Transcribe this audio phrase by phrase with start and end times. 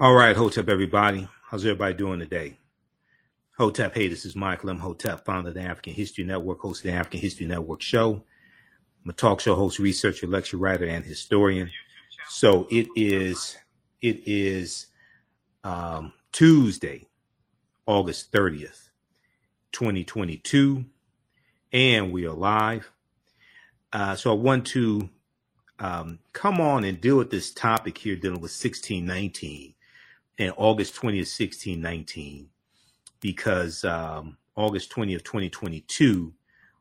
[0.00, 1.26] All right, Hotep, everybody.
[1.42, 2.56] How's everybody doing today?
[3.56, 6.96] Hotep, hey, this is Michael Imhotep, founder of the African History Network, host of the
[6.96, 8.22] African History Network show.
[9.02, 11.68] I'm a talk show host, researcher, lecture writer, and historian.
[12.28, 13.56] So it is,
[14.00, 14.86] it is
[15.64, 17.08] um, Tuesday,
[17.84, 18.90] August 30th,
[19.72, 20.84] 2022,
[21.72, 22.92] and we are live.
[23.92, 25.08] Uh, so I want to
[25.80, 29.74] um, come on and deal with this topic here dealing with 1619
[30.38, 32.48] and August 20th, 1619,
[33.20, 36.32] because um, August 20th, 2022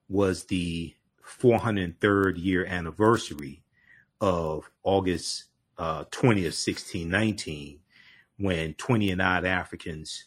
[0.10, 0.94] was the
[1.28, 3.64] 403rd year anniversary
[4.22, 5.46] of August
[5.78, 7.80] uh, 20th, 1619,
[8.38, 10.26] when 20 and odd Africans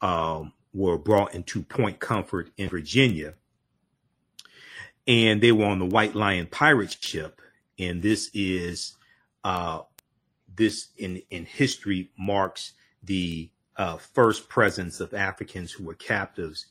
[0.00, 3.34] um, were brought into Point Comfort in Virginia.
[5.06, 7.40] And they were on the White Lion pirate ship.
[7.78, 8.96] And this is,
[9.42, 9.80] uh,
[10.56, 16.66] this in, in history marks the uh, first presence of Africans who were captives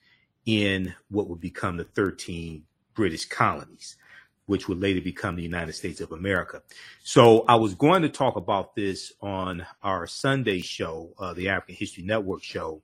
[0.45, 2.63] in what would become the 13
[2.93, 3.97] British colonies,
[4.45, 6.61] which would later become the United States of America.
[7.03, 11.75] So I was going to talk about this on our Sunday show, uh, the African
[11.75, 12.81] History Network show,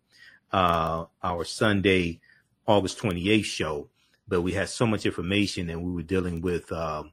[0.52, 2.20] uh, our Sunday,
[2.68, 3.90] August 28th show,
[4.28, 7.12] but we had so much information and we were dealing with um,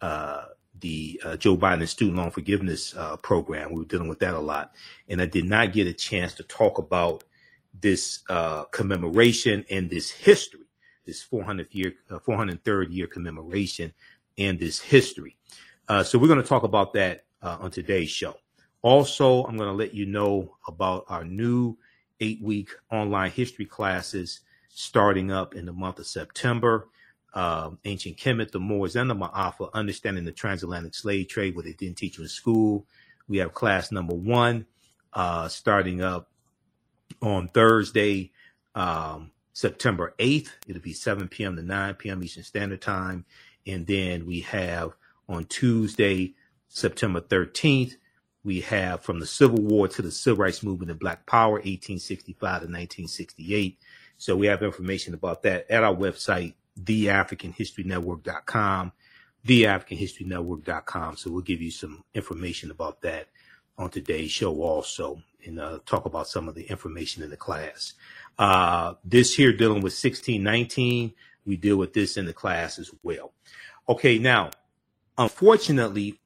[0.00, 0.44] uh,
[0.80, 3.72] the uh, Joe Biden student loan forgiveness uh, program.
[3.72, 4.72] We were dealing with that a lot.
[5.08, 7.24] And I did not get a chance to talk about
[7.78, 10.66] this uh, commemoration and this history
[11.06, 13.92] this 400th year, uh, 403rd year commemoration
[14.36, 15.36] and this history.
[15.88, 18.36] Uh, so we're going to talk about that uh, on today's show.
[18.82, 21.78] Also, I'm going to let you know about our new
[22.20, 26.88] eight week online history classes starting up in the month of September.
[27.36, 31.74] Uh, ancient Kemet, the Moors, and the Ma'afa, understanding the transatlantic slave trade, what they
[31.74, 32.86] didn't teach you in school.
[33.28, 34.66] We have class number one
[35.12, 36.30] uh, starting up
[37.22, 38.32] on Thursday,
[38.74, 40.50] um, September 8th.
[40.68, 41.56] It'll be 7 p.m.
[41.56, 42.24] to 9 p.m.
[42.24, 43.26] Eastern Standard Time.
[43.66, 44.92] And then we have
[45.28, 46.34] on Tuesday,
[46.68, 47.96] September 13th,
[48.44, 52.38] we have from the Civil War to the Civil Rights Movement and Black Power, 1865
[52.38, 53.78] to 1968.
[54.18, 58.92] So we have information about that at our website, theafricanhistorynetwork.com,
[59.46, 61.16] theafricanhistorynetwork.com.
[61.16, 63.28] So we'll give you some information about that
[63.78, 67.94] on today's show also and uh, talk about some of the information in the class.
[68.38, 71.12] Uh, this here dealing with 1619,
[71.44, 73.32] we deal with this in the class as well.
[73.88, 74.50] Okay, now,
[75.16, 76.18] unfortunately,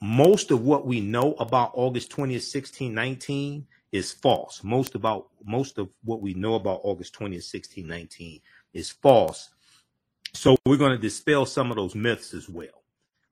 [0.00, 4.62] most of what we know about August 20th, 1619 is false.
[4.64, 8.40] Most about most of what we know about August 20th, 1619
[8.72, 9.50] is false.
[10.34, 12.82] So we're going to dispel some of those myths as well.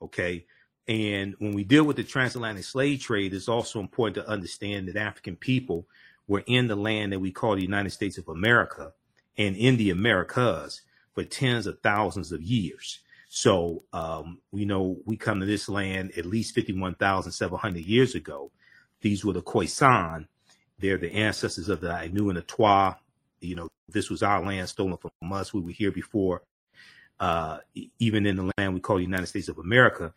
[0.03, 0.47] Okay.
[0.87, 4.97] And when we deal with the transatlantic slave trade, it's also important to understand that
[4.97, 5.87] African people
[6.27, 8.93] were in the land that we call the United States of America
[9.39, 10.83] and in the Americas
[11.15, 13.01] for tens of thousands of years.
[13.29, 18.51] So, um, we know we come to this land at least 51,700 years ago.
[19.01, 20.27] These were the Khoisan.
[20.79, 22.99] They're the ancestors of the Ainu and the Twa.
[23.41, 25.55] You know, this was our land stolen from us.
[25.55, 26.43] We were here before,
[27.21, 27.59] uh,
[27.99, 30.13] even in the land we call the United States of America.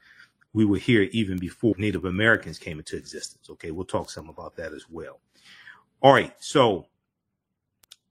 [0.53, 3.49] We were here even before Native Americans came into existence.
[3.49, 5.19] Okay, we'll talk some about that as well.
[6.01, 6.33] All right.
[6.39, 6.87] So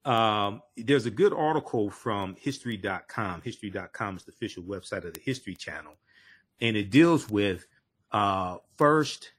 [0.04, 3.42] um, there's a good article from history.com.
[3.42, 5.94] History.com is the official website of the History Channel.
[6.60, 7.66] And it deals with
[8.10, 9.32] uh, first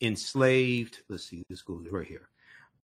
[0.00, 2.28] enslaved, let's see, this goes right here.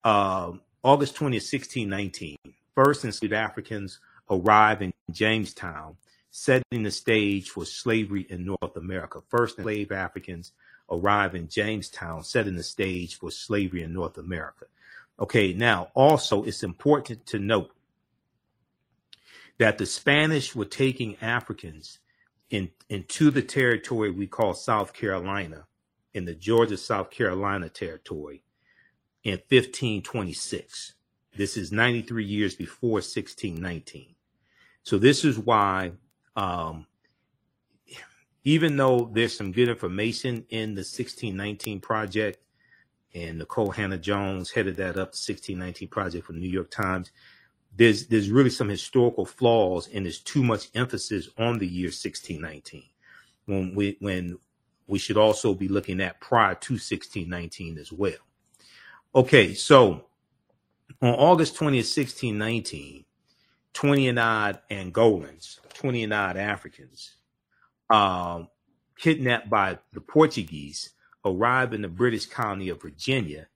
[0.03, 2.37] Um, August 20th, 1619.
[2.73, 5.97] First enslaved Africans arrive in Jamestown,
[6.31, 9.21] setting the stage for slavery in North America.
[9.29, 10.53] First enslaved Africans
[10.89, 14.65] arrive in Jamestown, setting the stage for slavery in North America.
[15.19, 17.71] Okay, now also it's important to note
[19.59, 21.99] that the Spanish were taking Africans
[22.49, 25.65] in, into the territory we call South Carolina,
[26.13, 28.43] in the Georgia South Carolina territory
[29.23, 30.93] in 1526.
[31.35, 34.15] This is 93 years before 1619.
[34.83, 35.91] So this is why,
[36.35, 36.85] um,
[38.43, 42.39] even though there's some good information in the 1619 project,
[43.13, 47.11] and Nicole Hannah-Jones headed that up, the 1619 project for the New York Times.
[47.75, 52.83] There's there's really some historical flaws, and there's too much emphasis on the year 1619
[53.45, 54.37] when we when
[54.87, 58.13] we should also be looking at prior to 1619 as well.
[59.15, 60.05] Okay, so
[61.01, 63.05] on August 20th, 1619,
[63.73, 67.15] 20 and odd Angolans, 20 and odd Africans,
[67.89, 68.47] um,
[68.97, 70.91] kidnapped by the Portuguese
[71.25, 73.47] arrive in the British colony of Virginia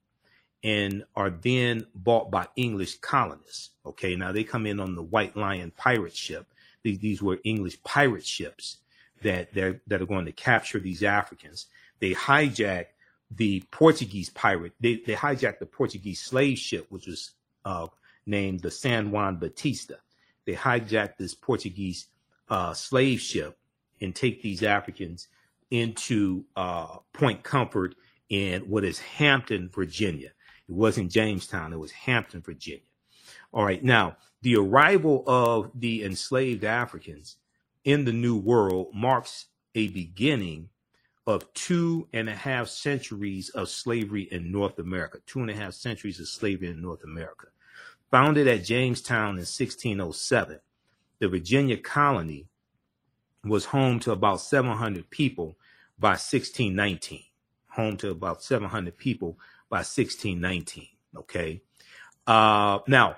[0.63, 3.69] and are then bought by English colonists.
[3.86, 6.48] Okay, now they come in on the White Lion pirate ship.
[6.81, 8.77] These, these were English pirate ships
[9.22, 11.68] that that are going to capture these Africans.
[12.00, 12.88] They hijack
[13.30, 14.74] the Portuguese pirate.
[14.80, 17.31] They they hijacked the Portuguese slave ship, which was
[17.63, 17.88] uh,
[18.25, 19.95] named the San Juan Batista.
[20.45, 22.07] They hijacked this Portuguese
[22.50, 23.57] uh, slave ship
[24.01, 25.27] and take these Africans
[25.71, 27.95] into uh, Point Comfort
[28.30, 30.31] in what is Hampton, Virginia.
[30.68, 32.81] It wasn't Jamestown, it was Hampton, Virginia.
[33.51, 37.38] All right, now the arrival of the enslaved Africans
[37.83, 39.45] in the New World marks
[39.75, 40.69] a beginning
[41.27, 45.19] of two and a half centuries of slavery in North America.
[45.25, 47.48] Two and a half centuries of slavery in North America.
[48.12, 50.59] Founded at Jamestown in 1607,
[51.19, 52.47] the Virginia colony
[53.44, 55.57] was home to about 700 people
[55.97, 57.23] by 1619.
[57.69, 59.38] Home to about 700 people
[59.69, 60.88] by 1619.
[61.17, 61.62] Okay.
[62.25, 63.17] Uh, now,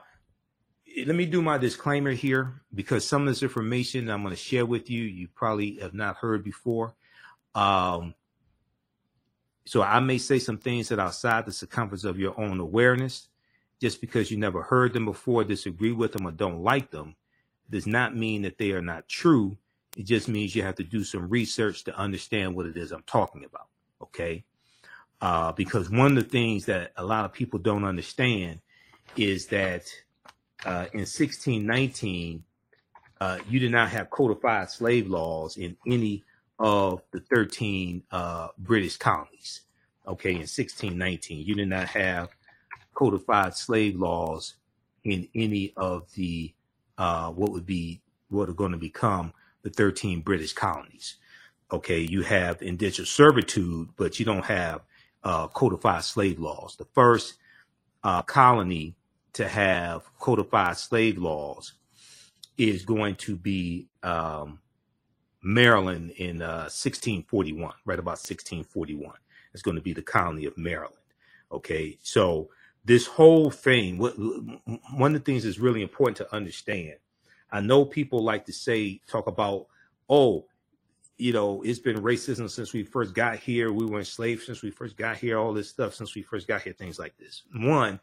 [1.05, 4.65] let me do my disclaimer here because some of this information I'm going to share
[4.65, 6.95] with you, you probably have not heard before.
[7.53, 8.15] Um,
[9.65, 13.27] so I may say some things that are outside the circumference of your own awareness.
[13.79, 17.15] Just because you never heard them before, disagree with them, or don't like them,
[17.69, 19.57] does not mean that they are not true.
[19.97, 23.03] It just means you have to do some research to understand what it is I'm
[23.03, 23.67] talking about.
[24.01, 24.43] Okay.
[25.19, 28.61] Uh, because one of the things that a lot of people don't understand
[29.15, 29.83] is that
[30.65, 32.43] uh, in 1619,
[33.19, 36.23] uh, you did not have codified slave laws in any
[36.59, 39.61] of the 13 uh, British colonies.
[40.07, 42.29] Okay, in 1619, you did not have
[42.93, 44.55] codified slave laws
[45.03, 46.53] in any of the
[46.97, 49.33] uh, what would be what are going to become
[49.63, 51.17] the 13 British colonies.
[51.71, 54.81] Okay, you have indentured servitude, but you don't have
[55.23, 56.75] uh, codified slave laws.
[56.77, 57.35] The first
[58.03, 58.95] uh, colony
[59.33, 61.73] to have codified slave laws
[62.57, 64.59] is going to be um,
[65.43, 69.13] Maryland in uh, 1641, right about 1641.
[69.53, 70.95] It's going to be the colony of Maryland.
[71.51, 72.49] Okay, so
[72.87, 76.95] this whole thing, what, one of the things that's really important to understand.
[77.51, 79.67] I know people like to say, talk about,
[80.09, 80.45] oh,
[81.17, 83.73] you know, it's been racism since we first got here.
[83.73, 85.37] We were enslaved since we first got here.
[85.37, 86.71] All this stuff since we first got here.
[86.71, 87.43] Things like this.
[87.53, 87.99] One,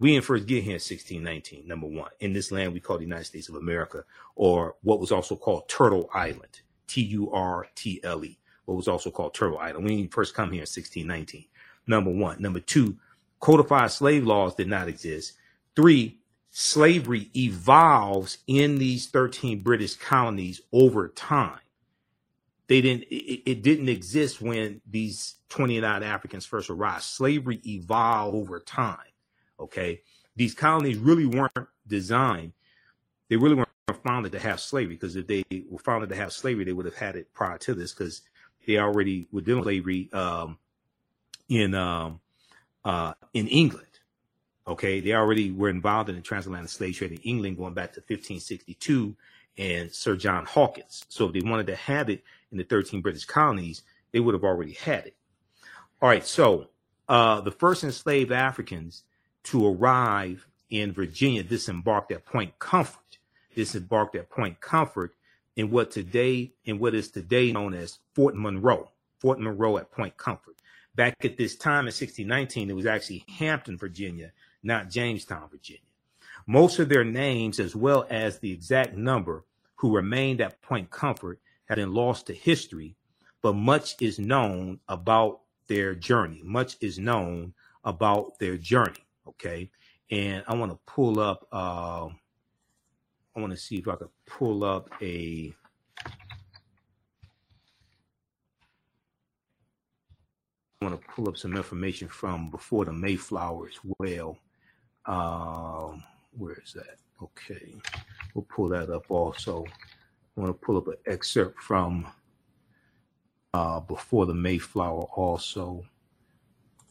[0.00, 1.68] we didn't first get here in 1619.
[1.68, 4.02] Number one, in this land we call the United States of America,
[4.34, 8.36] or what was also called Turtle Island, T U R T L E.
[8.64, 9.84] What was also called Turtle Island.
[9.84, 11.46] We didn't first come here in 1619
[11.86, 12.40] number one.
[12.40, 12.96] Number two,
[13.40, 15.34] codified slave laws did not exist.
[15.74, 16.18] Three,
[16.50, 21.60] slavery evolves in these 13 British colonies over time.
[22.68, 27.02] They didn't, it, it didn't exist when these 29 Africans first arrived.
[27.02, 28.98] Slavery evolved over time.
[29.60, 30.00] Okay.
[30.34, 32.52] These colonies really weren't designed,
[33.28, 33.68] they really weren't
[34.02, 36.96] founded to have slavery because if they were founded to have slavery, they would have
[36.96, 38.22] had it prior to this because
[38.66, 40.58] they already were doing slavery um,
[41.48, 42.20] in um,
[42.84, 43.86] uh, in England.
[44.68, 48.00] Okay, they already were involved in the transatlantic slave trade in England going back to
[48.00, 49.14] 1562
[49.58, 51.04] and Sir John Hawkins.
[51.08, 53.82] So if they wanted to have it in the 13 British colonies,
[54.12, 55.16] they would have already had it.
[56.02, 56.68] All right, so
[57.08, 59.04] uh, the first enslaved Africans
[59.44, 63.18] to arrive in Virginia disembarked at Point Comfort.
[63.54, 65.14] Disembarked at Point Comfort
[65.54, 68.90] in what today in what is today known as Fort Monroe.
[69.20, 70.56] Fort Monroe at Point Comfort.
[70.96, 75.82] Back at this time in 1619, it was actually Hampton, Virginia, not Jamestown, Virginia.
[76.46, 79.44] Most of their names, as well as the exact number
[79.76, 82.96] who remained at Point Comfort, have been lost to history,
[83.42, 86.40] but much is known about their journey.
[86.42, 87.52] Much is known
[87.84, 89.04] about their journey.
[89.28, 89.70] Okay.
[90.10, 92.06] And I want to pull up, uh,
[93.34, 95.52] I want to see if I could pull up a
[100.82, 104.38] want to pull up some information from before the Mayflower as well.
[105.06, 106.02] Um,
[106.36, 106.96] where is that?
[107.22, 107.74] Okay,
[108.34, 109.64] we'll pull that up also.
[110.36, 112.06] I want to pull up an excerpt from
[113.54, 115.82] uh, before the Mayflower also.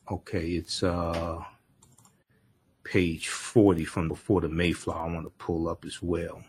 [0.10, 1.44] Okay, it's uh,
[2.84, 5.10] page 40 from before the Mayflower.
[5.10, 6.42] I want to pull up as well.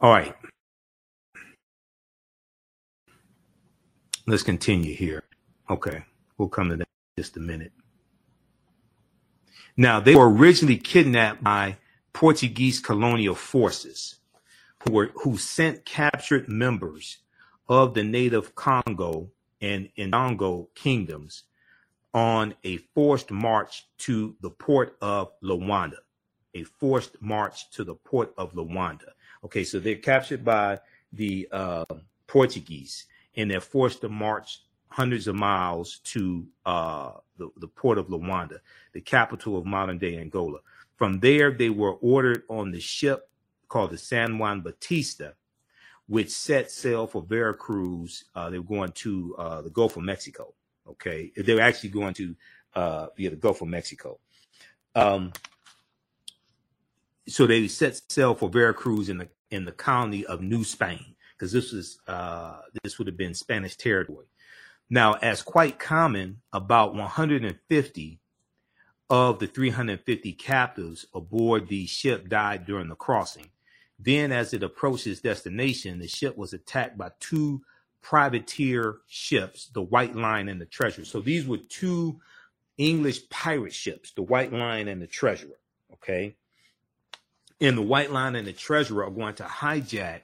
[0.00, 0.34] All right.
[4.26, 5.22] Let's continue here.
[5.70, 6.02] Okay.
[6.38, 7.72] We'll come to that in just a minute.
[9.76, 11.76] Now, they were originally kidnapped by
[12.12, 14.16] Portuguese colonial forces
[14.84, 17.18] who were who sent captured members
[17.68, 21.44] of the native Congo and Ndongo kingdoms
[22.14, 25.98] on a forced march to the port of Luanda.
[26.54, 29.12] A forced march to the port of Luanda.
[29.44, 30.80] Okay, so they're captured by
[31.12, 31.84] the uh,
[32.26, 33.04] Portuguese
[33.36, 34.62] and they're forced to march
[34.96, 38.60] hundreds of miles to uh, the, the port of Luanda,
[38.94, 40.60] the capital of modern day Angola.
[40.96, 43.28] From there, they were ordered on the ship
[43.68, 45.32] called the San Juan Batista,
[46.06, 48.24] which set sail for Veracruz.
[48.34, 50.54] Uh, they were going to uh, the Gulf of Mexico.
[50.88, 52.34] Okay, they were actually going to
[52.74, 54.18] uh, via the Gulf of Mexico.
[54.94, 55.30] Um,
[57.28, 61.52] so they set sail for Veracruz in the in the colony of New Spain because
[61.52, 64.24] this was uh, this would have been Spanish territory.
[64.88, 68.20] Now, as quite common, about 150
[69.08, 73.46] of the 350 captives aboard the ship died during the crossing.
[73.98, 77.62] Then, as it approached its destination, the ship was attacked by two
[78.02, 81.04] privateer ships, the White Lion and the Treasurer.
[81.04, 82.20] So these were two
[82.78, 85.58] English pirate ships, the White Lion and the Treasurer.
[85.94, 86.36] Okay.
[87.60, 90.20] And the White Lion and the Treasurer are going to hijack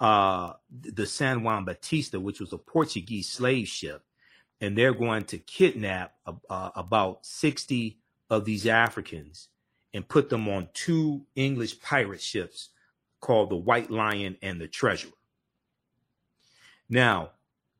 [0.00, 4.02] uh, the San Juan Batista, which was a Portuguese slave ship,
[4.60, 6.14] and they're going to kidnap
[6.48, 9.48] about 60 of these Africans
[9.92, 12.70] and put them on two English pirate ships
[13.20, 15.12] called the White Lion and the Treasurer.
[16.88, 17.30] Now,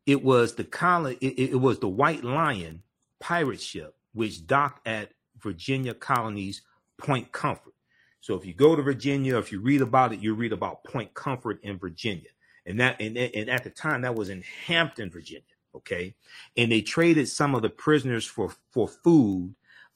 [0.06, 2.82] it was the colony, it, it was the White Lion
[3.18, 6.62] pirate ship which docked at Virginia Colony's
[6.98, 7.74] Point Comfort.
[8.20, 11.14] So if you go to Virginia, if you read about it, you read about Point
[11.14, 12.28] Comfort in Virginia.
[12.66, 15.42] And that and, and at the time that was in Hampton, Virginia.
[15.74, 16.14] Okay.
[16.56, 19.54] And they traded some of the prisoners for for food,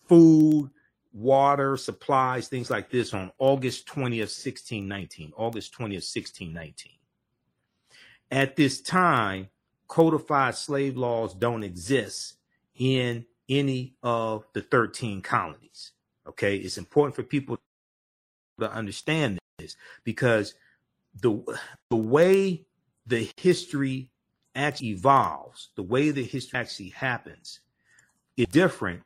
[0.09, 0.71] food,
[1.13, 5.33] water, supplies, things like this on August 20th, 1619.
[5.37, 6.93] August 20th, 1619.
[8.31, 9.49] At this time,
[9.87, 12.37] codified slave laws don't exist
[12.75, 15.93] in any of the 13 colonies.
[16.27, 16.57] Okay.
[16.57, 17.59] It's important for people
[18.61, 20.55] to understand this because
[21.21, 21.43] the
[21.91, 22.65] the way
[23.07, 24.11] the history
[24.55, 27.61] actually evolves, the way the history actually happens,
[28.37, 29.03] is different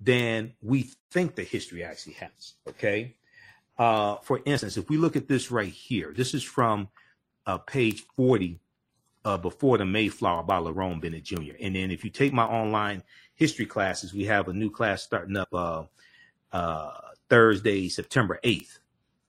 [0.00, 2.54] than we think the history actually happens.
[2.68, 3.14] Okay.
[3.78, 6.88] Uh, for instance, if we look at this right here, this is from
[7.46, 8.60] uh, page 40
[9.24, 11.54] uh, before the Mayflower by Lerone Bennett Jr.
[11.60, 13.02] And then if you take my online
[13.34, 15.84] history classes, we have a new class starting up uh,
[16.52, 16.90] uh,
[17.32, 18.80] Thursday, September 8th.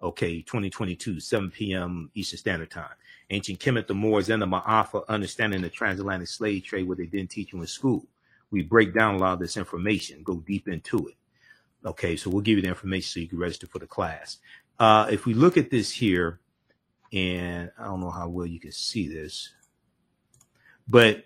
[0.01, 2.12] Okay, 2022, 7 p.m.
[2.13, 2.91] Eastern Standard Time.
[3.29, 7.29] Ancient Kemet, the Moors, and the Ma'afa, understanding the transatlantic slave trade, what they didn't
[7.29, 8.05] teach you in school.
[8.51, 11.15] We break down a lot of this information, go deep into it.
[11.86, 14.39] Okay, so we'll give you the information so you can register for the class.
[14.77, 16.41] Uh, if we look at this here,
[17.13, 19.50] and I don't know how well you can see this,
[20.89, 21.24] but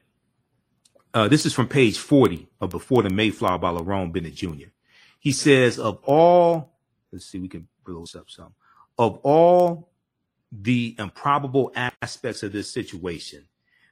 [1.15, 4.67] uh, this is from page 40 of Before the Mayflower by Lerone Bennett Jr.
[5.19, 6.77] He says, of all,
[7.11, 8.53] let's see, we can blow this up some.
[8.97, 9.89] Of all
[10.51, 13.47] the improbable aspects of this situation,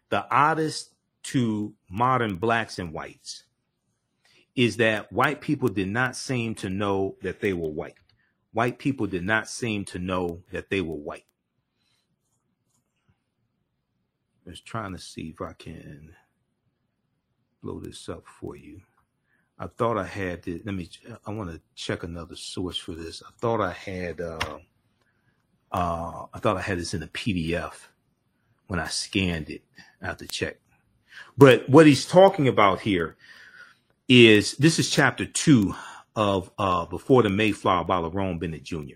[0.10, 3.44] the oddest to modern blacks and whites
[4.56, 7.96] is that white people did not seem to know that they were white.
[8.54, 11.26] White people did not seem to know that they were white.
[14.48, 16.16] Just trying to see if I can
[17.62, 18.82] blow this up for you.
[19.58, 20.66] I thought I had it.
[20.66, 20.90] Let me.
[21.26, 23.24] I want to check another source for this.
[23.26, 24.20] I thought I had.
[24.20, 24.60] Uh,
[25.72, 27.74] uh, I thought I had this in a PDF
[28.68, 29.64] when I scanned it.
[30.02, 30.58] I have to check.
[31.38, 33.16] But what he's talking about here
[34.08, 35.74] is this is chapter two
[36.16, 38.96] of uh, Before the Mayflower by Lerone Bennett Jr.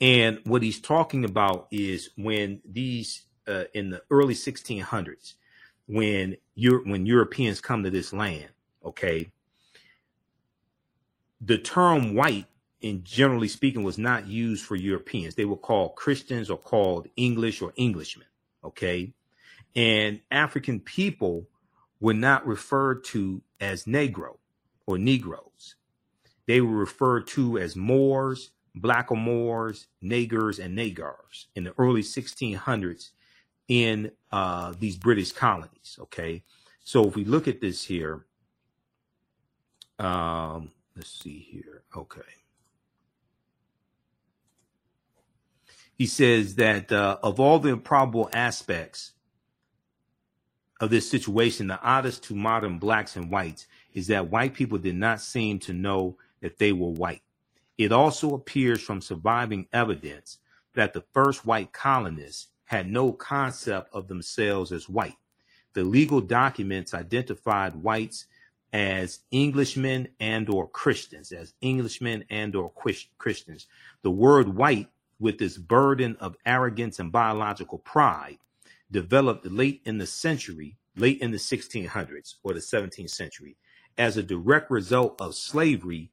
[0.00, 5.34] And what he's talking about is when these uh, in the early 1600s,
[5.86, 8.48] when you when Europeans come to this land,
[8.84, 9.30] okay,
[11.40, 12.46] the term white,
[12.80, 15.34] in generally speaking, was not used for Europeans.
[15.34, 18.26] They were called Christians or called English or Englishmen,
[18.64, 19.12] okay,
[19.74, 21.46] and African people
[22.00, 24.38] were not referred to as Negro
[24.86, 25.76] or Negroes.
[26.46, 33.10] They were referred to as Moors, Blackamoors, Negers, and Negars in the early 1600s
[33.68, 35.98] in uh, these British colonies.
[36.00, 36.42] Okay.
[36.82, 38.26] So if we look at this here,
[40.00, 41.82] um, let's see here.
[41.94, 42.22] Okay.
[45.96, 49.12] He says that uh, of all the improbable aspects
[50.80, 54.96] of this situation, the oddest to modern blacks and whites is that white people did
[54.96, 57.20] not seem to know that they were white.
[57.76, 60.38] It also appears from surviving evidence
[60.74, 65.16] that the first white colonists had no concept of themselves as white.
[65.74, 68.26] The legal documents identified whites
[68.72, 72.72] as Englishmen and or Christians, as Englishmen and or
[73.18, 73.66] Christians.
[74.02, 78.38] The word white, with its burden of arrogance and biological pride,
[78.90, 83.56] developed late in the century, late in the 1600s or the 17th century,
[83.98, 86.10] as a direct result of slavery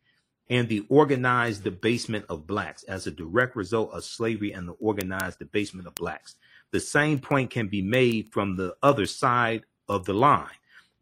[0.50, 5.40] and the organized debasement of blacks, as a direct result of slavery and the organized
[5.40, 6.36] debasement of blacks.
[6.72, 10.50] The same point can be made from the other side of the line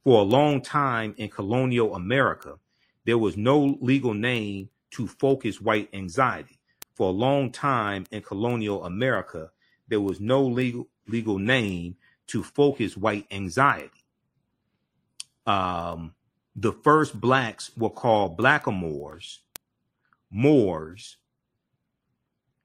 [0.05, 2.59] for a long time in colonial America,
[3.05, 6.59] there was no legal name to focus white anxiety.
[6.93, 9.50] For a long time in colonial America,
[9.88, 11.95] there was no legal legal name
[12.27, 14.05] to focus white anxiety.
[15.47, 16.13] Um,
[16.55, 19.39] the first blacks were called blackamoors,
[20.29, 21.17] Moors,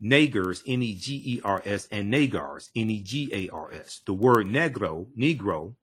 [0.03, 4.03] Negers, N E G E R S, and Negars, N E G A R S.
[4.05, 5.75] The word negro, Negro,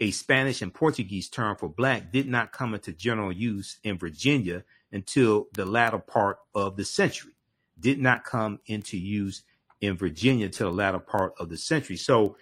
[0.00, 4.64] a Spanish and Portuguese term for black, did not come into general use in Virginia
[4.92, 7.32] until the latter part of the century.
[7.78, 9.42] Did not come into use
[9.80, 11.96] in Virginia until the latter part of the century.
[11.96, 12.36] So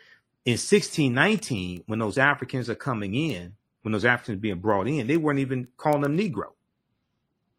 [0.44, 5.16] in 1619, when those Africans are coming in, when those Africans being brought in, they
[5.16, 6.52] weren't even calling them Negro.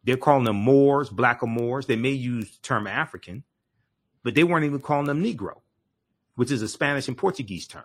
[0.04, 1.86] They're calling them Moors, Black or Moors.
[1.86, 3.44] They may use the term African,
[4.22, 5.60] but they weren't even calling them Negro,
[6.34, 7.84] which is a Spanish and Portuguese term.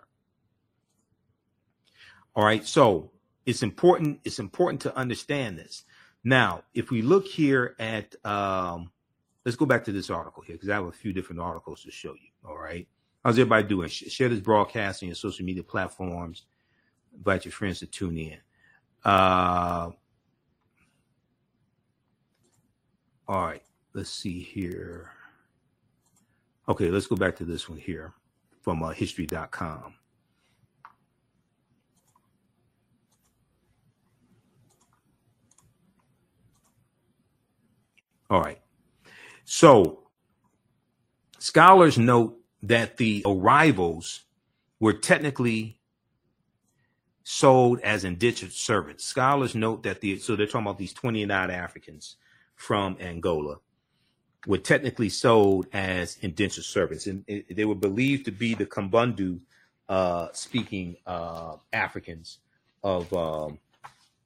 [2.36, 2.66] All right.
[2.66, 3.10] So
[3.46, 4.20] it's important.
[4.24, 5.84] It's important to understand this.
[6.24, 8.90] Now, if we look here at, um,
[9.44, 11.90] let's go back to this article here because I have a few different articles to
[11.90, 12.30] show you.
[12.48, 12.88] All right.
[13.24, 13.88] How's everybody doing?
[13.88, 16.42] Share this broadcast on your social media platforms.
[17.14, 18.38] Invite your friends to tune in.
[19.04, 19.90] Uh,
[23.28, 23.62] all right.
[23.92, 25.10] Let's see here.
[26.68, 26.88] Okay.
[26.88, 28.14] Let's go back to this one here
[28.62, 29.94] from uh, history.com.
[38.30, 38.60] All right.
[39.44, 40.04] So
[41.38, 44.24] scholars note that the arrivals
[44.80, 45.80] were technically
[47.22, 49.04] sold as indentured servants.
[49.04, 52.16] Scholars note that the so they're talking about these 29 Africans
[52.54, 53.56] from Angola
[54.46, 59.40] were technically sold as indentured servants, and they were believed to be the Kimbundu
[59.88, 62.38] uh, speaking uh, Africans
[62.82, 63.58] of um,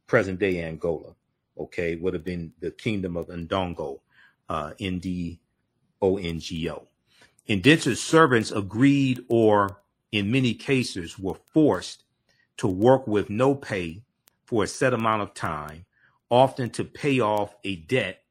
[0.07, 1.15] present day Angola
[1.59, 4.01] okay, would have been the kingdom of Ndongo,
[4.49, 5.39] uh, N-D-O-N-G-O.
[7.47, 9.81] Indentured servants agreed or
[10.13, 12.05] in many cases were forced
[12.59, 14.03] to work with no pay
[14.45, 15.85] for a set amount of time,
[16.31, 18.23] often to pay off a debt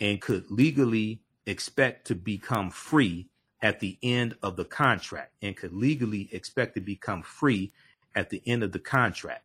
[0.00, 3.28] and could legally expect to become free
[3.62, 7.72] at the end of the contract and could legally expect to become free
[8.14, 9.44] at the end of the contract.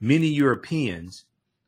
[0.00, 1.24] Many Europeans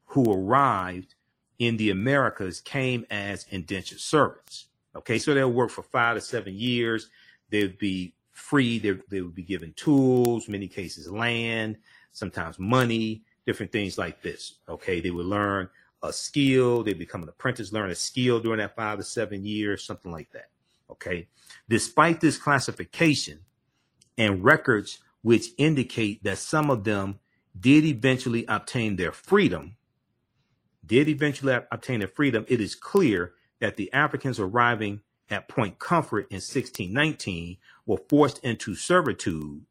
[0.08, 1.14] who arrived
[1.58, 4.66] in the Americas came as indentured servants.
[4.96, 7.10] Okay, so they'll work for five to seven years.
[7.50, 8.78] They'd be free.
[8.78, 11.76] They, they would be given tools, many cases land,
[12.12, 14.54] sometimes money, different things like this.
[14.68, 15.68] Okay, they would learn
[16.02, 16.82] a skill.
[16.82, 20.30] They become an apprentice, learn a skill during that five to seven years, something like
[20.32, 20.48] that.
[20.90, 21.28] Okay,
[21.68, 23.40] despite this classification
[24.16, 27.18] and records which indicate that some of them
[27.58, 29.76] did eventually obtain their freedom
[30.88, 36.26] did eventually obtain their freedom, it is clear that the Africans arriving at Point Comfort
[36.30, 39.62] in 1619 were forced into servitude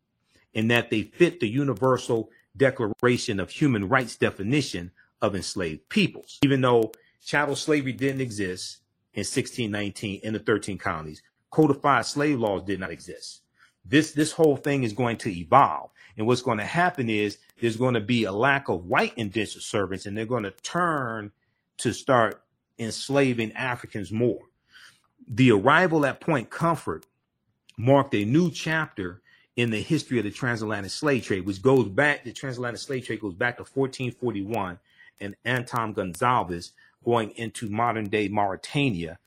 [0.54, 6.40] and that they fit the Universal Declaration of Human Rights definition of enslaved peoples.
[6.44, 6.92] Even though
[7.24, 8.78] chattel slavery didn't exist
[9.14, 13.42] in 1619 in the 13 colonies, codified slave laws did not exist.
[13.86, 15.92] This, this whole thing is going to evolve.
[16.18, 19.62] And what's going to happen is there's going to be a lack of white indentured
[19.62, 21.32] servants, and they're going to turn
[21.78, 22.42] to start
[22.80, 24.42] enslaving Africans more.
[25.28, 27.06] The arrival at Point Comfort
[27.78, 29.22] marked a new chapter
[29.56, 33.22] in the history of the transatlantic slave trade, which goes back, the transatlantic slave trade
[33.22, 34.80] goes back to 1441
[35.20, 36.72] and Anton Gonzalez
[37.04, 39.18] going into modern day Mauritania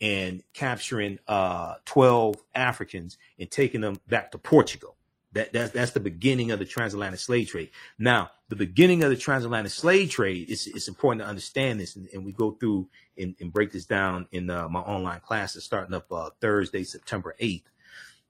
[0.00, 4.96] and capturing uh, 12 Africans and taking them back to Portugal.
[5.32, 7.70] That, that's, that's the beginning of the transatlantic slave trade.
[7.98, 11.94] Now, the beginning of the transatlantic slave trade, it's, it's important to understand this.
[11.94, 15.62] And, and we go through and, and, break this down in uh, my online classes
[15.62, 17.62] starting up uh, Thursday, September 8th.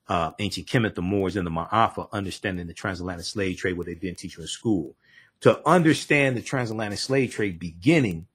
[0.09, 3.95] Uh, ancient Kemet, the Moors, and the Ma'afa, understanding the transatlantic slave trade, what they
[3.95, 4.97] didn't teach you in school.
[5.43, 8.27] To understand the transatlantic slave trade beginning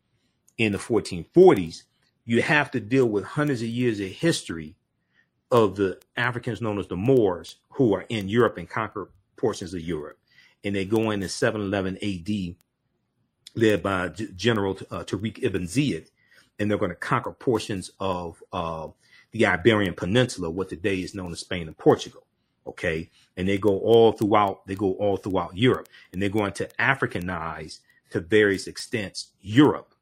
[0.58, 1.84] in the 1440s,
[2.24, 4.76] you have to deal with hundreds of years of history
[5.52, 9.82] of the Africans known as the Moors who are in Europe and conquer portions of
[9.82, 10.18] Europe.
[10.64, 12.56] And they go in in 711 AD
[13.56, 16.08] led by G- General uh, Tariq ibn Ziyad,
[16.58, 18.88] and they're going to conquer portions of uh,
[19.32, 22.26] the Iberian Peninsula, what today is known as Spain and Portugal.
[22.66, 24.66] Okay, and they go all throughout.
[24.66, 27.80] They go all throughout Europe, and they're going to Africanize
[28.12, 29.94] to various extents Europe.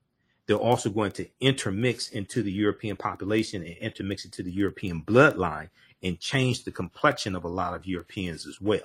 [0.46, 5.70] They're also going to intermix into the European population and intermix into the European bloodline
[6.04, 8.82] and change the complexion of a lot of Europeans as well.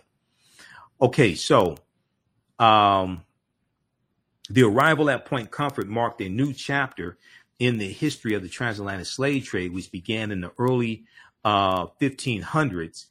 [1.00, 1.76] Okay, so
[2.58, 3.22] um,
[4.50, 7.18] the arrival at Point Comfort marked a new chapter
[7.58, 11.04] in the history of the transatlantic slave trade, which began in the early
[11.44, 13.06] uh, 1500s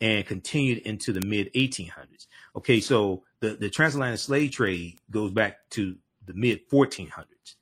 [0.00, 2.26] and continued into the mid 1800s.
[2.56, 5.96] Okay, so the, the transatlantic slave trade goes back to
[6.26, 7.54] the mid 1400s.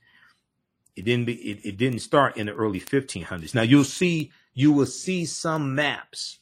[0.97, 3.55] It didn't be it, it didn't start in the early 1500s.
[3.55, 6.39] Now you'll see you will see some maps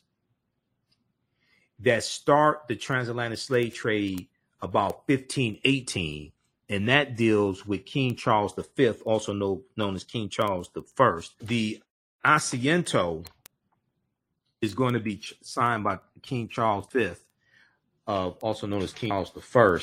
[1.80, 4.28] that start the transatlantic slave trade
[4.60, 6.32] about 1518
[6.68, 11.20] and that deals with King Charles V, also know, known as King Charles I.
[11.40, 11.82] The
[12.24, 13.26] Asiento
[14.60, 17.12] is going to be signed by King Charles V,
[18.06, 19.78] also known as King Charles I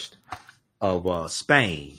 [0.81, 1.97] of uh, Spain,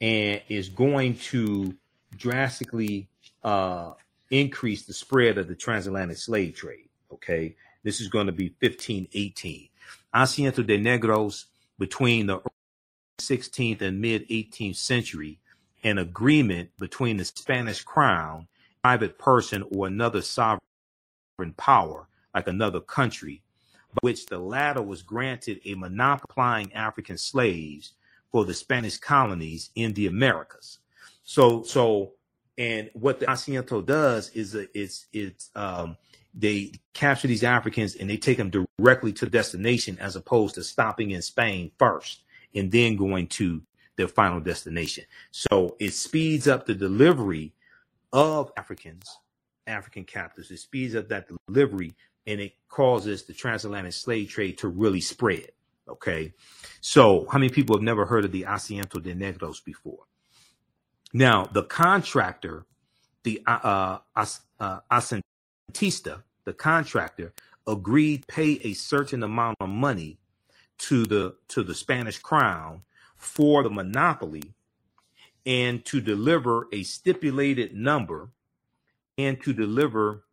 [0.00, 1.76] and is going to
[2.16, 3.08] drastically
[3.44, 3.92] uh,
[4.30, 6.88] increase the spread of the transatlantic slave trade.
[7.12, 9.68] Okay, this is going to be 1518.
[10.14, 11.44] Asiento de Negros
[11.78, 12.40] between the
[13.18, 15.38] 16th and mid 18th century,
[15.82, 18.48] an agreement between the Spanish crown,
[18.82, 20.60] private person, or another sovereign
[21.56, 23.42] power, like another country,
[23.92, 27.92] by which the latter was granted a monopolying African slaves
[28.30, 30.78] for the Spanish colonies in the Americas.
[31.24, 32.12] So, so,
[32.58, 35.96] and what the Asiento does is uh, it's it's um,
[36.34, 40.64] they capture these Africans and they take them directly to the destination as opposed to
[40.64, 42.22] stopping in Spain first
[42.54, 43.62] and then going to
[43.96, 45.04] their final destination.
[45.30, 47.54] So it speeds up the delivery
[48.12, 49.18] of Africans,
[49.66, 50.50] African captives.
[50.50, 51.94] It speeds up that delivery
[52.26, 55.52] and it causes the transatlantic slave trade to really spread.
[55.88, 56.34] Okay.
[56.80, 60.00] So how many people have never heard of the Asiento de Negros before?
[61.12, 62.66] Now, the contractor,
[63.22, 64.26] the uh, uh,
[64.60, 67.32] uh, Asentista, the contractor,
[67.66, 70.18] agreed pay a certain amount of money
[70.78, 72.82] to the to the Spanish crown
[73.16, 74.54] for the monopoly
[75.46, 78.28] and to deliver a stipulated number
[79.16, 80.24] and to deliver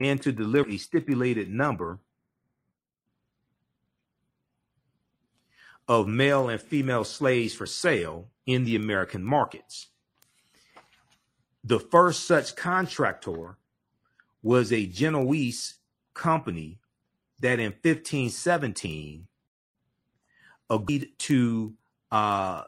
[0.00, 1.98] and to deliver a stipulated number
[5.86, 9.88] of male and female slaves for sale in the American markets.
[11.62, 13.58] The first such contractor
[14.42, 15.74] was a Genoese
[16.14, 16.78] company
[17.40, 19.26] that in 1517
[20.68, 21.74] agreed to
[22.10, 22.64] uh,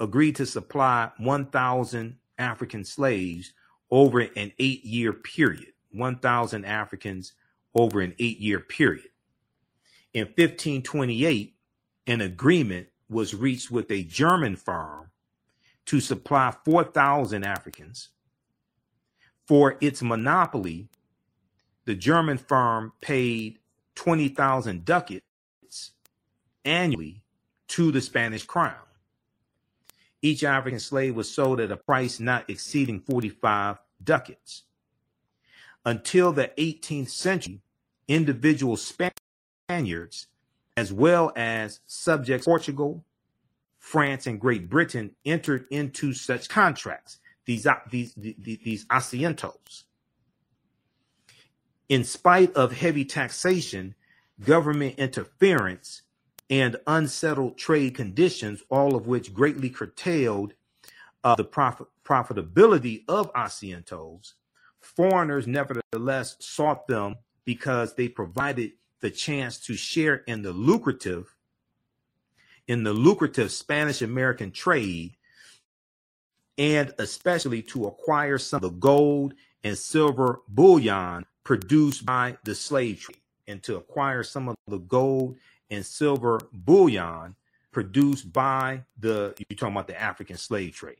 [0.00, 3.52] agreed to supply 1,000 African slaves
[3.90, 5.72] over an eight year period.
[5.90, 7.32] 1,000 Africans
[7.74, 9.08] over an eight year period.
[10.14, 11.54] In 1528,
[12.06, 15.10] an agreement was reached with a German firm
[15.86, 18.10] to supply 4,000 Africans.
[19.46, 20.88] For its monopoly
[21.86, 23.58] the German firm paid
[23.94, 25.92] 20,000 ducats
[26.64, 27.22] annually
[27.68, 28.74] to the Spanish crown.
[30.20, 34.64] Each African slave was sold at a price not exceeding 45 ducats.
[35.84, 37.62] Until the 18th century,
[38.06, 40.26] individual Spaniards,
[40.78, 43.04] as well as subjects Portugal,
[43.80, 49.82] France, and Great Britain, entered into such contracts, these, these, these, these asientos.
[51.88, 53.96] In spite of heavy taxation,
[54.40, 56.02] government interference,
[56.48, 60.54] and unsettled trade conditions, all of which greatly curtailed
[61.24, 64.34] uh, the profit, profitability of asientos,
[64.80, 71.34] foreigners nevertheless sought them because they provided the chance to share in the lucrative
[72.66, 75.16] in the lucrative Spanish American trade
[76.58, 79.34] and especially to acquire some of the gold
[79.64, 85.36] and silver bullion produced by the slave trade and to acquire some of the gold
[85.70, 87.34] and silver bullion
[87.70, 90.96] produced by the you're talking about the African slave trade.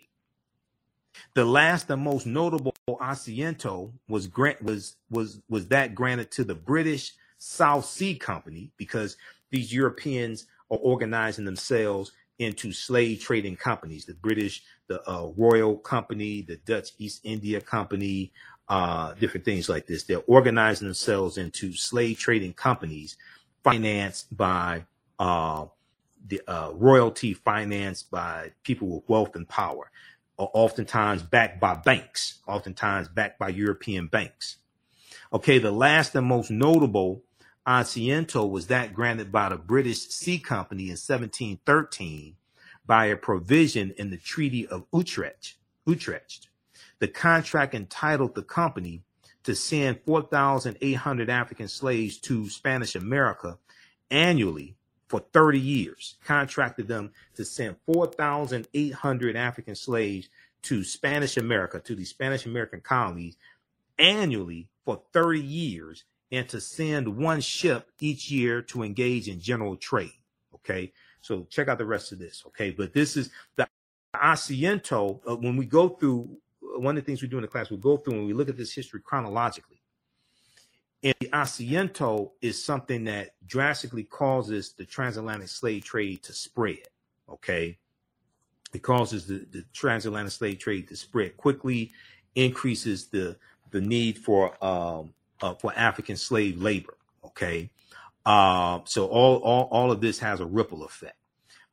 [1.35, 6.55] The last and most notable asiento was grant was was was that granted to the
[6.55, 9.17] British South Sea Company because
[9.51, 14.05] these Europeans are organizing themselves into slave trading companies.
[14.05, 18.33] The British, the uh, Royal Company, the Dutch East India Company,
[18.69, 20.05] uh, different things like this.
[20.05, 23.17] They're organizing themselves into slave trading companies
[23.65, 24.85] financed by
[25.19, 25.67] uh,
[26.27, 29.91] the uh, royalty financed by people with wealth and power,
[30.37, 34.59] oftentimes backed by banks, oftentimes backed by European banks.
[35.33, 37.23] Okay, the last and most notable
[37.69, 42.35] Asiento was that granted by the British Sea Company in 1713
[42.87, 45.57] by a provision in the Treaty of Utrecht.
[45.85, 46.49] Utrecht.
[46.99, 49.03] The contract entitled the company
[49.45, 53.59] to send 4,800 African slaves to Spanish America
[54.11, 54.75] annually
[55.07, 60.31] for 30 years, contracted them to send 4,800 African slaves
[60.63, 63.37] to Spanish America, to the Spanish American colonies
[63.99, 69.77] annually for 30 years and to send one ship each year to engage in general
[69.77, 70.13] trade.
[70.55, 70.93] Okay.
[71.21, 72.43] So check out the rest of this.
[72.49, 72.71] Okay.
[72.71, 73.67] But this is the
[74.15, 75.21] Asiento.
[75.29, 77.77] Uh, when we go through, one of the things we do in the class, we
[77.77, 79.81] go through when we look at this history chronologically.
[81.03, 86.89] And the Asiento is something that drastically causes the transatlantic slave trade to spread.
[87.29, 87.79] Okay.
[88.75, 91.93] It causes the, the transatlantic slave trade to spread quickly,
[92.35, 93.37] increases the
[93.71, 96.97] the need for um, uh, for African slave labor.
[97.25, 97.71] Okay,
[98.27, 101.17] uh, so all, all all of this has a ripple effect.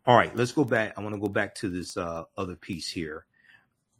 [0.05, 0.93] All right, let's go back.
[0.97, 3.25] I want to go back to this uh, other piece here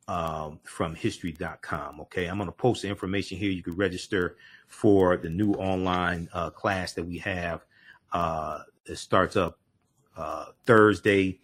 [0.08, 2.02] um, from history.com.
[2.02, 3.50] Okay, I'm going to post the information here.
[3.50, 7.66] You can register for the new online uh, class that we have.
[8.12, 9.60] Uh, it starts up
[10.16, 11.40] uh, Thursday,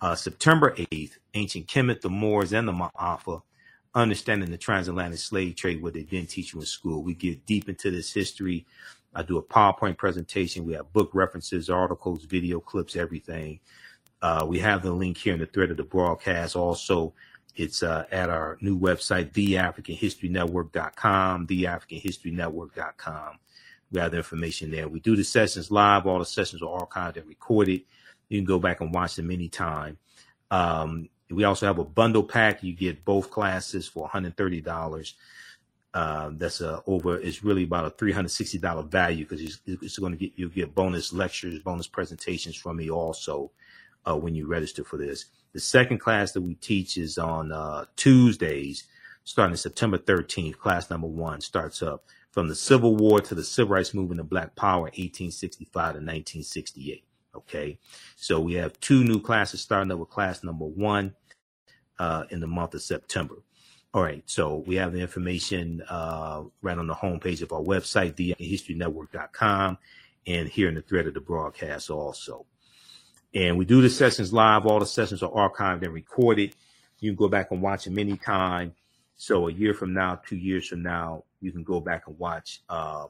[0.00, 1.18] uh, September 8th.
[1.34, 3.42] Ancient Kemet, the Moors, and the Ma'afa
[3.94, 7.02] understanding the transatlantic slave trade, what they didn't teach you in school.
[7.02, 8.66] We get deep into this history.
[9.14, 10.66] I do a PowerPoint presentation.
[10.66, 13.60] We have book references, articles, video clips, everything.
[14.20, 16.56] Uh, we have the link here in the thread of the broadcast.
[16.56, 17.14] Also,
[17.56, 23.38] it's uh, at our new website, theafricanhistorynetwork.com, theafricanhistorynetwork.com.
[23.92, 24.88] We have the information there.
[24.88, 26.04] We do the sessions live.
[26.06, 27.82] All the sessions are archived and recorded.
[28.28, 29.98] You can go back and watch them anytime.
[30.50, 32.62] Um, we also have a bundle pack.
[32.62, 35.14] You get both classes for $130.
[35.94, 37.20] Um, that's a over.
[37.20, 40.32] It's really about a three hundred sixty dollar value because it's, it's going to get
[40.34, 43.52] you get bonus lectures, bonus presentations from me also
[44.04, 45.26] uh, when you register for this.
[45.52, 48.84] The second class that we teach is on uh, Tuesdays,
[49.22, 50.58] starting September thirteenth.
[50.58, 54.28] Class number one starts up from the Civil War to the Civil Rights Movement of
[54.28, 57.04] Black Power, eighteen sixty five to nineteen sixty eight.
[57.34, 57.78] Okay.
[58.16, 61.14] So we have two new classes starting up with class number one
[61.98, 63.36] uh, in the month of September.
[63.92, 64.22] All right.
[64.26, 69.78] So we have the information uh, right on the homepage of our website, thehistorynetwork.com,
[70.26, 72.46] and here in the thread of the broadcast also.
[73.34, 74.66] And we do the sessions live.
[74.66, 76.54] All the sessions are archived and recorded.
[77.00, 78.74] You can go back and watch them anytime.
[79.16, 82.62] So a year from now, two years from now, you can go back and watch
[82.68, 83.06] uh,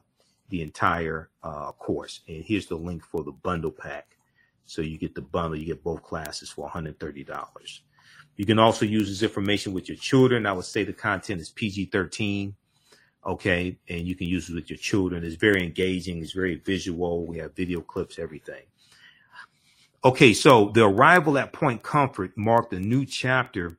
[0.49, 2.21] the entire uh, course.
[2.27, 4.14] And here's the link for the bundle pack.
[4.65, 7.79] So you get the bundle, you get both classes for $130.
[8.37, 10.45] You can also use this information with your children.
[10.45, 12.55] I would say the content is PG 13.
[13.25, 13.77] Okay.
[13.87, 15.23] And you can use it with your children.
[15.23, 16.21] It's very engaging.
[16.21, 17.25] It's very visual.
[17.25, 18.63] We have video clips, everything.
[20.03, 20.33] Okay.
[20.33, 23.77] So the arrival at Point Comfort marked a new chapter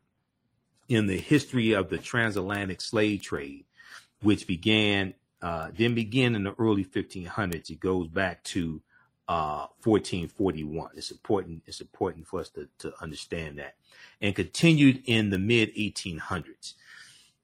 [0.88, 3.64] in the history of the transatlantic slave trade,
[4.22, 7.70] which began, uh, didn't begin in the early 1500s.
[7.70, 8.80] It goes back to
[9.28, 10.90] uh, 1441.
[10.94, 11.62] It's important.
[11.66, 13.74] It's important for us to, to understand that,
[14.20, 16.74] and continued in the mid 1800s.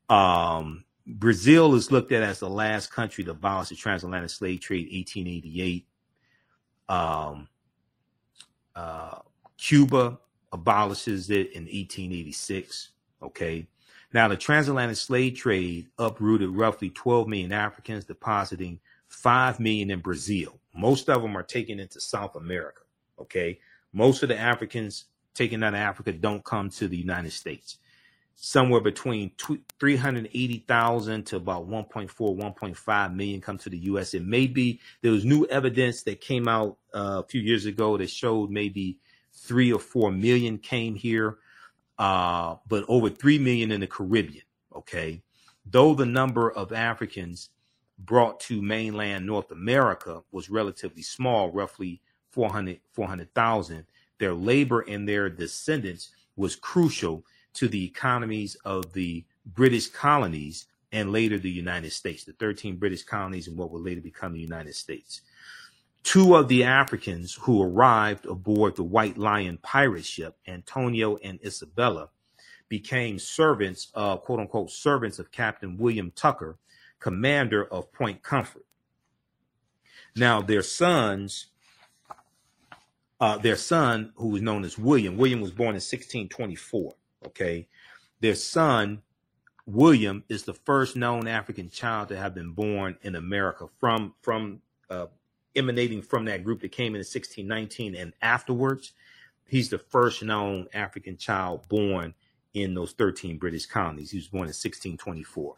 [0.09, 4.89] Um, Brazil is looked at as the last country to abolish the transatlantic slave trade,
[4.93, 5.87] 1888.
[6.89, 7.49] Um,
[8.75, 9.19] uh,
[9.59, 10.19] Cuba
[10.53, 12.91] abolishes it in 1886.
[13.23, 13.67] Okay.
[14.13, 20.59] Now, the transatlantic slave trade uprooted roughly 12 million Africans, depositing 5 million in Brazil.
[20.75, 22.83] Most of them are taken into South America.
[23.19, 23.59] Okay.
[23.93, 25.05] Most of the Africans
[25.35, 27.79] taken out of Africa don't come to the United States.
[28.35, 29.31] Somewhere between
[29.79, 34.15] 380,000 to about 1.4, 1.5 million come to the U.S.
[34.15, 37.97] It may be there was new evidence that came out uh, a few years ago
[37.99, 38.99] that showed maybe
[39.33, 41.39] three or four million came here,
[41.99, 44.45] uh, but over 3 million in the Caribbean.
[44.75, 45.23] Okay.
[45.67, 47.51] Though the number of Africans
[48.05, 53.85] brought to mainland North America was relatively small, roughly 400, 400,000.
[54.19, 61.11] Their labor and their descendants was crucial to the economies of the British colonies and
[61.11, 64.75] later the United States, the 13 British colonies and what would later become the United
[64.75, 65.23] States.
[66.03, 72.11] Two of the Africans who arrived aboard the White Lion pirate ship, Antonio and Isabella,
[72.69, 76.59] became servants, quote unquote, servants of Captain William Tucker,
[77.03, 78.65] commander of Point Comfort.
[80.15, 81.49] Now, their sons
[83.23, 85.17] uh, their son, who was known as William.
[85.17, 86.95] William was born in 1624.
[87.29, 87.69] Okay,
[88.21, 89.01] their son
[89.65, 94.61] William is the first known African child to have been born in America from from
[94.91, 95.07] uh,
[95.55, 98.93] emanating from that group that came in 1619 and afterwards.
[99.47, 102.15] He's the first known African child born
[102.55, 104.11] in those 13 British colonies.
[104.11, 105.57] He was born in 1624.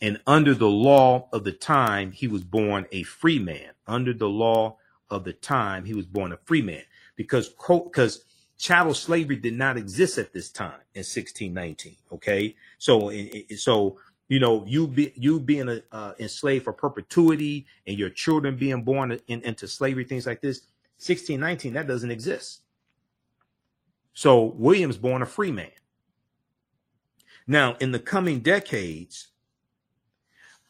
[0.00, 3.70] And under the law of the time, he was born a free man.
[3.86, 4.76] Under the law
[5.10, 6.82] of the time, he was born a free man
[7.16, 8.24] because because
[8.58, 11.96] chattel slavery did not exist at this time in 1619.
[12.12, 13.12] Okay, so
[13.56, 18.56] so you know you be you being a, uh, enslaved for perpetuity and your children
[18.56, 20.62] being born in, into slavery, things like this.
[20.98, 22.62] 1619 that doesn't exist.
[24.14, 25.70] So William's born a free man.
[27.46, 29.28] Now, in the coming decades,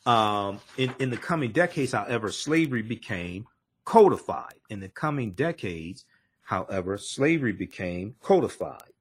[0.06, 3.46] um, in, in the coming decades, however, slavery became
[3.84, 4.54] codified.
[4.70, 6.04] In the coming decades,
[6.42, 8.92] however, slavery became codified,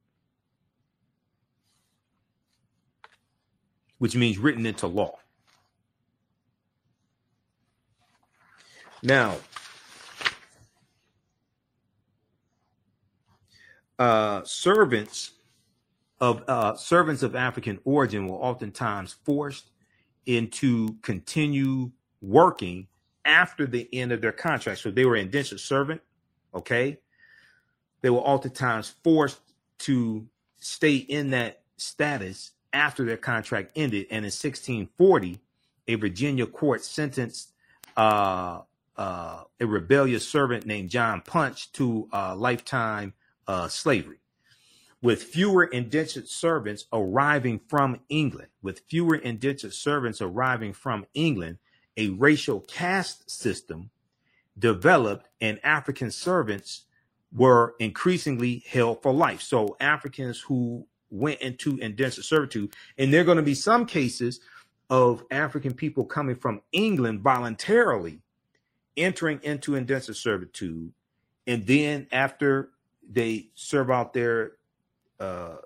[3.97, 5.19] which means written into law.
[9.01, 9.35] Now,
[13.99, 15.31] uh, servants
[16.21, 19.72] of uh, servants of African origin were oftentimes forced
[20.25, 22.87] into continue working
[23.25, 24.79] after the end of their contract.
[24.79, 26.01] So they were indentured servant,
[26.53, 26.99] okay?
[28.01, 29.39] They were oftentimes forced
[29.79, 30.27] to
[30.59, 34.07] stay in that status after their contract ended.
[34.09, 35.39] And in 1640,
[35.87, 37.53] a Virginia court sentenced
[37.95, 38.61] uh,
[38.97, 43.13] uh, a rebellious servant named John Punch to uh, lifetime
[43.67, 44.19] slavery
[45.03, 51.57] with fewer indentured servants arriving from England, with fewer indentured servants arriving from England,
[51.97, 53.89] a racial caste system
[54.57, 56.85] developed and African servants
[57.33, 59.41] were increasingly held for life.
[59.41, 64.39] So Africans who went into indentured servitude, and there are going to be some cases
[64.89, 68.21] of African people coming from England voluntarily
[68.95, 70.93] entering into indentured servitude.
[71.45, 72.69] And then after
[73.09, 74.53] they serve out their
[75.19, 75.57] uh,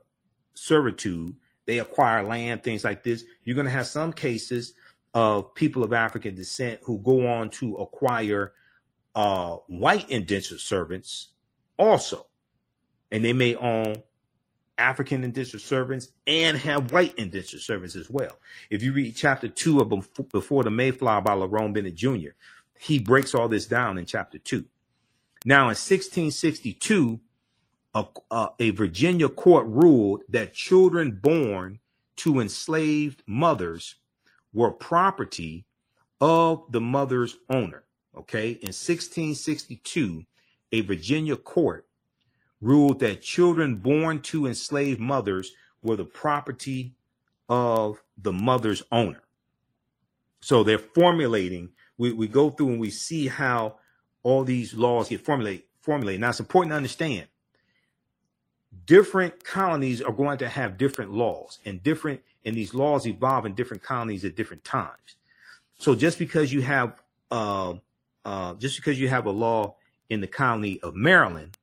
[0.54, 3.24] servitude, they acquire land, things like this.
[3.44, 4.74] You're going to have some cases
[5.14, 8.54] of people of African descent who go on to acquire
[9.16, 11.30] uh, white indentured servants
[11.78, 12.28] also.
[13.12, 13.96] And they may own
[14.78, 18.38] African indentured servants and have white indentured servants as well.
[18.70, 19.90] If you read chapter two of
[20.32, 22.30] Before the Mayflower by Lerone Bennett Jr.,
[22.80, 24.66] he breaks all this down in chapter two.
[25.46, 27.20] Now in 1662,
[27.98, 31.80] a, a, a Virginia court ruled that children born
[32.18, 33.96] to enslaved mothers
[34.54, 35.66] were property
[36.22, 37.84] of the mother's owner.
[38.16, 38.50] Okay.
[38.50, 40.26] In 1662,
[40.72, 41.88] a Virginia court
[42.62, 46.94] ruled that children born to enslaved mothers were the property
[47.50, 49.22] of the mother's owner.
[50.40, 53.78] So they're formulating, we, we go through and we see how
[54.22, 55.64] all these laws get formulated.
[55.82, 56.22] formulated.
[56.22, 57.28] Now it's important to understand
[58.88, 63.54] different colonies are going to have different laws and different and these laws evolve in
[63.54, 65.18] different colonies at different times.
[65.78, 67.74] So just because you have uh,
[68.26, 69.76] uh, just because you have a law
[70.10, 71.58] in the colony of maryland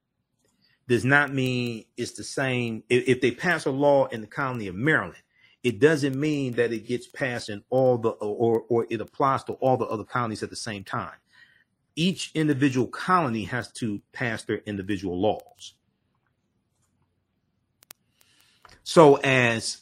[0.87, 2.85] does not mean it's the same.
[2.91, 5.23] If, if they pass a law in the colony of maryland
[5.63, 9.55] it doesn't mean that it gets passed in all the or or it applies to
[9.55, 11.17] all the other colonies at the same time.
[11.97, 15.75] Each individual colony has to pass their individual laws
[18.85, 19.79] so as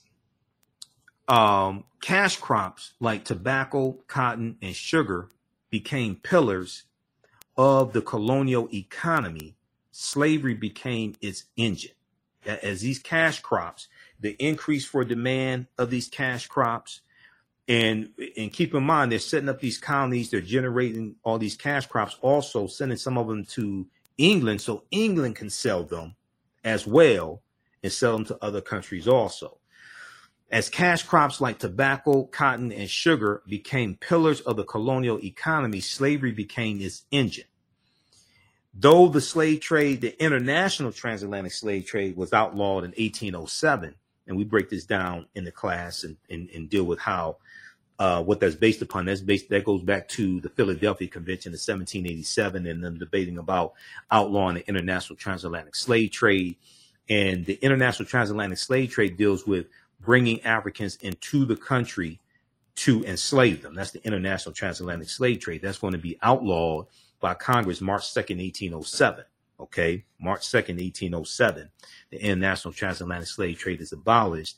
[1.28, 5.28] um, cash crops like tobacco, cotton, and sugar
[5.70, 6.84] became pillars
[7.56, 9.56] of the colonial economy,
[9.90, 11.92] slavery became its engine.
[12.46, 13.88] As these cash crops,
[14.20, 17.02] the increase for demand of these cash crops,
[17.68, 21.86] and and keep in mind they're setting up these colonies, they're generating all these cash
[21.86, 23.86] crops, also sending some of them to
[24.18, 26.14] England so England can sell them
[26.64, 27.42] as well
[27.82, 29.58] and sell them to other countries also.
[30.50, 36.32] As cash crops like tobacco, cotton, and sugar became pillars of the colonial economy, slavery
[36.32, 37.46] became its engine.
[38.74, 43.94] Though the slave trade, the international transatlantic slave trade, was outlawed in 1807,
[44.26, 47.38] and we break this down in the class and, and, and deal with how
[47.98, 49.06] uh, what that's based upon.
[49.06, 53.72] That's based that goes back to the Philadelphia Convention in 1787, and them debating about
[54.10, 56.56] outlawing the international transatlantic slave trade
[57.08, 59.66] and the international transatlantic slave trade deals with
[60.00, 62.20] bringing Africans into the country
[62.74, 63.74] to enslave them.
[63.74, 65.62] That's the international transatlantic slave trade.
[65.62, 66.86] That's going to be outlawed
[67.20, 69.24] by Congress March 2nd, 1807.
[69.60, 71.70] Okay, March 2nd, 1807,
[72.10, 74.56] the international transatlantic slave trade is abolished.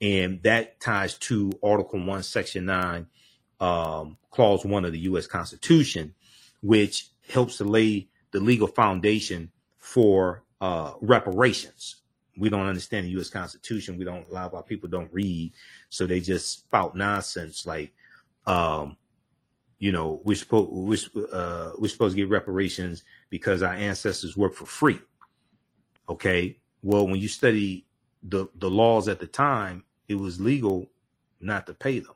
[0.00, 3.06] And that ties to Article 1, Section 9,
[3.60, 5.26] um, Clause 1 of the U.S.
[5.26, 6.14] Constitution,
[6.62, 11.96] which helps to lay the legal foundation for uh, reparations.
[12.36, 13.30] We don't understand the U.S.
[13.30, 13.98] Constitution.
[13.98, 14.28] We don't.
[14.28, 15.52] A lot of our people don't read,
[15.88, 17.92] so they just spout nonsense like,
[18.46, 18.96] um,
[19.78, 20.70] you know, we're supposed
[21.14, 25.00] we're, uh, we're supposed to get reparations because our ancestors worked for free.
[26.08, 26.58] Okay.
[26.82, 27.86] Well, when you study
[28.22, 30.88] the the laws at the time, it was legal
[31.40, 32.14] not to pay them.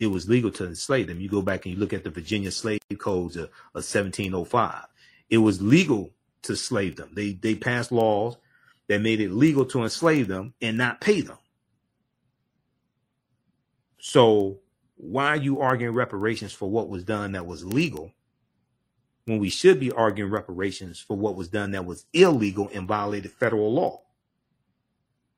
[0.00, 1.20] It was legal to enslave them.
[1.20, 4.84] You go back and you look at the Virginia slave codes of, of 1705.
[5.30, 6.10] It was legal
[6.44, 7.10] to slave them.
[7.14, 8.36] They they passed laws
[8.88, 11.38] that made it legal to enslave them and not pay them.
[13.98, 14.60] So
[14.96, 18.12] why are you arguing reparations for what was done that was legal
[19.24, 23.32] when we should be arguing reparations for what was done that was illegal and violated
[23.32, 24.02] federal law?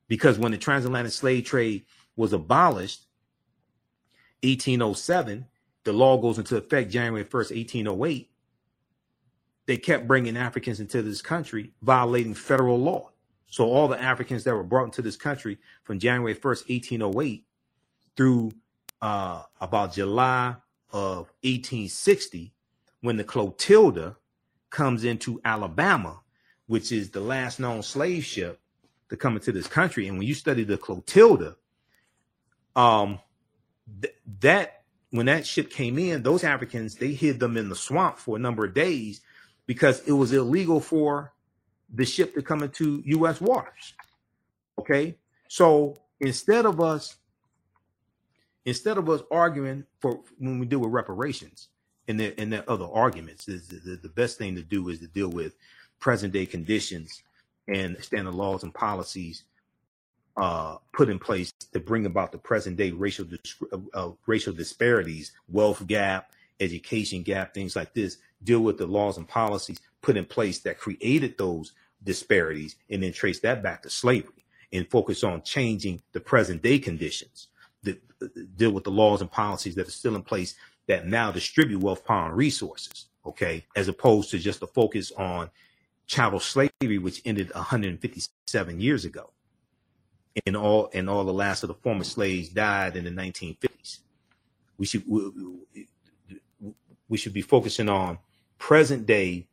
[0.09, 1.85] Because when the transatlantic slave trade
[2.17, 3.07] was abolished,
[4.43, 5.47] 1807,
[5.85, 8.31] the law goes into effect January 1st, 1808.
[9.67, 13.11] They kept bringing Africans into this country, violating federal law.
[13.49, 17.45] So all the Africans that were brought into this country from January 1st, 1808
[18.17, 18.53] through
[19.03, 20.57] uh, about July
[20.93, 22.53] of 1860,
[23.01, 24.17] when the Clotilda
[24.71, 26.21] comes into Alabama,
[26.67, 28.61] which is the last known slave ship
[29.09, 30.09] to come into this country.
[30.09, 31.57] And when you study the Clotilda,
[32.75, 33.21] um,
[34.01, 38.19] th- that when that ship came in, those Africans they hid them in the swamp
[38.19, 39.21] for a number of days
[39.67, 41.33] because it was illegal for
[41.93, 43.41] the ship to come into U.S.
[43.41, 43.95] waters.
[44.79, 45.17] Okay,
[45.49, 47.17] so instead of us,
[48.65, 51.69] instead of us arguing for when we deal with reparations
[52.09, 55.07] and there and there other arguments, the, the, the best thing to do is to
[55.07, 55.55] deal with
[55.99, 57.23] present day conditions
[57.69, 59.45] and standard laws and policies
[60.37, 63.27] uh, put in place to bring about the present day racial
[63.73, 66.31] uh, uh, racial disparities, wealth gap,
[66.61, 68.19] education gap, things like this.
[68.43, 71.73] Deal with the laws and policies put in place that created those
[72.05, 76.79] disparities, and then trace that back to slavery, and focus on changing the present day
[76.79, 77.49] conditions.
[77.83, 78.01] That
[78.57, 80.55] deal with the laws and policies that are still in place
[80.87, 83.07] that now distribute wealth, power, and resources.
[83.25, 85.51] Okay, as opposed to just the focus on
[86.07, 89.33] chattel slavery, which ended 157 years ago
[90.45, 94.01] and all and all the last of the former slaves died in the 1950s.
[94.79, 95.89] We should we,
[97.09, 98.19] we should be focusing on
[98.59, 99.47] present day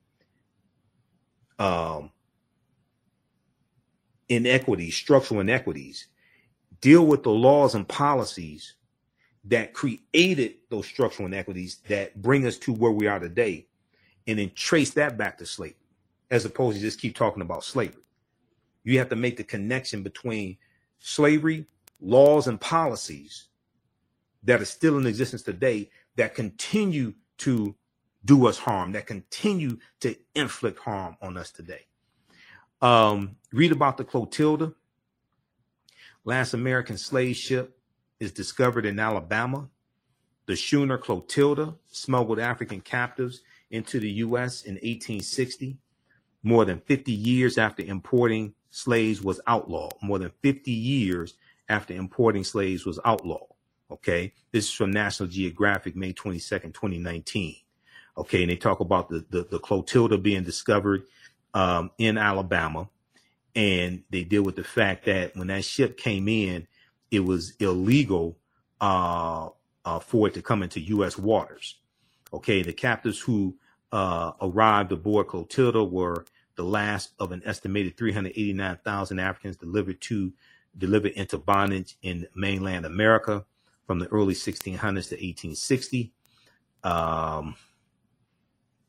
[1.59, 2.11] um,
[4.29, 6.07] inequities, structural inequities,
[6.81, 8.75] deal with the laws and policies
[9.45, 13.67] that created those structural inequities that bring us to where we are today,
[14.27, 15.75] and then trace that back to slavery,
[16.31, 18.01] as opposed to just keep talking about slavery.
[18.83, 20.57] You have to make the connection between
[20.99, 21.65] slavery,
[21.99, 23.47] laws, and policies
[24.43, 27.13] that are still in existence today that continue
[27.43, 27.75] to
[28.25, 31.85] do us harm, that continue to inflict harm on us today.
[32.81, 34.73] Um, read about the Clotilda.
[36.25, 37.77] Last American slave ship
[38.19, 39.69] is discovered in Alabama.
[40.45, 43.41] The schooner Clotilda smuggled African captives
[43.71, 44.63] into the U.S.
[44.63, 45.77] in 1860,
[46.43, 51.35] more than 50 years after importing slaves was outlawed more than 50 years
[51.69, 53.52] after importing slaves was outlawed.
[53.93, 54.33] Okay.
[54.51, 57.55] This is from National Geographic, May 22nd, 2019.
[58.17, 58.41] Okay.
[58.41, 61.03] And they talk about the, the, the Clotilda being discovered
[61.53, 62.89] um, in Alabama.
[63.55, 66.67] And they deal with the fact that when that ship came in,
[67.11, 68.35] it was illegal
[68.81, 69.49] uh,
[69.85, 71.15] uh, for it to come into U.S.
[71.15, 71.77] waters.
[72.33, 72.63] Okay.
[72.63, 73.55] The captives who
[73.91, 76.25] uh, arrived aboard Clotilda were
[76.55, 80.33] the last of an estimated 389,000 Africans delivered to
[80.75, 83.45] delivered into bondage in mainland America
[83.85, 86.13] from the early 1600s to 1860.
[86.83, 87.55] Um,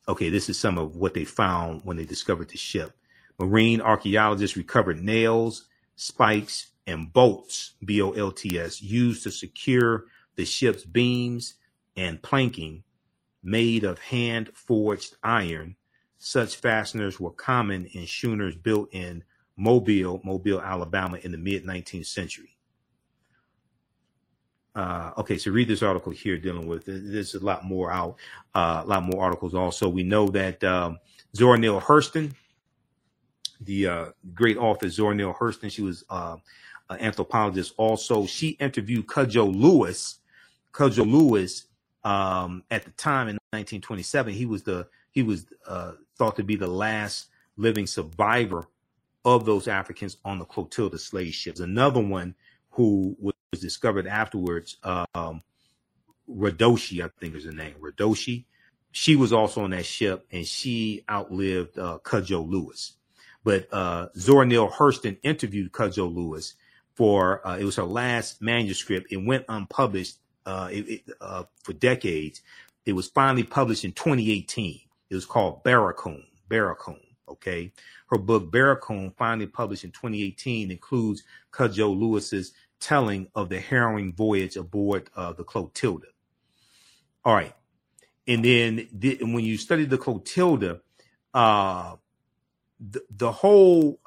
[0.08, 2.92] okay, this is some of what they found when they discovered the ship.
[3.38, 5.66] Marine archaeologists recovered nails,
[5.96, 10.04] spikes, and bolts, B O L T S, used to secure
[10.36, 11.54] the ship's beams
[11.96, 12.84] and planking
[13.42, 15.76] made of hand forged iron
[16.24, 19.22] such fasteners were common in schooners built in
[19.58, 22.53] Mobile, Mobile, Alabama in the mid 19th century.
[24.74, 28.16] Uh, okay, so read this article here dealing with there's a lot more out,
[28.54, 29.54] uh, a lot more articles.
[29.54, 30.98] Also, we know that um,
[31.36, 32.32] Zora Neale Hurston,
[33.60, 36.36] the uh, great author Zora Neale Hurston, she was uh,
[36.90, 37.72] an anthropologist.
[37.76, 40.18] Also, she interviewed Cudjo Lewis.
[40.72, 41.66] Cudjo Lewis,
[42.02, 46.56] um, at the time in 1927, he was the he was uh, thought to be
[46.56, 48.66] the last living survivor
[49.24, 51.60] of those Africans on the Clotilda slave ships.
[51.60, 52.34] Another one
[52.70, 55.42] who was discovered afterwards, um,
[56.28, 58.44] Redoshi, I think is the name, Redoshi.
[58.92, 62.94] She was also on that ship and she outlived uh, Cudjoe Lewis.
[63.42, 66.54] But uh, Zora Neale Hurston interviewed Cudjoe Lewis
[66.94, 69.08] for, uh, it was her last manuscript.
[69.10, 72.40] It went unpublished uh, it, it, uh, for decades.
[72.86, 74.80] It was finally published in 2018.
[75.10, 76.24] It was called Barracoon.
[76.48, 77.00] Barracoon.
[77.28, 77.72] Okay.
[78.08, 84.56] Her book Barracoon, finally published in 2018, includes Cudjoe Lewis's telling of the harrowing voyage
[84.56, 86.08] aboard uh, the Clotilda.
[87.24, 87.54] All right.
[88.26, 90.80] And then the, when you study the Clotilda,
[91.32, 91.96] uh,
[92.80, 94.00] the, the whole,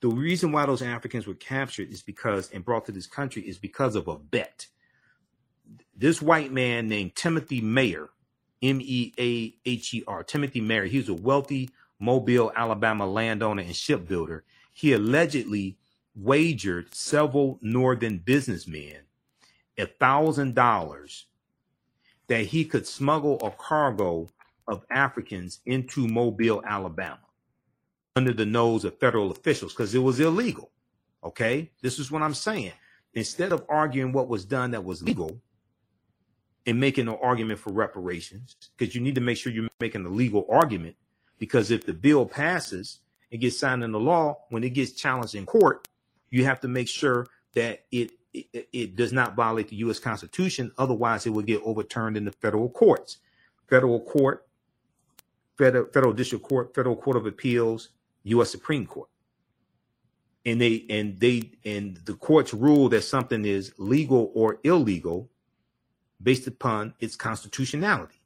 [0.00, 3.58] the reason why those Africans were captured is because and brought to this country is
[3.58, 4.66] because of a bet.
[5.96, 8.08] This white man named Timothy Meaher,
[8.62, 11.70] M E A H E R, Timothy Meaher, he was a wealthy
[12.00, 14.44] Mobile, Alabama landowner and shipbuilder.
[14.72, 15.78] He allegedly
[16.18, 18.98] wagered several northern businessmen
[19.78, 21.26] a thousand dollars
[22.26, 24.28] that he could smuggle a cargo
[24.66, 27.20] of Africans into Mobile, Alabama,
[28.16, 30.70] under the nose of federal officials because it was illegal.
[31.24, 32.72] Okay, this is what I'm saying.
[33.14, 35.40] Instead of arguing what was done that was legal
[36.66, 40.10] and making an argument for reparations, because you need to make sure you're making a
[40.10, 40.96] legal argument
[41.38, 42.98] because if the bill passes
[43.30, 45.88] and gets signed into law, when it gets challenged in court,
[46.30, 49.98] you have to make sure that it, it, it does not violate the U.S.
[49.98, 50.72] Constitution.
[50.78, 53.18] Otherwise, it will get overturned in the federal courts.
[53.68, 54.46] Federal court,
[55.56, 57.90] federal, federal district court, federal court of appeals,
[58.24, 58.50] U.S.
[58.50, 59.08] Supreme Court.
[60.46, 65.28] And they and they and the courts rule that something is legal or illegal
[66.22, 68.18] based upon its constitutionality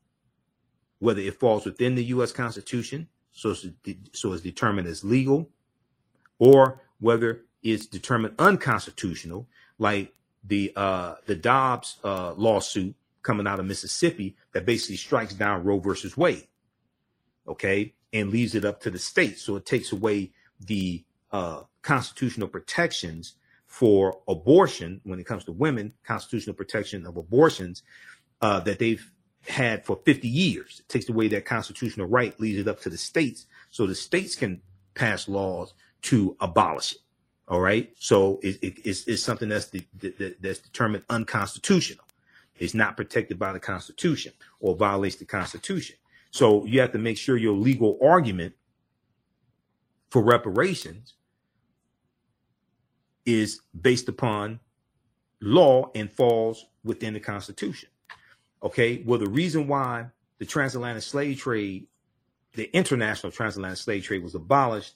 [1.03, 2.30] whether it falls within the U.S.
[2.30, 3.66] Constitution, so it's,
[4.12, 5.50] so it's determined as legal,
[6.38, 9.46] or whether it's determined unconstitutional,
[9.78, 10.12] like
[10.44, 15.78] the uh, the Dobbs uh, lawsuit coming out of Mississippi that basically strikes down Roe
[15.78, 16.48] versus Wade,
[17.46, 19.42] okay, and leaves it up to the states.
[19.42, 23.34] So it takes away the uh, constitutional protections
[23.66, 27.82] for abortion when it comes to women, constitutional protection of abortions
[28.42, 29.10] uh, that they've
[29.46, 30.80] had for 50 years.
[30.80, 34.34] It takes away that constitutional right, leaves it up to the states so the states
[34.34, 34.60] can
[34.94, 36.98] pass laws to abolish it.
[37.49, 37.93] All right.
[37.99, 39.70] So it, it, it's, it's, something that's,
[40.40, 42.05] that's determined unconstitutional.
[42.59, 45.97] It's not protected by the Constitution or violates the Constitution.
[46.30, 48.55] So you have to make sure your legal argument
[50.11, 51.14] for reparations
[53.26, 54.61] is based upon
[55.40, 57.88] law and falls within the Constitution.
[58.62, 59.03] Okay.
[59.05, 60.07] Well, the reason why
[60.38, 61.86] the transatlantic slave trade,
[62.55, 64.95] the international transatlantic slave trade was abolished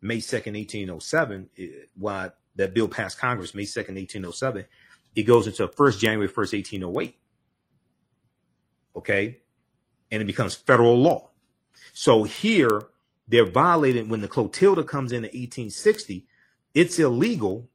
[0.00, 4.64] May 2nd, 1807, eh, why that bill passed Congress May 2nd, 1807,
[5.14, 7.16] it goes into 1st January 1st, 1808.
[8.96, 9.38] Okay.
[10.10, 11.30] And it becomes federal law.
[11.92, 12.82] So here
[13.26, 16.26] they're violating when the Clotilda comes in in 1860,
[16.74, 17.68] it's illegal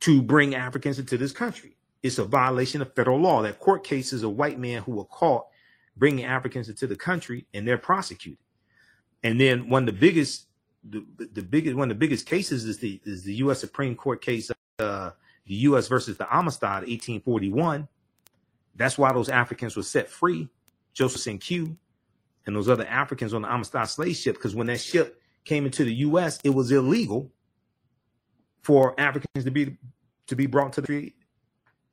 [0.00, 3.42] to bring Africans into this country it's a violation of federal law.
[3.42, 5.46] That court case is a white man who were caught
[5.96, 8.38] bringing Africans into the country and they're prosecuted.
[9.22, 10.46] And then one of the biggest,
[10.84, 13.60] the, the biggest, one of the biggest cases is the is the U.S.
[13.60, 15.10] Supreme Court case, uh,
[15.46, 15.88] the U.S.
[15.88, 17.88] versus the Amistad, 1841.
[18.74, 20.48] That's why those Africans were set free,
[20.92, 21.76] Joseph Cinqué,
[22.46, 24.36] and those other Africans on the Amistad slave ship.
[24.36, 27.30] Because when that ship came into the U.S., it was illegal
[28.62, 29.76] for Africans to be
[30.26, 31.12] to be brought to the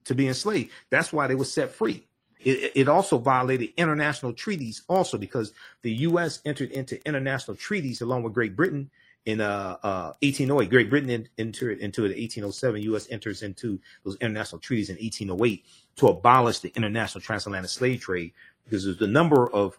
[0.05, 0.71] to be enslaved.
[0.89, 2.07] That's why they were set free.
[2.39, 6.39] It, it, also violated international treaties also because the U.S.
[6.45, 8.89] entered into international treaties along with Great Britain
[9.25, 10.69] in uh, uh, 1808.
[10.69, 12.81] Great Britain entered into it in 1807.
[12.83, 13.07] U.S.
[13.11, 15.65] enters into those international treaties in 1808
[15.97, 18.31] to abolish the international transatlantic slave trade
[18.63, 19.77] because there's a number of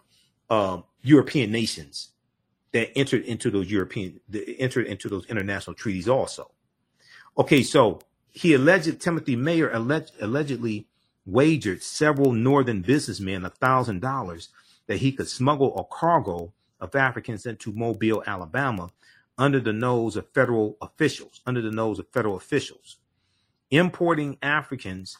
[0.51, 2.11] um, European nations
[2.73, 4.19] that entered into those European
[4.59, 6.51] entered into those international treaties also.
[7.37, 7.99] Okay, so
[8.31, 10.87] he alleged Timothy Meaher alleged, allegedly
[11.25, 14.49] wagered several northern businessmen a thousand dollars
[14.87, 18.91] that he could smuggle a cargo of Africans into Mobile, Alabama,
[19.37, 22.97] under the nose of federal officials, under the nose of federal officials,
[23.69, 25.17] importing Africans,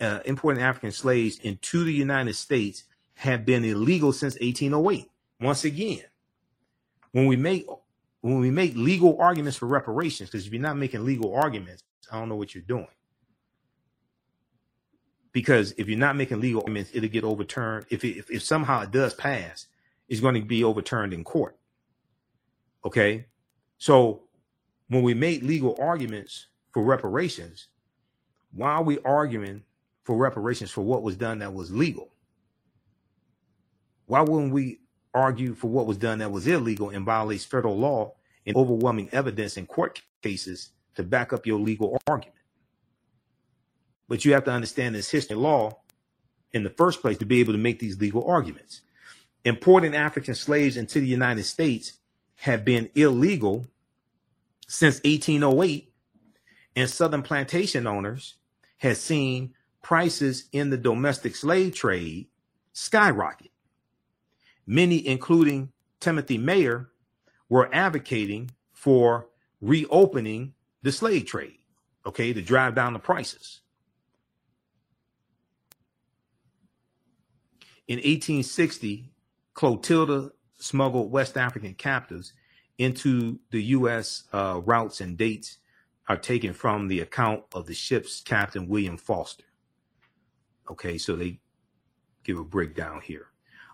[0.00, 5.10] uh, importing African slaves into the United States have been illegal since 1808.
[5.40, 6.04] Once again,
[7.12, 7.66] when we make
[8.20, 12.18] when we make legal arguments for reparations, because if you're not making legal arguments, I
[12.18, 12.86] don't know what you're doing.
[15.32, 17.86] Because if you're not making legal arguments, it'll get overturned.
[17.90, 19.66] If, if if somehow it does pass,
[20.08, 21.56] it's going to be overturned in court.
[22.84, 23.26] Okay.
[23.78, 24.22] So
[24.88, 27.68] when we make legal arguments for reparations,
[28.52, 29.62] why are we arguing
[30.02, 32.10] for reparations for what was done that was legal?
[34.06, 34.80] Why wouldn't we
[35.14, 38.14] argue for what was done that was illegal and violates federal law
[38.44, 42.39] and overwhelming evidence in court cases to back up your legal argument?
[44.10, 45.78] But you have to understand this history law
[46.52, 48.80] in the first place to be able to make these legal arguments.
[49.44, 51.92] Importing African slaves into the United States
[52.34, 53.68] had been illegal
[54.66, 55.92] since 1808,
[56.74, 58.34] and Southern plantation owners
[58.78, 62.26] had seen prices in the domestic slave trade
[62.72, 63.52] skyrocket.
[64.66, 66.88] Many, including Timothy Meaher,
[67.48, 69.28] were advocating for
[69.60, 71.58] reopening the slave trade,
[72.04, 73.60] okay, to drive down the prices.
[77.90, 79.10] In 1860,
[79.52, 82.32] Clotilda smuggled West African captives
[82.78, 84.22] into the U.S.
[84.32, 85.58] Uh, routes and dates
[86.08, 89.42] are taken from the account of the ship's captain, William Foster.
[90.70, 91.40] Okay, so they
[92.22, 93.26] give a breakdown here.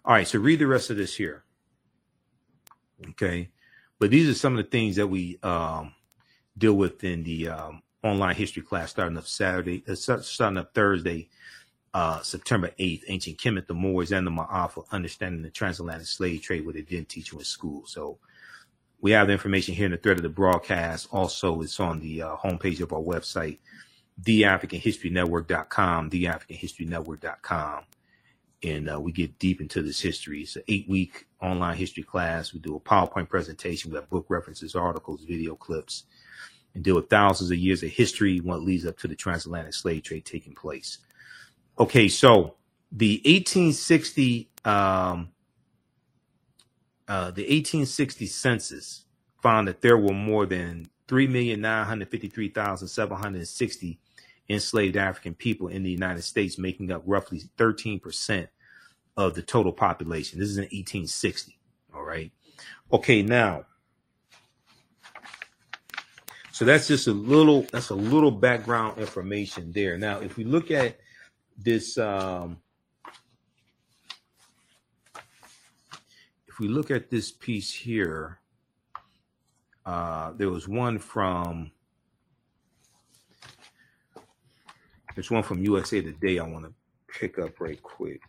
[0.03, 1.45] All right, so read the rest of this here.
[3.11, 3.51] Okay,
[3.99, 5.93] but these are some of the things that we um,
[6.57, 11.29] deal with in the um, online history class starting up Saturday, uh, starting up Thursday,
[11.97, 16.66] uh, September 8th, Ancient Kemet, the Moors, and the Ma'afa, Understanding the Transatlantic Slave Trade,
[16.66, 17.86] what they didn't teach you in school.
[17.86, 18.18] So
[19.01, 21.09] we have the information here in the thread of the broadcast.
[21.11, 23.61] Also, it's on the uh, homepage of our website,
[24.20, 27.84] theafricanhistorynetwork.com, theafricanhistorynetwork.com.
[28.62, 30.42] And uh, we get deep into this history.
[30.42, 32.53] It's an eight week online history class.
[32.53, 33.90] We do a PowerPoint presentation.
[33.90, 36.05] We have book references, articles, video clips,
[36.74, 40.03] and deal with thousands of years of history, what leads up to the transatlantic slave
[40.03, 40.99] trade taking place.
[41.79, 42.55] Okay, so
[42.91, 45.29] the 1860 um,
[47.09, 49.05] uh, the 1860 census
[49.43, 53.99] found that there were more than 3,953,760
[54.49, 58.49] enslaved African people in the United States, making up roughly 13%
[59.16, 60.41] of the total population.
[60.41, 61.57] This is in 1860.
[61.95, 62.33] All right.
[62.93, 63.66] Okay, now.
[66.51, 69.99] So that's just a little that's a little background information there.
[69.99, 70.99] Now, if we look at
[71.59, 72.59] this um,
[76.57, 78.38] if we look at this piece here,
[79.84, 81.70] uh, there was one from
[85.14, 86.72] there's one from USA Today I want to
[87.09, 88.20] pick up right quick.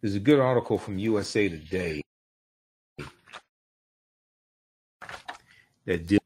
[0.00, 2.01] There's a good article from USA Today
[5.86, 6.20] that did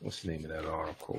[0.00, 1.18] what's the name of that article?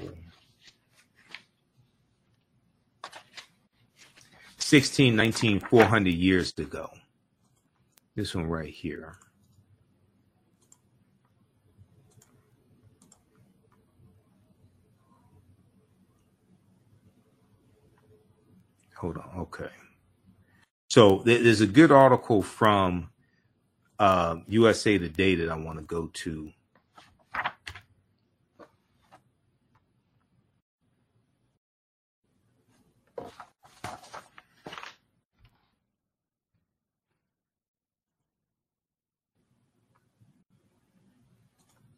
[4.60, 6.90] 16 19 400 years ago.
[8.16, 9.18] This one right here.
[18.98, 19.70] Hold on okay.
[20.90, 23.10] So there's a good article from
[24.00, 26.52] uh, USA Today that I want to go to.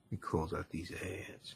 [0.09, 1.55] Me close out these ads.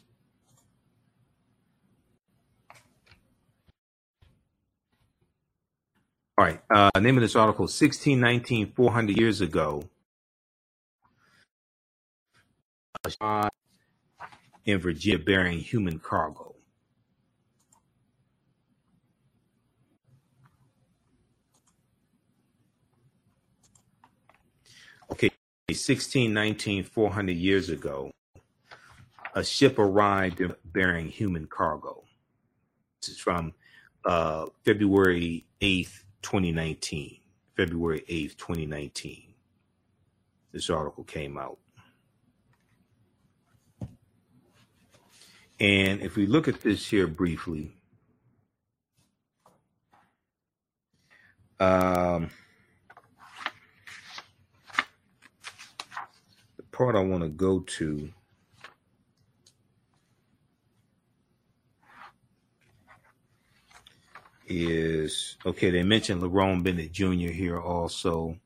[6.38, 6.60] All right.
[6.74, 9.84] Uh, name of this article 1619, 400 years ago,
[14.64, 16.54] in Virginia bearing human cargo.
[25.10, 25.30] Okay,
[25.66, 28.12] 1619, 400 years ago,
[29.34, 32.04] a ship arrived bearing human cargo.
[33.00, 33.52] This is from
[34.04, 37.18] uh, February 8th, 2019.
[37.56, 39.34] February 8th, 2019.
[40.52, 41.58] This article came out.
[45.62, 47.70] And if we look at this here briefly,
[51.60, 52.30] um,
[56.56, 58.10] the part I want to go to
[64.48, 65.70] is okay.
[65.70, 67.30] They mentioned Lerone Bennett Jr.
[67.30, 68.36] here also.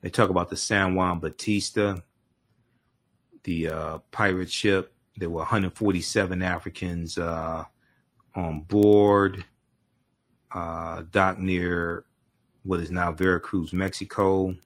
[0.00, 2.02] They talk about the San Juan Bautista,
[3.44, 7.64] the uh, pirate ship there were 147 Africans uh,
[8.36, 9.44] on board.
[10.52, 12.04] uh, dock near
[12.64, 14.56] what is now Veracruz, Mexico.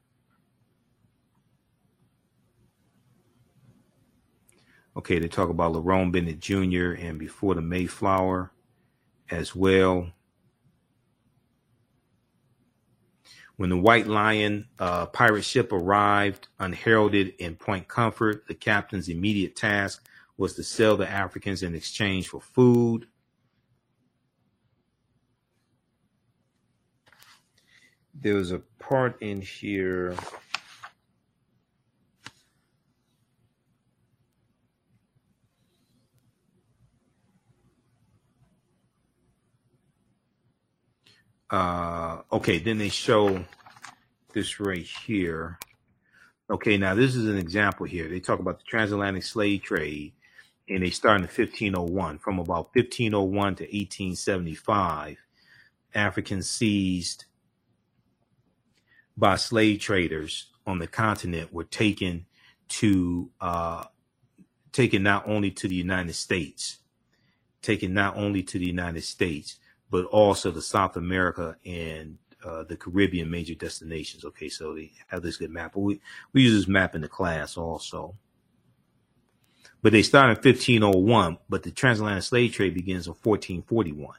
[4.97, 6.93] Okay, they talk about Lerone Bennett Jr.
[7.03, 8.53] and before the Mayflower
[9.31, 10.13] as well.
[13.57, 19.57] When the White Lion uh, pirate ship arrived unheralded in Point Comfort, the captain's immediate
[19.57, 20.07] task
[20.43, 23.07] was to sell the Africans in exchange for food.
[28.13, 30.17] There was a part in here.
[41.49, 43.45] Uh, okay, then they show
[44.35, 45.61] this right here.
[46.51, 48.09] Okay, now this is an example here.
[48.09, 50.15] They talk about the transatlantic slave trade,
[50.75, 52.19] and they start in 1501.
[52.19, 55.19] From about 1501 to 1875,
[55.95, 57.27] Africans seized
[59.17, 62.27] by slave traders on the continent were taken
[62.69, 63.85] to uh,
[64.73, 66.79] taken not only to the United States,
[67.61, 69.59] taken not only to the United States,
[69.91, 74.25] but also to South America and uh, the Caribbean major destinations.
[74.25, 75.73] Okay, so they have this good map.
[75.75, 76.01] But we,
[76.33, 78.17] we use this map in the class also.
[79.83, 84.17] But they start in 1501, but the transatlantic slave trade begins in 1441.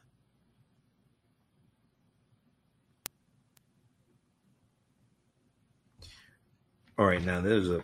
[7.00, 7.84] All right, now there's a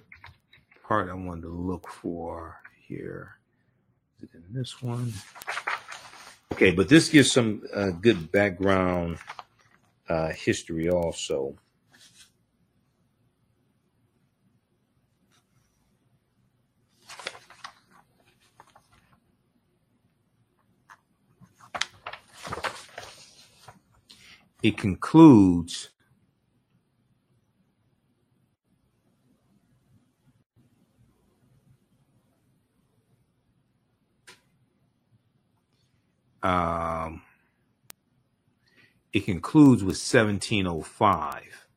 [0.87, 3.37] part I wanted to look for here.
[4.17, 5.13] Is it in this one?
[6.51, 9.17] Okay, but this gives some uh, good background
[10.09, 11.55] uh, history also.
[24.63, 25.89] It concludes
[36.43, 37.21] um,
[39.13, 41.67] it concludes with 1705.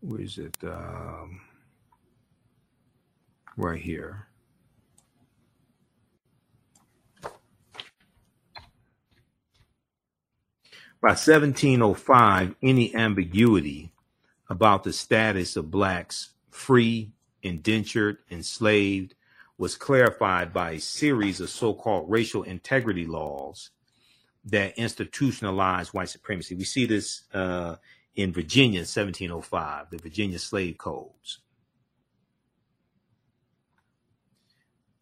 [0.00, 0.56] Where is it?
[0.64, 1.40] Um,
[3.56, 4.28] right here.
[11.02, 13.92] By 1705, any ambiguity
[14.48, 17.10] about the status of blacks free,
[17.42, 19.16] indentured, enslaved,
[19.58, 23.70] was clarified by a series of so-called racial integrity laws
[24.44, 26.54] that institutionalized white supremacy.
[26.54, 27.76] We see this uh,
[28.14, 31.40] in Virginia in 1705, the Virginia slave codes.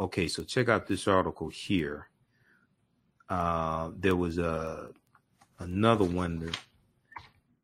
[0.00, 2.08] Okay, so check out this article here.
[3.28, 4.88] Uh, there was a
[5.60, 6.56] another one that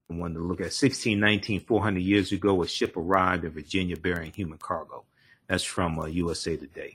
[0.08, 4.58] one to look at 1619, 400 years ago, a ship arrived in Virginia bearing human
[4.58, 5.04] cargo.
[5.48, 6.94] That's from uh, USA Today.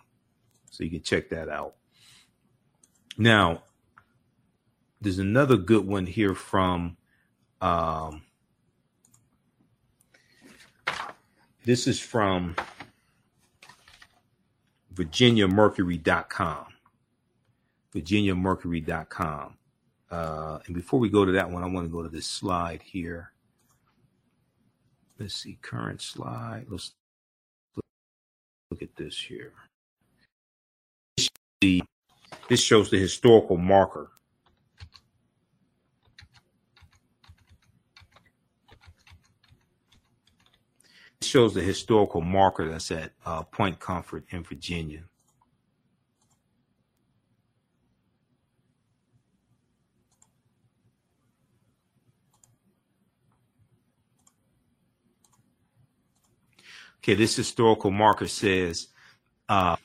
[0.69, 1.75] So you can check that out.
[3.17, 3.63] Now,
[5.01, 6.95] there's another good one here from,
[7.59, 8.21] um,
[11.65, 12.55] this is from
[14.93, 16.65] VirginiaMercury.com.
[17.93, 19.57] VirginiaMercury.com.
[20.11, 22.81] Uh, and before we go to that one, I want to go to this slide
[22.81, 23.31] here.
[25.17, 26.65] Let's see, current slide.
[26.67, 26.91] Let's
[28.69, 29.53] look at this here.
[31.61, 31.81] The,
[32.49, 34.11] This shows the historical marker.
[41.21, 45.03] It shows the historical marker that's at uh, Point Comfort in Virginia.
[57.03, 58.87] Okay, this historical marker says
[59.49, 59.75] uh,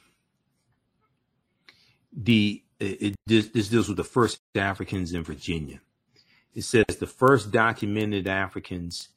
[2.13, 5.81] the it, this, this deals with the first Africans in Virginia.
[6.55, 9.09] It says the first documented Africans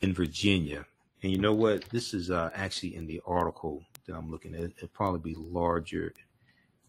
[0.00, 0.86] in Virginia.
[1.22, 1.88] And you know what?
[1.90, 4.62] This is uh, actually in the article that I'm looking at.
[4.62, 6.14] It'll probably be larger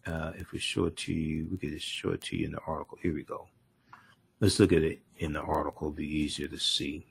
[0.06, 1.48] uh, if we show it to you.
[1.50, 2.98] We could just show it to you in the article.
[3.02, 3.48] Here we go.
[4.40, 5.88] Let's look at it in the article.
[5.88, 7.06] It'll be easier to see.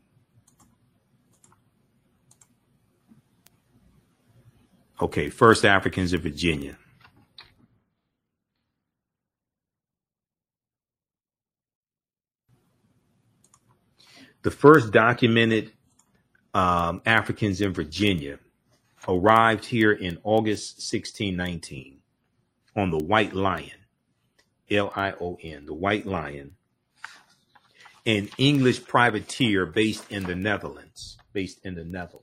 [5.01, 6.77] Okay, first Africans in Virginia.
[14.43, 15.73] The first documented
[16.53, 18.39] um, Africans in Virginia
[19.07, 21.97] arrived here in August 1619.
[22.75, 23.85] on the White Lion,
[24.69, 26.53] L I O N, the White Lion,
[28.05, 32.20] an English privateer based in the Netherlands, based in the Netherlands.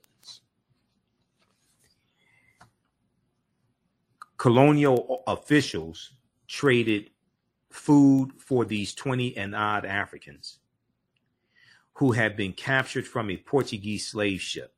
[4.39, 6.13] Colonial officials
[6.47, 7.11] traded
[7.69, 10.59] food for these 20 and odd Africans
[11.95, 14.73] who had been captured from a Portuguese slave ship.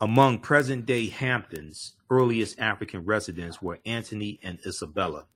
[0.00, 5.26] Among present day Hampton's earliest African residents were Anthony and Isabella.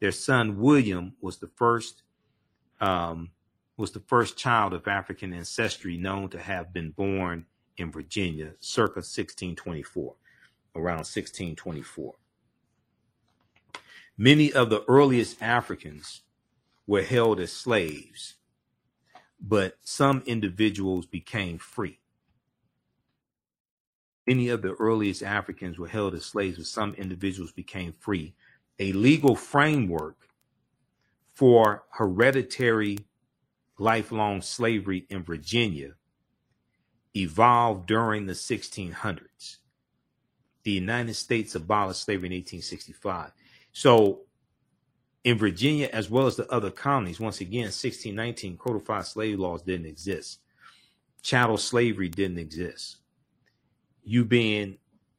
[0.00, 2.02] Their son William was the first
[2.80, 3.32] um,
[3.76, 7.44] was the first child of African ancestry known to have been born
[7.76, 10.14] in Virginia circa 1624,
[10.78, 12.14] around 1624.
[14.18, 16.22] Many of the earliest Africans
[16.86, 18.36] were held as slaves,
[19.40, 22.00] but some individuals became free.
[24.26, 28.34] Many of the earliest Africans were held as slaves, but some individuals became free.
[28.78, 30.16] A legal framework
[31.34, 32.98] for hereditary
[33.78, 35.92] lifelong slavery in Virginia
[37.16, 39.57] evolved during the 1600s.
[40.64, 43.32] The United States abolished slavery in 1865.
[43.72, 44.20] So,
[45.24, 49.86] in Virginia, as well as the other colonies, once again, 1619 codified slave laws didn't
[49.86, 50.40] exist.
[51.22, 52.98] Chattel slavery didn't exist
[54.08, 54.78] you being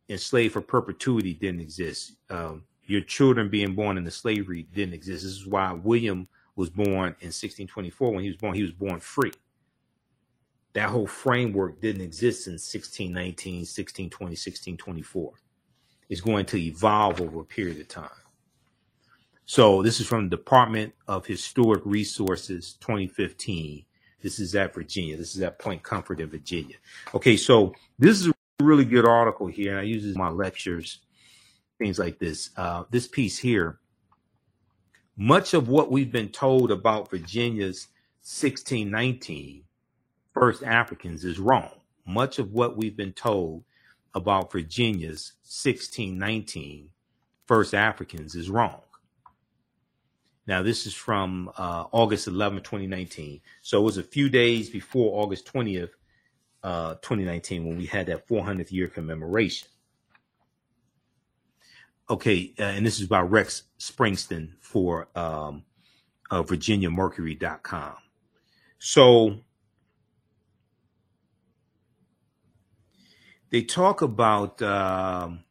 [0.10, 2.14] enslaved for perpetuity didn't exist.
[2.32, 5.24] Um, your children being born into slavery didn't exist.
[5.24, 8.14] This is why William was born in 1624.
[8.14, 9.32] When he was born, he was born free.
[10.80, 15.34] That whole framework didn't exist in 1619, 1620, 1624.
[16.08, 18.08] It's going to evolve over a period of time.
[19.46, 23.84] So this is from the Department of Historic Resources 2015.
[24.22, 25.18] This is at Virginia.
[25.18, 26.78] This is at Point Comfort in Virginia.
[27.14, 30.30] Okay, so this is a really good article here, and I use this in my
[30.30, 31.00] lectures,
[31.78, 32.52] things like this.
[32.56, 33.80] Uh, this piece here,
[35.18, 37.90] much of what we've been told about Virginia's
[38.22, 39.66] 1619
[40.40, 41.70] first Africans is wrong.
[42.08, 43.64] Much of what we've been told
[44.16, 46.90] about Virginia's 1619
[47.46, 48.82] first Africans is wrong.
[50.48, 53.42] Now, this is from uh, August 11, 2019.
[53.62, 55.92] So it was a few days before August 20th,
[56.64, 59.68] uh, 2019 when we had that 400th year commemoration.
[62.10, 65.64] Okay, uh, and this is by Rex Springston for um,
[66.32, 67.94] uh, VirginiaMercury.com.
[68.80, 69.42] So
[73.50, 75.44] they talk about um,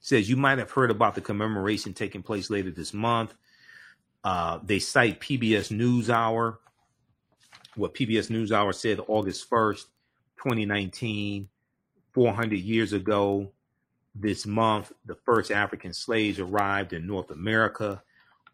[0.00, 3.34] says you might have heard about the commemoration taking place later this month.
[4.22, 6.58] Uh, they cite PBS NewsHour
[7.76, 9.84] what PBS NewsHour said August 1st,
[10.36, 11.48] 2019,
[12.12, 13.52] 400 years ago
[14.14, 18.02] this month, the first African slaves arrived in North America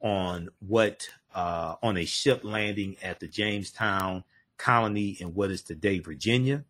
[0.03, 4.23] on what uh, on a ship landing at the Jamestown
[4.59, 6.65] colony in what is today Virginia.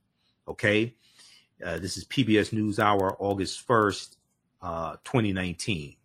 [0.49, 0.94] Okay,
[1.64, 4.16] uh, this is PBS NewsHour, August 1st,
[4.62, 5.97] uh, 2019.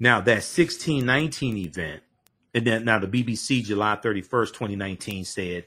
[0.00, 2.02] Now that 1619 event
[2.54, 5.66] and then now the BBC, July 31st, 2019, said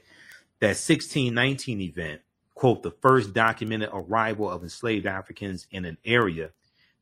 [0.60, 2.20] that 1619 event,
[2.54, 6.50] quote, the first documented arrival of enslaved Africans in an area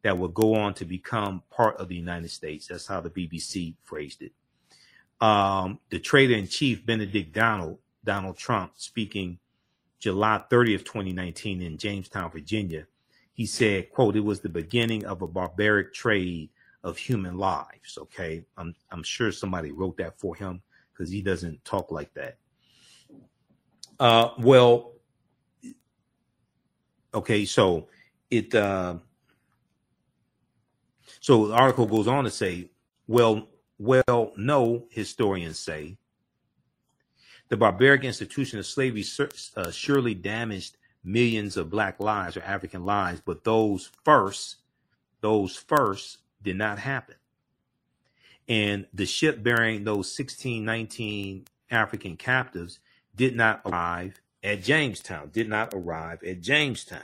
[0.03, 2.69] that would go on to become part of the United States.
[2.69, 4.33] That's how the BBC phrased it.
[5.21, 9.39] Um, the trader in chief, Benedict Donald, Donald Trump, speaking
[9.99, 12.87] July 30th, 2019 in Jamestown, Virginia,
[13.33, 16.51] he said, quote, it was the beginning of a barbaric trade
[16.83, 17.99] of human lives.
[17.99, 20.63] Okay, I'm I'm sure somebody wrote that for him
[20.93, 22.39] because he doesn't talk like that.
[23.99, 24.93] Uh, well,
[27.15, 27.89] okay, so
[28.31, 28.97] it uh,
[31.21, 32.71] so the article goes on to say,
[33.07, 33.47] well,
[33.81, 35.97] well, no, historians say
[37.49, 39.05] the barbaric institution of slavery
[39.57, 44.57] uh, surely damaged millions of black lives or African lives, but those first,
[45.23, 47.15] those first did not happen.
[48.49, 52.81] And the ship bearing those 1619 African captives
[53.17, 57.01] did not arrive at Jamestown, did not arrive at Jamestown.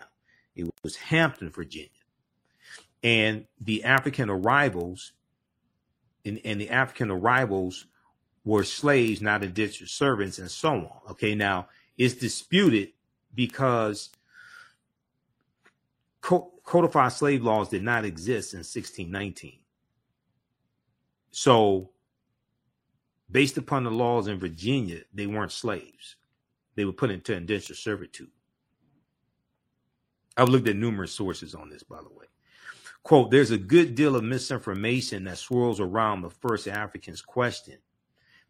[0.54, 1.88] It was Hampton, Virginia.
[3.02, 5.12] And the African arrivals,
[6.26, 7.86] and, and the African arrivals
[8.44, 11.10] were slaves, not indentured servants, and so on.
[11.12, 12.90] Okay, now it's disputed
[13.34, 14.10] because
[16.64, 19.60] codified slave laws did not exist in 1619.
[21.30, 21.90] So,
[23.30, 26.16] based upon the laws in Virginia, they weren't slaves.
[26.74, 28.30] They were put into indentured servitude.
[30.36, 32.26] I've looked at numerous sources on this, by the way.
[33.06, 37.78] Quote, there's a good deal of misinformation that swirls around the first Africans question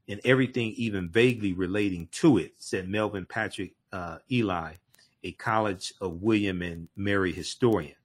[0.09, 4.77] and everything even vaguely relating to it, said Melvin Patrick uh, Ely,
[5.23, 7.97] a College of William and Mary historian.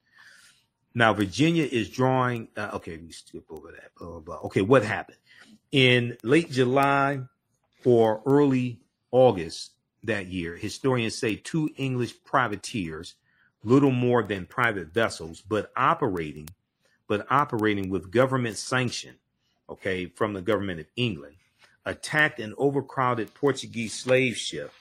[0.93, 3.95] Now, Virginia is drawing, uh, okay, we skip over that.
[3.97, 4.39] Blah, blah, blah.
[4.47, 5.19] Okay, what happened?
[5.71, 7.21] In late July
[7.85, 8.81] or early
[9.11, 9.71] August
[10.03, 13.15] that year, historians say two English privateers
[13.64, 16.49] little more than private vessels, but operating,
[17.07, 19.16] but operating with government sanction,
[19.70, 21.36] okay, from the government of England,
[21.86, 24.72] attacked an overcrowded Portuguese slave ship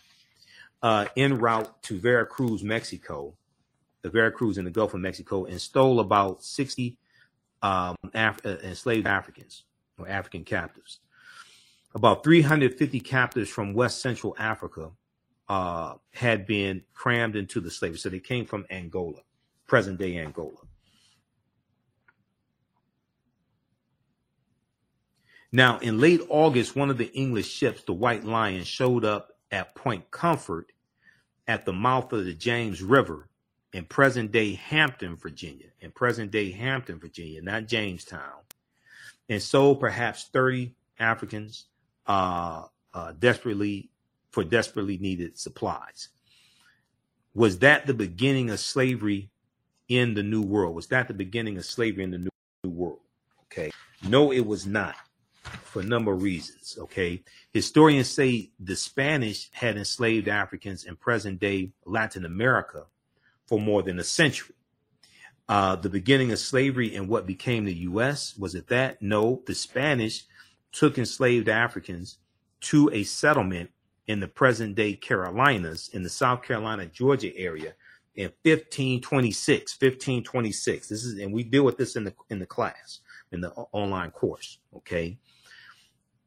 [0.82, 3.34] uh, en route to Veracruz, Mexico,
[4.02, 6.96] the Veracruz in the Gulf of Mexico, and stole about 60
[7.62, 9.64] um, Af- uh, enslaved Africans
[9.98, 11.00] or African captives.
[11.94, 14.90] About 350 captives from West Central Africa
[15.50, 17.98] uh, had been crammed into the slavery.
[17.98, 19.18] So they came from Angola,
[19.66, 20.52] present day Angola.
[25.50, 29.74] Now, in late August, one of the English ships, the White Lion, showed up at
[29.74, 30.70] Point Comfort
[31.48, 33.28] at the mouth of the James River
[33.72, 38.44] in present day Hampton, Virginia, in present day Hampton, Virginia, not Jamestown,
[39.28, 41.66] and sold perhaps 30 Africans
[42.06, 43.90] uh, uh, desperately
[44.30, 46.08] for desperately needed supplies.
[47.34, 49.30] Was that the beginning of slavery
[49.88, 50.74] in the New World?
[50.74, 52.30] Was that the beginning of slavery in the New,
[52.64, 53.00] World?
[53.46, 53.70] Okay.
[54.06, 54.94] No, it was not
[55.42, 56.76] for a number of reasons.
[56.78, 57.22] Okay.
[57.52, 62.84] Historians say the Spanish had enslaved Africans in present day Latin America
[63.46, 64.54] for more than a century.
[65.48, 68.36] Uh, the beginning of slavery in what became the U.S.
[68.36, 69.02] was it that?
[69.02, 70.24] No, the Spanish
[70.70, 72.18] took enslaved Africans
[72.60, 73.70] to a settlement
[74.10, 77.74] in the present day Carolinas, in the South Carolina, Georgia area
[78.16, 80.88] in 1526, 1526.
[80.88, 82.98] This is, and we deal with this in the, in the class,
[83.30, 84.58] in the online course.
[84.76, 85.16] Okay.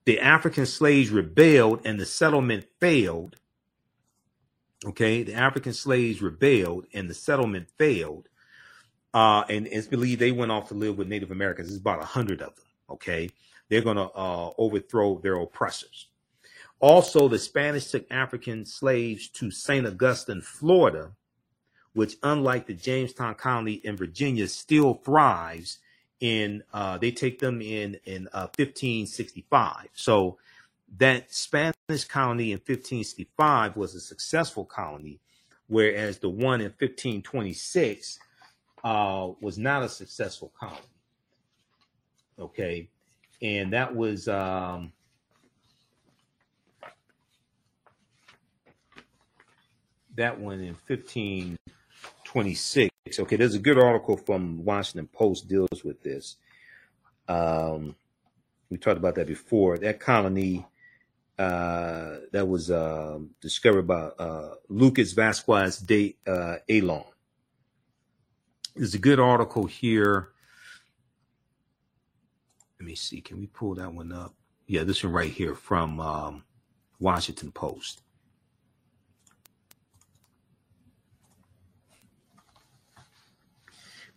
[0.06, 3.36] The African slaves rebelled and the settlement failed.
[4.86, 5.24] Okay.
[5.24, 8.30] The African slaves rebelled and the settlement failed.
[9.14, 11.68] Uh, and it's believed they went off to live with Native Americans.
[11.68, 12.66] There's about a hundred of them.
[12.92, 13.30] Okay.
[13.68, 16.08] They're going to uh, overthrow their oppressors.
[16.84, 19.88] Also, the Spanish took African slaves to St.
[19.88, 21.14] Augustine, Florida,
[21.94, 25.78] which, unlike the Jamestown colony in Virginia, still thrives
[26.20, 26.62] in.
[26.74, 29.88] Uh, they take them in in uh, 1565.
[29.94, 30.38] So
[30.98, 35.22] that Spanish colony in 1565 was a successful colony,
[35.68, 38.20] whereas the one in 1526
[38.84, 40.82] uh, was not a successful colony.
[42.38, 42.90] Okay,
[43.42, 44.28] and that was.
[44.28, 44.92] Um,
[50.16, 53.20] that one in 1526.
[53.20, 56.38] Okay, there's a good article from Washington Post deals with this.
[57.28, 57.96] Um,
[58.70, 59.78] we talked about that before.
[59.78, 60.66] That colony
[61.38, 67.06] uh, that was uh, discovered by uh, Lucas Vasquez de uh, Ayllon.
[68.76, 70.30] There's a good article here.
[72.80, 73.22] Let me see.
[73.22, 74.36] Can we pull that one up?
[74.68, 76.44] Yeah, this one right here from um,
[77.00, 78.03] Washington Post.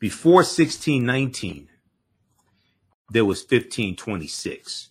[0.06, 1.68] Before 1619,
[3.10, 4.90] there was 1526.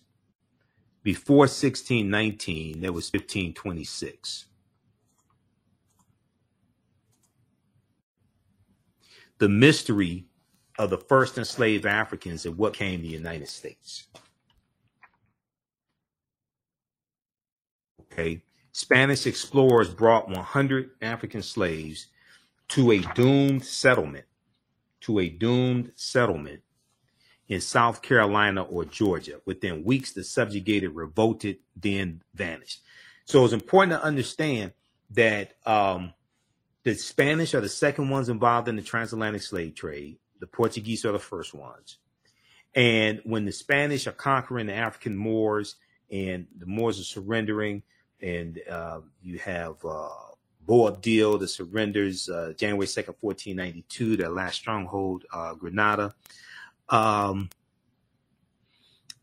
[1.02, 4.44] Before 1619, there was 1526.
[9.38, 10.26] The mystery
[10.78, 14.08] of the first enslaved Africans and what came to the United States.
[18.12, 18.42] Okay.
[18.72, 22.08] Spanish explorers brought 100 African slaves
[22.68, 24.26] to a doomed settlement
[25.02, 26.62] to a doomed settlement
[27.48, 29.40] in South Carolina or Georgia.
[29.44, 32.80] Within weeks, the subjugated revolted, then vanished.
[33.24, 34.72] So it's important to understand
[35.10, 36.12] that um,
[36.82, 40.18] the Spanish are the second ones involved in the transatlantic slave trade.
[40.40, 41.98] The Portuguese are the first ones.
[42.74, 45.76] And when the Spanish are conquering the African Moors
[46.10, 47.82] and the Moors are surrendering,
[48.20, 50.08] and uh, you have uh,
[50.66, 56.14] Boabdil, the surrenders, uh, January 2nd, 1492, their last stronghold, uh, Granada.
[56.88, 57.50] Um,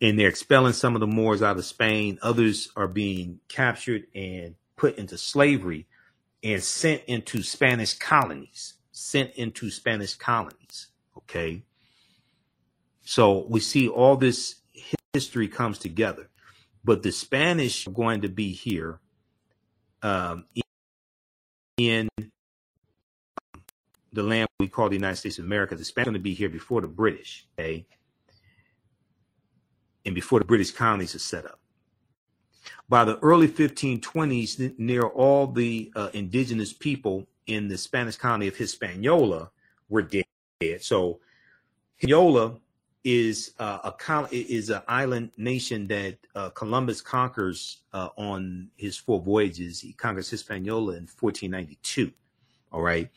[0.02, 2.20] and they're expelling some of the Moors out of Spain.
[2.22, 5.88] Others are being captured and put into slavery
[6.44, 10.88] and sent into Spanish colonies, sent into Spanish colonies.
[11.18, 11.64] Okay.
[13.06, 14.56] So we see all this
[15.14, 16.30] history comes together,
[16.84, 19.00] but the Spanish are going to be here
[20.02, 20.46] um,
[21.78, 22.10] in
[24.12, 26.50] the land we call the United States of America, the Spanish going to be here
[26.50, 27.86] before the British, okay?
[30.06, 31.60] And before the British colonies are set up.
[32.88, 38.56] By the early 1520s, near all the uh, indigenous people in the Spanish colony of
[38.56, 39.50] Hispaniola
[39.90, 40.26] were dead.
[40.82, 41.20] So
[41.98, 42.60] Hispaniola
[43.04, 49.22] is uh, a is an island nation that uh, Columbus conquers uh, on his four
[49.22, 49.82] voyages.
[49.82, 52.12] He conquers Hispaniola in 1492.
[52.72, 53.10] All right,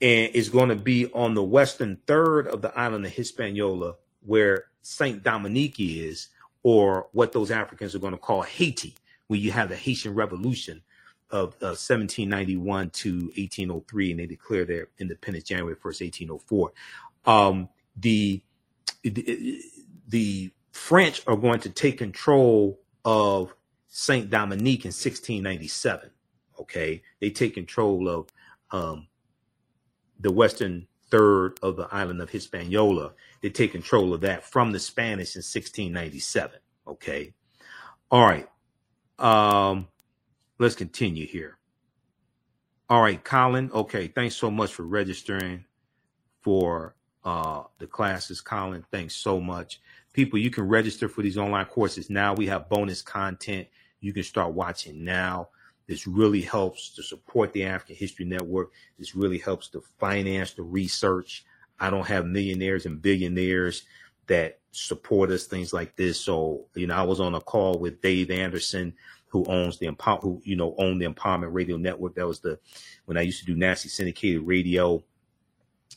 [0.00, 3.94] and it's going to be on the western third of the island of Hispaniola,
[4.26, 6.28] where Saint Domingue is,
[6.62, 8.94] or what those Africans are going to call Haiti,
[9.28, 10.82] where you have the Haitian Revolution
[11.30, 16.72] of 1791 to 1803, and they declare their independence January 1st, 1804.
[17.24, 18.42] Um, the
[19.02, 23.54] the French are going to take control of
[23.88, 26.10] Saint Domingue in 1697.
[26.60, 28.28] Okay, they take control of
[28.70, 29.08] um,
[30.20, 33.12] the western third of the island of Hispaniola.
[33.42, 36.58] They take control of that from the Spanish in 1697.
[36.86, 37.34] Okay,
[38.10, 38.48] all right.
[39.18, 39.88] Um,
[40.58, 41.58] let's continue here.
[42.88, 43.70] All right, Colin.
[43.72, 45.64] Okay, thanks so much for registering
[46.42, 46.94] for
[47.24, 48.40] uh, the classes.
[48.40, 49.80] Colin, thanks so much.
[50.12, 52.34] People, you can register for these online courses now.
[52.34, 53.68] We have bonus content
[54.02, 55.48] you can start watching now.
[55.86, 58.72] This really helps to support the African History Network.
[58.98, 61.44] This really helps to finance the research.
[61.80, 63.84] I don't have millionaires and billionaires
[64.26, 66.20] that support us, things like this.
[66.20, 68.94] So, you know, I was on a call with Dave Anderson,
[69.28, 69.86] who owns the
[70.20, 72.14] who you know owned the Empowerment Radio Network.
[72.16, 72.58] That was the
[73.06, 75.02] when I used to do nasty syndicated radio.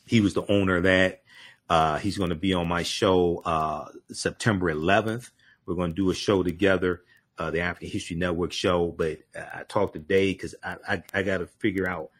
[0.06, 1.22] He was the owner of that.
[1.68, 5.30] Uh, he's going to be on my show uh, September 11th.
[5.66, 7.02] We're going to do a show together,
[7.38, 8.94] uh, the African History Network show.
[8.96, 12.10] But I talked today because I, I, I got to figure out,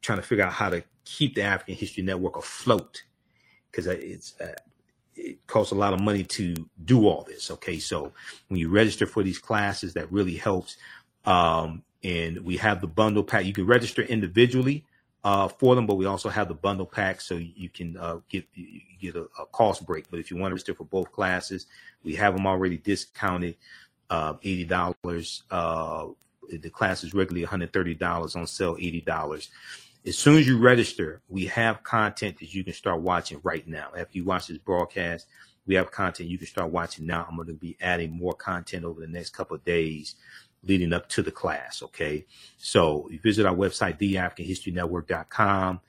[0.00, 3.02] trying to figure out how to keep the African History Network afloat
[3.70, 4.54] because it's uh,
[5.14, 7.50] it costs a lot of money to do all this.
[7.50, 8.12] Okay, so
[8.48, 10.76] when you register for these classes, that really helps.
[11.24, 13.44] Um, and we have the bundle pack.
[13.44, 14.84] You can register individually
[15.24, 18.44] uh, for them, but we also have the bundle pack, so you can uh, get
[18.54, 20.10] you get a, a, cost break.
[20.10, 21.66] But if you want to register for both classes,
[22.02, 23.56] we have them already discounted,
[24.10, 25.44] uh, eighty dollars.
[25.50, 26.08] Uh,
[26.50, 29.50] the class is regularly one hundred thirty dollars on sale, eighty dollars.
[30.04, 33.90] As soon as you register, we have content that you can start watching right now.
[33.96, 35.28] After you watch this broadcast,
[35.66, 37.24] we have content you can start watching now.
[37.28, 40.16] I'm going to be adding more content over the next couple of days
[40.64, 41.82] leading up to the class.
[41.82, 42.26] Okay.
[42.56, 45.80] So you visit our website, theafricanhistorynetwork.com,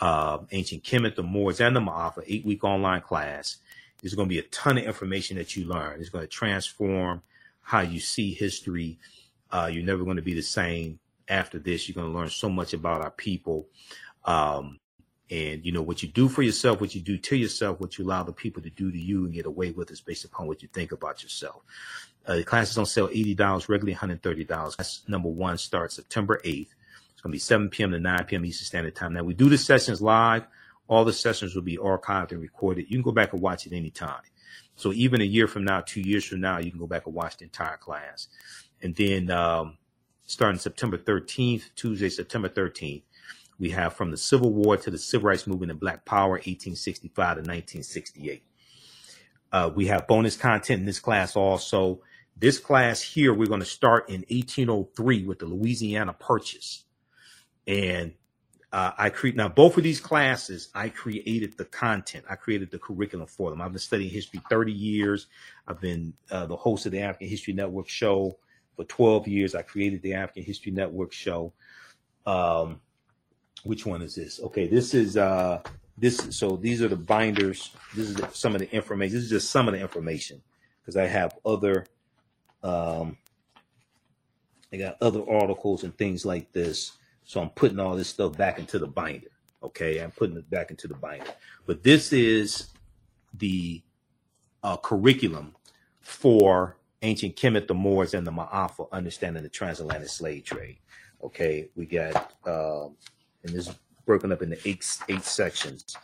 [0.00, 3.56] uh, ancient Kemet, the Moors, and the Ma'afa, eight week online class.
[4.00, 6.00] There's going to be a ton of information that you learn.
[6.00, 7.22] It's going to transform
[7.62, 8.98] how you see history.
[9.50, 11.88] Uh, you're never going to be the same after this.
[11.88, 13.66] You're going to learn so much about our people.
[14.24, 14.78] Um,
[15.30, 18.04] and you know what you do for yourself, what you do to yourself, what you
[18.04, 20.62] allow the people to do to you and get away with is based upon what
[20.62, 21.62] you think about yourself.
[22.28, 24.46] Uh, classes on sale $80, regularly $130.
[24.46, 26.68] Class number one starts September 8th.
[27.12, 27.90] It's going to be 7 p.m.
[27.92, 28.44] to 9 p.m.
[28.44, 29.14] Eastern Standard Time.
[29.14, 30.46] Now, we do the sessions live.
[30.88, 32.86] All the sessions will be archived and recorded.
[32.88, 34.20] You can go back and watch it anytime.
[34.76, 37.14] So even a year from now, two years from now, you can go back and
[37.14, 38.28] watch the entire class.
[38.82, 39.78] And then um,
[40.26, 43.02] starting September 13th, Tuesday, September 13th,
[43.58, 47.14] we have from the Civil War to the Civil Rights Movement and Black Power, 1865
[47.14, 48.42] to 1968.
[49.50, 52.00] Uh, we have bonus content in this class also.
[52.40, 56.84] This class here, we're going to start in 1803 with the Louisiana Purchase.
[57.66, 58.12] And
[58.72, 60.68] uh, I create now both of these classes.
[60.72, 62.26] I created the content.
[62.30, 63.60] I created the curriculum for them.
[63.60, 65.26] I've been studying history 30 years.
[65.66, 68.38] I've been uh, the host of the African History Network show
[68.76, 69.54] for 12 years.
[69.56, 71.52] I created the African History Network show.
[72.24, 72.80] Um,
[73.64, 74.40] which one is this?
[74.40, 75.60] Okay, this is uh,
[75.96, 76.28] this.
[76.30, 77.72] So these are the binders.
[77.96, 79.16] This is some of the information.
[79.16, 80.40] This is just some of the information
[80.80, 81.86] because I have other
[82.62, 83.16] um,
[84.72, 86.92] I got other articles and things like this.
[87.24, 89.28] So I'm putting all this stuff back into the binder.
[89.62, 91.26] Okay, I'm putting it back into the binder.
[91.66, 92.68] But this is
[93.34, 93.82] the
[94.62, 95.54] uh, curriculum
[96.00, 100.78] for ancient Kemet, the Moors, and the Ma'afa, understanding the transatlantic slave trade.
[101.22, 103.74] Okay, we got, uh, and this is
[104.06, 105.96] broken up into eight eight sections,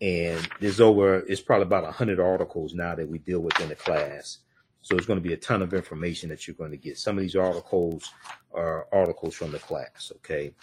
[0.00, 3.74] and there's over it's probably about hundred articles now that we deal with in the
[3.74, 4.38] class.
[4.86, 6.96] So it's going to be a ton of information that you're going to get.
[6.96, 8.12] Some of these articles
[8.54, 10.12] are articles from the class.
[10.14, 10.54] Okay.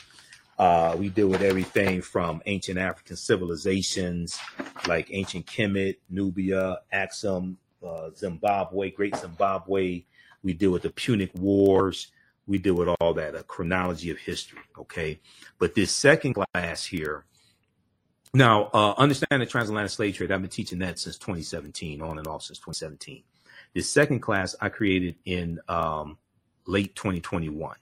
[0.57, 4.39] Uh, we deal with everything from ancient African civilizations
[4.87, 10.05] like ancient Kemet, Nubia, Axum, uh, Zimbabwe, Great Zimbabwe.
[10.41, 12.07] We deal with the Punic Wars.
[12.47, 14.59] we deal with all that, a chronology of history.
[14.79, 15.19] Okay.
[15.59, 17.25] But this second class here,
[18.33, 20.31] now, uh, understand the transatlantic slave trade.
[20.31, 23.23] I've been teaching that since 2017, on and off since 2017.
[23.73, 26.17] This second class I created in um,
[26.67, 27.75] late 2021.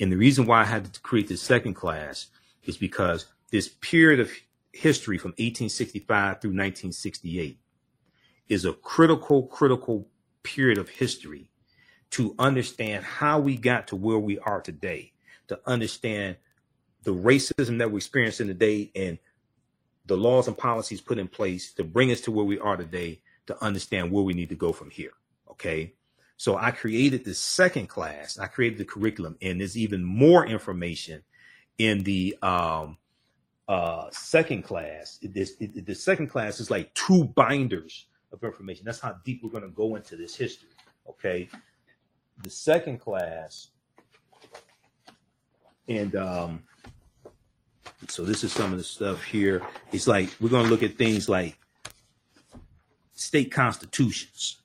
[0.00, 2.28] And the reason why I had to create this second class
[2.62, 4.30] is because this period of
[4.72, 7.58] history from 1865 through 1968
[8.48, 10.08] is a critical, critical
[10.42, 11.50] period of history
[12.10, 15.12] to understand how we got to where we are today,
[15.48, 16.36] to understand
[17.02, 19.18] the racism that we're experiencing today and
[20.06, 23.20] the laws and policies put in place to bring us to where we are today
[23.48, 25.12] to understand where we need to go from here.
[25.50, 25.94] Okay.
[26.36, 28.38] So I created the second class.
[28.38, 31.22] I created the curriculum, and there's even more information
[31.78, 32.96] in the um,
[33.66, 35.18] uh, second class.
[35.20, 38.84] This it, the second class is like two binders of information.
[38.84, 40.68] That's how deep we're going to go into this history.
[41.08, 41.48] Okay,
[42.42, 43.70] the second class,
[45.88, 46.62] and um,
[48.06, 49.62] so this is some of the stuff here.
[49.90, 51.58] It's like we're going to look at things like
[53.18, 54.58] state constitutions,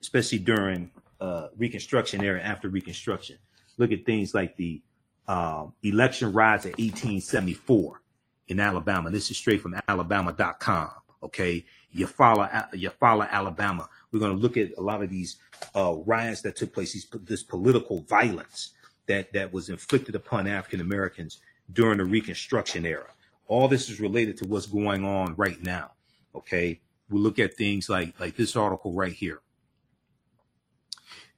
[0.00, 0.90] especially during
[1.20, 3.38] uh, Reconstruction era, after Reconstruction.
[3.78, 4.82] Look at things like the
[5.28, 8.02] uh, election riots of 1874
[8.48, 9.10] in Alabama.
[9.10, 10.90] This is straight from Alabama.com.
[11.22, 13.88] Okay, you follow you follow Alabama.
[14.10, 15.36] We're going to look at a lot of these
[15.76, 18.70] uh, riots that took place, these, this political violence
[19.06, 21.40] that that was inflicted upon African Americans
[21.72, 23.12] during the Reconstruction era.
[23.46, 25.92] All this is related to what's going on right now.
[26.34, 26.80] Okay,
[27.10, 29.40] we look at things like like this article right here.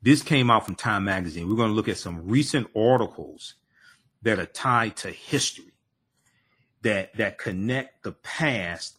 [0.03, 1.49] This came out from Time Magazine.
[1.49, 3.55] We're going to look at some recent articles
[4.23, 5.73] that are tied to history,
[6.82, 8.99] that that connect the past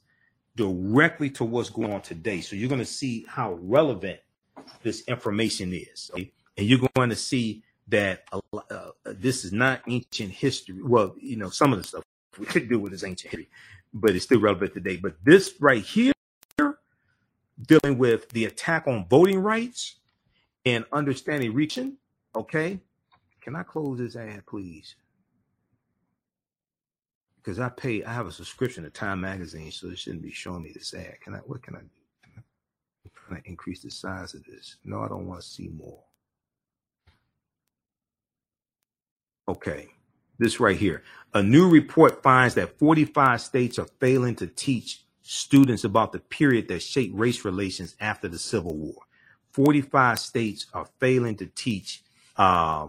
[0.56, 2.42] directly to what's going on today.
[2.42, 4.20] So you're going to see how relevant
[4.82, 6.32] this information is, okay?
[6.58, 8.24] and you're going to see that
[8.54, 10.82] uh, this is not ancient history.
[10.82, 12.04] Well, you know, some of the stuff
[12.38, 13.50] we could do with this ancient history,
[13.94, 14.98] but it's still relevant today.
[14.98, 16.14] But this right here
[17.62, 19.98] dealing with the attack on voting rights
[20.66, 21.98] and understanding reaching.
[22.36, 22.80] Okay.
[23.42, 24.96] Can I close this ad, please?
[27.38, 30.64] Because I pay, I have a subscription to Time Magazine, so it shouldn't be showing
[30.64, 31.20] me this ad.
[31.22, 32.42] Can I, what can I do?
[33.28, 34.78] Can I increase the size of this?
[34.84, 36.04] No, I don't want to see more.
[39.48, 39.88] Okay.
[40.40, 41.04] This right here.
[41.34, 46.68] A new report finds that 45 states are failing to teach students about the period
[46.68, 49.02] that shaped race relations after the Civil War.
[49.52, 52.04] 45 states are failing to teach
[52.38, 52.88] uh,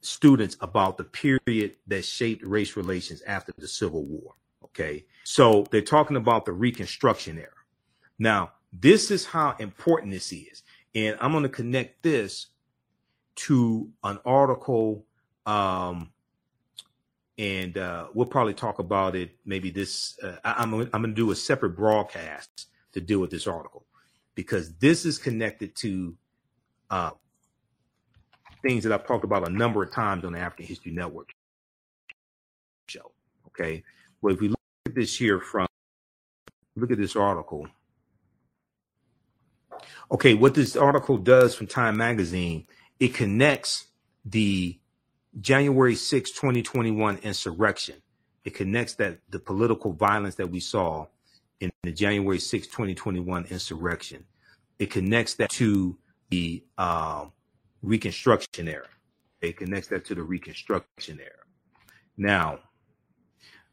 [0.00, 4.34] students about the period that shaped race relations after the Civil War.
[4.64, 5.04] Okay.
[5.24, 7.48] So they're talking about the Reconstruction era.
[8.18, 10.62] Now, this is how important this is.
[10.94, 12.48] And I'm going to connect this
[13.36, 15.04] to an article
[15.46, 16.10] um,
[17.38, 19.30] and uh, we'll probably talk about it.
[19.44, 20.18] Maybe this.
[20.22, 23.46] Uh, I, am I'm, I'm going to do a separate broadcast to deal with this
[23.46, 23.86] article
[24.34, 26.16] because this is connected to
[26.90, 27.10] uh,
[28.62, 31.30] things that I've talked about a number of times on the African History Network
[32.86, 33.12] show.
[33.48, 33.82] Okay,
[34.22, 35.66] well, if we look at this here from
[36.76, 37.68] look at this article.
[40.10, 42.66] Okay, what this article does from Time Magazine,
[43.00, 43.86] it connects
[44.24, 44.78] the
[45.40, 47.96] January 6, 2021 insurrection.
[48.44, 51.06] It connects that the political violence that we saw
[51.60, 54.24] in the January 6, 2021 insurrection.
[54.78, 55.96] It connects that to
[56.30, 57.26] the uh,
[57.82, 58.88] Reconstruction era.
[59.40, 61.30] It connects that to the Reconstruction era.
[62.16, 62.60] Now,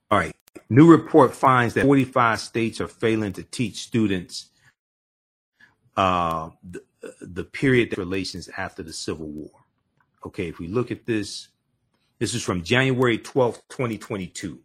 [0.09, 0.35] all right,
[0.69, 4.49] new report finds that 45 states are failing to teach students
[5.95, 6.83] uh, the,
[7.21, 9.60] the period relations after the Civil War.
[10.26, 11.49] Okay, if we look at this,
[12.19, 14.60] this is from January 12th, 2022.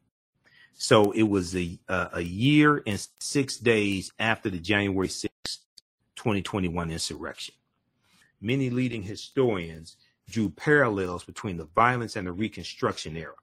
[0.74, 5.58] So it was a, uh, a year and six days after the January 6th,
[6.16, 7.54] 2021 insurrection.
[8.42, 9.96] Many leading historians
[10.28, 13.34] drew parallels between the violence and the Reconstruction era,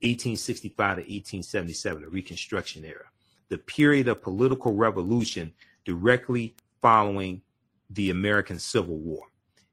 [0.00, 3.04] 1865 to 1877, the Reconstruction era,
[3.50, 5.52] the period of political revolution
[5.84, 7.42] directly following
[7.90, 9.26] the American Civil War.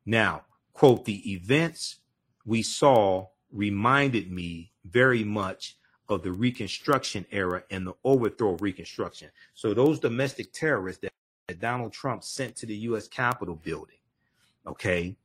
[0.05, 0.43] Now,
[0.79, 1.97] quote, the events
[2.45, 5.75] we saw reminded me very much
[6.07, 9.29] of the Reconstruction era and the overthrow of Reconstruction.
[9.55, 11.11] So those domestic terrorists that,
[11.49, 13.09] that Donald Trump sent to the U.S.
[13.09, 13.97] Capitol building,
[14.65, 15.17] okay,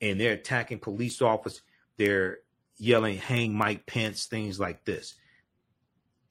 [0.00, 1.62] and they're attacking police officers,
[1.96, 2.38] they're
[2.76, 5.16] yelling, hang Mike Pence, things like this.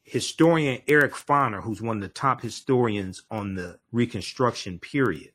[0.04, 5.34] Historian Eric Foner, who's one of the top historians on the Reconstruction period,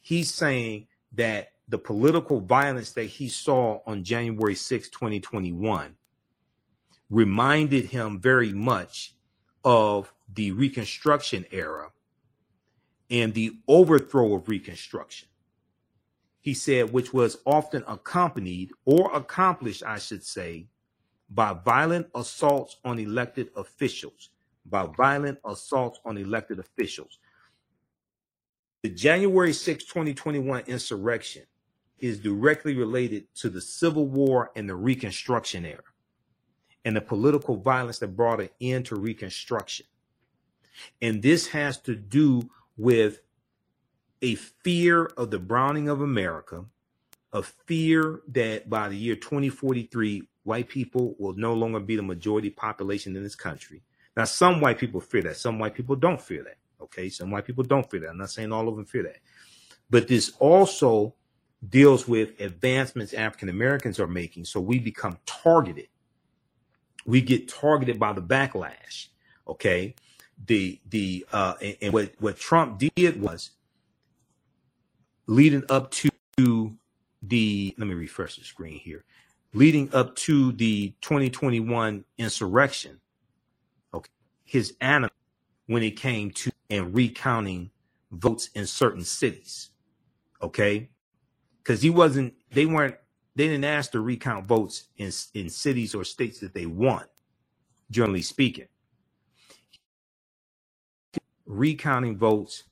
[0.00, 5.94] he's saying that the political violence that he saw on January 6, 2021,
[7.10, 9.14] reminded him very much
[9.64, 11.90] of the Reconstruction era
[13.10, 15.28] and the overthrow of Reconstruction.
[16.40, 20.66] He said, which was often accompanied or accomplished, I should say,
[21.30, 24.30] by violent assaults on elected officials,
[24.66, 27.18] by violent assaults on elected officials.
[28.82, 31.42] The January 6, 2021 insurrection
[32.02, 35.84] is directly related to the Civil War and the Reconstruction era
[36.84, 39.86] and the political violence that brought an end to Reconstruction.
[41.00, 43.20] And this has to do with
[44.20, 46.64] a fear of the browning of America,
[47.32, 52.50] a fear that by the year 2043, white people will no longer be the majority
[52.50, 53.82] population in this country.
[54.16, 55.36] Now, some white people fear that.
[55.36, 56.58] Some white people don't fear that.
[56.82, 57.08] Okay.
[57.08, 58.10] Some white people don't fear that.
[58.10, 59.18] I'm not saying all of them fear that.
[59.88, 61.14] But this also
[61.68, 64.44] deals with advancements African Americans are making.
[64.44, 65.88] So we become targeted.
[67.06, 69.08] We get targeted by the backlash.
[69.46, 69.94] Okay.
[70.44, 73.50] The, the, uh, and, and what, what Trump did was
[75.26, 76.08] leading up to
[77.22, 79.04] the, let me refresh the screen here,
[79.54, 83.00] leading up to the 2021 insurrection.
[83.94, 84.10] Okay.
[84.44, 85.10] His animal
[85.66, 87.70] when it came to and recounting
[88.10, 89.70] votes in certain cities.
[90.42, 90.88] Okay
[91.62, 92.96] because he wasn't they weren't
[93.34, 97.04] they didn't ask to recount votes in in cities or states that they won
[97.90, 98.66] generally speaking.
[101.46, 102.64] Recounting votes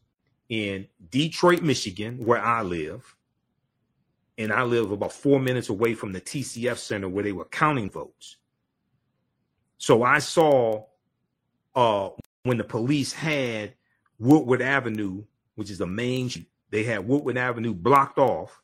[0.49, 3.15] in detroit michigan where i live
[4.37, 7.91] and i live about four minutes away from the tcf center where they were counting
[7.91, 8.37] votes.
[9.79, 10.85] So i saw
[11.75, 12.11] uh
[12.43, 13.75] when the police had
[14.19, 15.23] woodward avenue
[15.55, 18.61] which is the main street, they had woodward avenue blocked off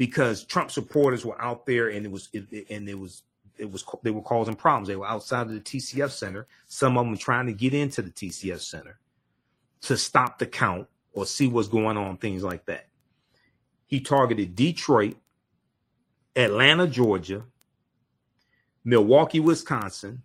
[0.00, 3.22] because Trump supporters were out there and it was it, and it was
[3.58, 4.88] it was they were causing problems.
[4.88, 6.46] They were outside of the TCF center.
[6.68, 8.98] Some of them trying to get into the TCF center
[9.82, 12.88] to stop the count or see what's going on, things like that.
[13.88, 15.18] He targeted Detroit,
[16.34, 17.44] Atlanta, Georgia,
[18.82, 20.22] Milwaukee, Wisconsin,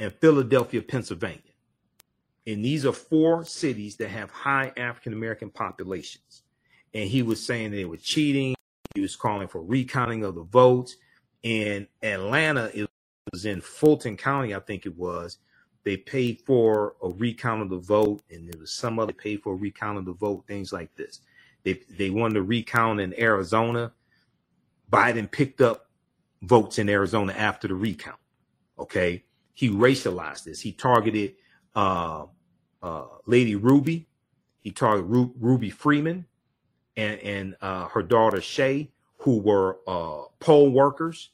[0.00, 1.38] and Philadelphia, Pennsylvania.
[2.48, 6.42] And these are four cities that have high African American populations.
[6.92, 8.56] And he was saying they were cheating,
[8.94, 10.96] he was calling for recounting of the votes.
[11.42, 12.88] In Atlanta, it
[13.32, 15.38] was in Fulton County, I think it was.
[15.84, 19.54] They paid for a recount of the vote, and there was some other paid for
[19.54, 21.20] a recount of the vote, things like this.
[21.64, 23.92] They they wanted to recount in Arizona.
[24.90, 25.90] Biden picked up
[26.42, 28.18] votes in Arizona after the recount.
[28.78, 29.24] Okay,
[29.54, 30.60] he racialized this.
[30.60, 31.34] He targeted
[31.74, 32.26] uh,
[32.82, 34.06] uh, Lady Ruby.
[34.60, 36.26] He targeted Ru- Ruby Freeman
[36.96, 38.88] and and uh, her daughter Shaye,
[39.18, 41.30] who were uh, poll workers.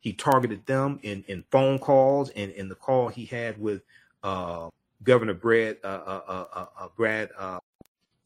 [0.00, 3.82] He targeted them in in phone calls and in the call he had with
[4.22, 4.70] uh,
[5.02, 7.30] Governor Brad uh, uh, uh, Brad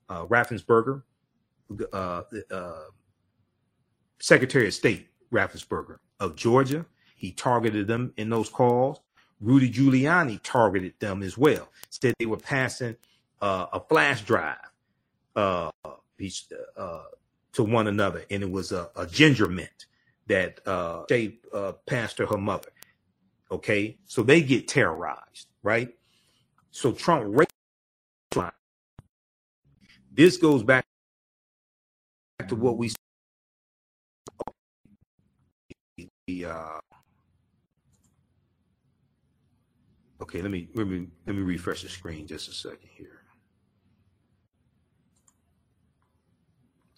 [0.08, 1.02] Raffensperger,
[4.20, 6.86] Secretary of State Raffensperger of Georgia.
[7.16, 9.00] He targeted them in those calls.
[9.40, 11.68] Rudy Giuliani targeted them as well.
[11.90, 12.96] Said they were passing
[13.40, 14.58] a flash drive
[15.36, 15.70] uh,
[16.76, 17.04] uh,
[17.52, 19.86] to one another, and it was a, a ginger mint
[20.26, 21.04] that uh,
[21.52, 22.70] uh, passed to her mother.
[23.50, 25.90] Okay, so they get terrorized, right?
[26.70, 27.34] So Trump
[30.14, 30.84] this goes back
[32.48, 32.92] to what we
[36.26, 36.80] the uh,
[40.22, 43.13] okay let me let me let me refresh the screen just a second here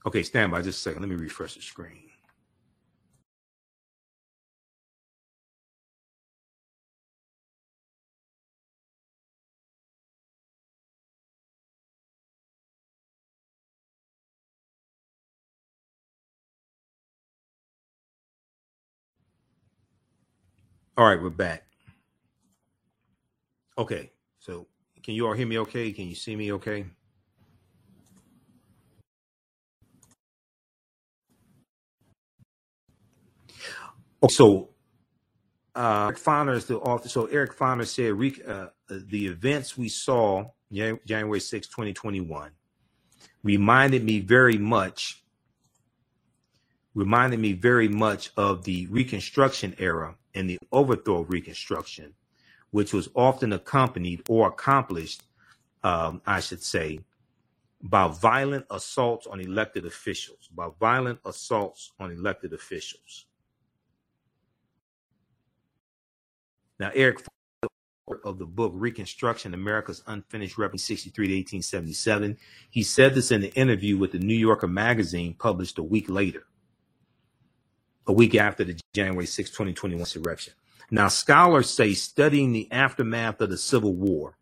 [0.06, 1.02] Okay, stand by just a second.
[1.02, 2.04] Let me refresh the screen.
[20.96, 21.64] All right, we're back.
[23.76, 24.66] Okay, so
[25.02, 25.92] can you all hear me okay?
[25.92, 26.86] Can you see me okay?
[34.28, 34.70] So
[35.74, 37.08] uh, Eric Foner is the author.
[37.08, 38.12] So Eric Foner said
[38.48, 42.50] uh, the events we saw January 6, 2021
[43.42, 45.22] reminded me very much
[46.94, 52.14] reminded me very much of the Reconstruction era and the overthrow of Reconstruction,
[52.70, 55.22] which was often accompanied or accomplished,
[55.84, 57.00] um, I should say,
[57.82, 63.25] by violent assaults on elected officials, by violent assaults on elected officials.
[66.78, 67.24] Now, Eric
[68.24, 72.36] of the book Reconstruction America's Unfinished Record 63 to 1877,
[72.70, 76.46] he said this in an interview with the New Yorker magazine published a week later,
[78.06, 80.52] a week after the January 6, 2021 insurrection.
[80.88, 84.38] Now, scholars say studying the aftermath of the Civil War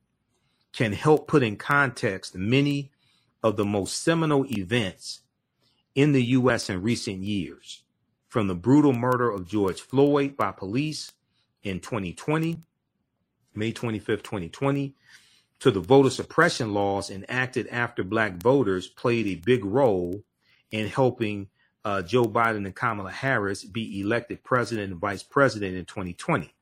[0.74, 2.90] can help put in context many
[3.42, 5.22] of the most seminal events
[5.94, 6.68] in the U.S.
[6.68, 7.84] in recent years,
[8.28, 11.12] from the brutal murder of George Floyd by police
[11.64, 12.58] in 2020,
[13.54, 14.94] May 25th, 2020,
[15.60, 20.22] to the voter suppression laws enacted after black voters played a big role
[20.70, 21.48] in helping
[21.84, 26.52] uh, Joe Biden and Kamala Harris be elected president and vice president in 2020.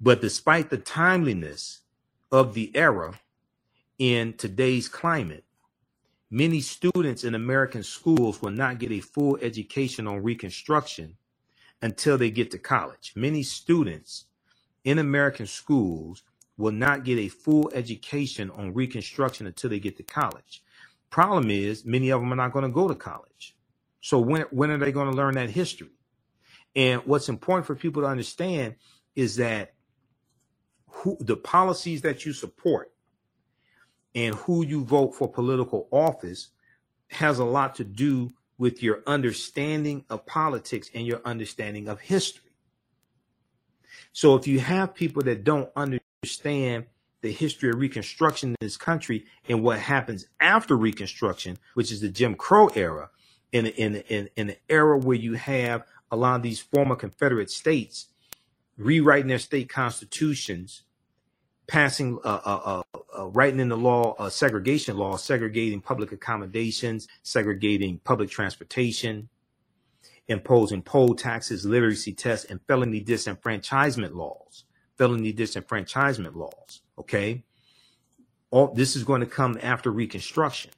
[0.00, 1.80] But despite the timeliness
[2.32, 3.18] of the era
[3.98, 5.44] in today's climate,
[6.30, 11.16] many students in American schools will not get a full education on Reconstruction
[11.82, 13.12] until they get to college.
[13.16, 14.26] Many students
[14.84, 16.22] in American schools
[16.56, 20.62] will not get a full education on Reconstruction until they get to college.
[21.10, 23.56] Problem is, many of them are not going to go to college.
[24.00, 25.90] So when when are they going to learn that history?
[26.76, 28.74] And what's important for people to understand
[29.14, 29.74] is that
[30.88, 32.92] who the policies that you support
[34.14, 36.48] and who you vote for political office
[37.08, 42.50] has a lot to do with your understanding of politics and your understanding of history.
[44.12, 46.86] So if you have people that don't understand
[47.20, 52.08] the history of Reconstruction in this country and what happens after Reconstruction, which is the
[52.08, 53.10] Jim Crow era,
[53.52, 57.50] in in in, in an era where you have a lot of these former Confederate
[57.50, 58.08] states
[58.76, 60.82] rewriting their state constitutions
[61.66, 67.08] passing, uh, uh, uh, uh, writing in the law, uh, segregation law, segregating public accommodations,
[67.22, 69.28] segregating public transportation,
[70.28, 74.64] imposing poll taxes, literacy tests, and felony disenfranchisement laws.
[74.96, 76.82] Felony disenfranchisement laws.
[76.98, 77.42] Okay.
[78.50, 80.70] All this is going to come after Reconstruction.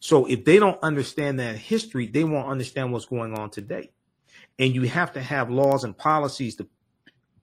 [0.00, 3.90] So if they don't understand that history, they won't understand what's going on today.
[4.58, 6.68] And you have to have laws and policies to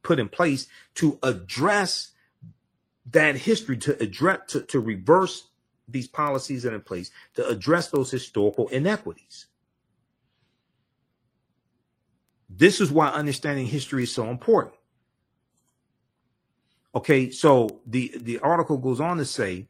[0.06, 2.12] put in place to address
[3.12, 5.50] that history, to address, to, to reverse
[5.88, 9.48] these policies that are in place, to address those historical inequities.
[12.50, 14.76] This is why understanding history is so important.
[16.94, 19.68] Okay, so the, the article goes on to say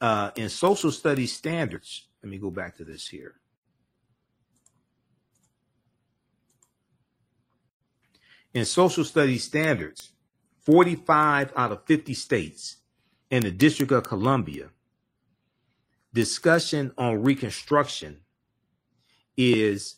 [0.00, 3.36] uh, in social studies standards, let me go back to this here.
[8.54, 10.12] In social studies standards,
[10.60, 12.76] 45 out of 50 states
[13.30, 14.70] in the District of Columbia,
[16.12, 18.18] discussion on Reconstruction
[19.36, 19.96] is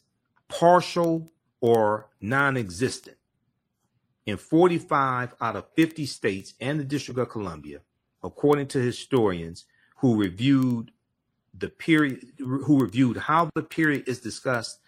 [0.49, 3.17] partial or non existent.
[4.27, 7.81] In 45 out of 50 states and the District of Columbia,
[8.23, 9.65] according to historians
[9.97, 10.93] who reviewed
[11.57, 14.80] the period, who reviewed how the period is discussed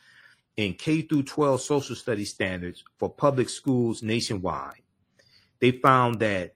[0.56, 4.82] in K through 12 social studies standards for public schools nationwide.
[5.60, 6.54] They found that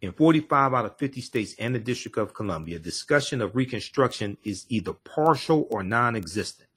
[0.00, 4.66] in 45 out of 50 states and the District of Columbia, discussion of Reconstruction is
[4.68, 6.68] either partial or non existent.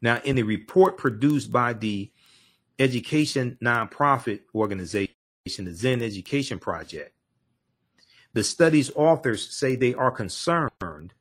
[0.00, 2.10] Now, in the report produced by the
[2.78, 5.08] education nonprofit organization,
[5.46, 7.12] the Zinn Education Project,
[8.32, 11.14] the study's authors say they are concerned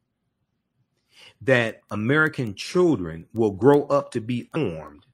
[1.45, 5.05] that American children will grow up to be informed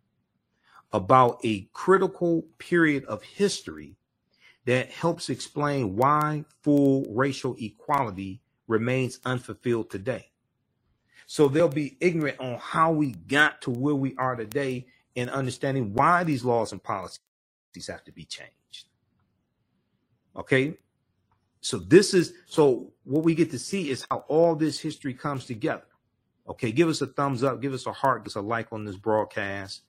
[0.91, 3.95] about a critical period of history
[4.65, 10.29] that helps explain why full racial equality remains unfulfilled today.
[11.25, 15.93] So they'll be ignorant on how we got to where we are today and understanding
[15.93, 17.19] why these laws and policies
[17.87, 18.87] have to be changed.
[20.35, 20.77] Okay.
[21.61, 25.45] So this is so what we get to see is how all this history comes
[25.45, 25.83] together.
[26.49, 28.83] Okay, give us a thumbs up, give us a heart, give us a like on
[28.83, 29.83] this broadcast.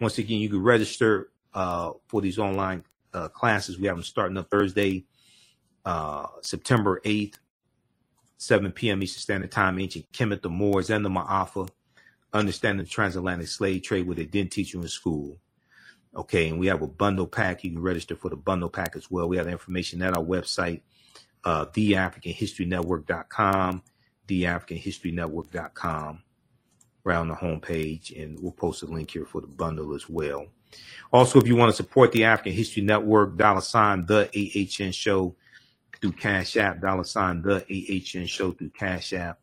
[0.00, 3.78] Once again, you can register uh, for these online uh, classes.
[3.78, 5.04] We have them starting up Thursday,
[5.84, 7.36] uh, September 8th,
[8.38, 9.04] 7 p.m.
[9.04, 9.78] Eastern Standard Time.
[9.78, 11.68] Ancient Kemet, the Moors, and the Ma'afa.
[12.32, 15.38] Understanding the transatlantic slave trade, where they didn't teach you in school.
[16.16, 17.62] Okay, and we have a bundle pack.
[17.62, 19.28] You can register for the bundle pack as well.
[19.28, 20.80] We have information at our website,
[21.44, 23.82] uh, theafricanhistorynetwork.com
[24.28, 26.22] theafricanhistorynetwork.com
[27.04, 30.46] right on the homepage, and we'll post a link here for the bundle as well.
[31.12, 35.36] Also, if you want to support the African History Network, dollar sign the AHN show,
[36.00, 39.38] through Cash App, dollar sign the AHN show through Cash App,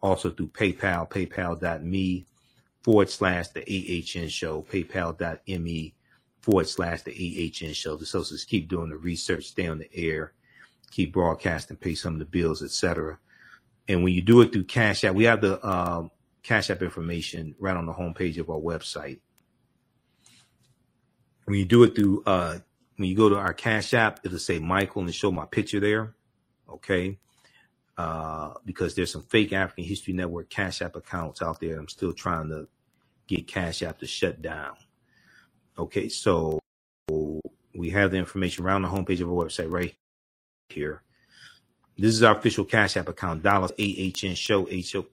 [0.00, 2.26] also through PayPal, paypal.me
[2.82, 5.94] forward slash the AHN show, paypal.me
[6.40, 7.96] forward slash the AHN show.
[7.96, 10.34] The socials keep doing the research, stay on the air,
[10.92, 13.18] keep broadcasting, pay some of the bills, etc.
[13.88, 16.10] And when you do it through Cash App, we have the um,
[16.42, 19.20] Cash App information right on the homepage of our website.
[21.46, 22.58] When you do it through, uh,
[22.96, 26.14] when you go to our Cash App, it'll say Michael and show my picture there.
[26.68, 27.18] Okay.
[27.96, 31.78] Uh, because there's some fake African History Network Cash App accounts out there.
[31.78, 32.68] I'm still trying to
[33.26, 34.74] get Cash App to shut down.
[35.78, 36.60] Okay, so
[37.74, 39.94] we have the information around the homepage of our website right
[40.68, 41.02] here.
[41.98, 45.06] This is our official Cash App account, dollars AHN show H O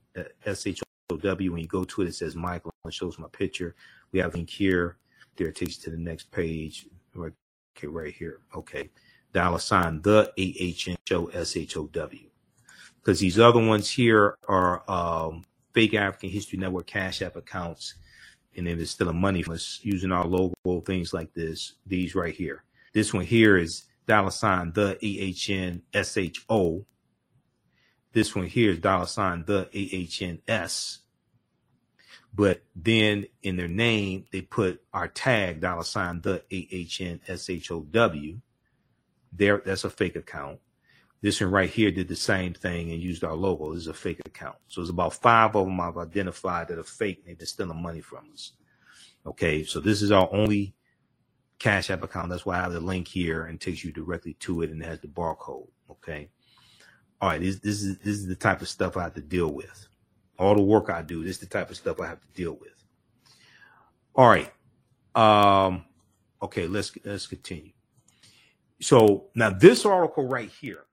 [0.45, 1.51] S H O W.
[1.51, 3.73] When you go to it, it says Michael and shows my picture.
[4.11, 4.97] We have a link here.
[5.35, 6.87] There it takes you to the next page.
[7.17, 8.41] Okay, right here.
[8.55, 8.91] Okay.
[9.33, 12.29] Dollar sign the AHN show S H O W.
[12.99, 15.43] Because these other ones here are um,
[15.73, 17.95] fake African History Network Cash App accounts
[18.55, 21.73] and then it's still a money from us using our logo, things like this.
[21.85, 22.63] These right here.
[22.93, 26.85] This one here is dollar sign the AHN SHO.
[28.13, 30.99] This one here is dollar sign the AHNS.
[32.33, 38.37] But then in their name, they put our tag dollar sign the AHN SHOW.
[39.31, 40.59] There, that's a fake account.
[41.21, 43.73] This one right here did the same thing and used our logo.
[43.73, 44.57] This is a fake account.
[44.67, 47.81] So it's about five of them I've identified that are fake and they've been stealing
[47.81, 48.51] money from us.
[49.25, 50.75] Okay, so this is our only
[51.59, 52.29] Cash App account.
[52.29, 54.85] That's why I have the link here and takes you directly to it and it
[54.85, 55.67] has the barcode.
[55.89, 56.29] Okay.
[57.21, 59.51] All right, this, this is this is the type of stuff I have to deal
[59.51, 59.87] with.
[60.37, 62.57] All the work I do, this is the type of stuff I have to deal
[62.59, 62.83] with.
[64.15, 64.51] All right.
[65.15, 65.85] Um,
[66.41, 67.71] okay, let's let's continue.
[68.81, 70.85] So now this article right here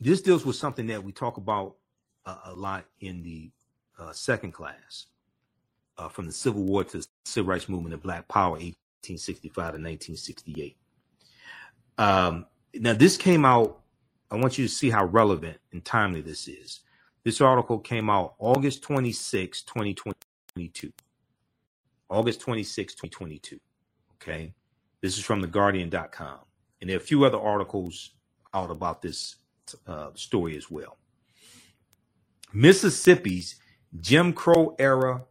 [0.00, 1.76] this deals with something that we talk about
[2.44, 3.50] a lot in the
[3.98, 5.06] uh, second class,
[5.98, 9.60] uh, from the Civil War to the Civil Rights Movement of Black Power, 1865 to
[9.60, 10.76] 1968.
[11.98, 13.80] Um, now, this came out.
[14.30, 16.80] I want you to see how relevant and timely this is.
[17.24, 20.92] This article came out August 26, 2022.
[22.08, 23.60] August 26, 2022.
[24.14, 24.54] Okay.
[25.00, 26.38] This is from theguardian.com.
[26.80, 28.10] And there are a few other articles
[28.54, 29.36] out about this
[29.86, 30.96] uh, story as well.
[32.52, 33.56] Mississippi's
[34.00, 35.24] Jim Crow era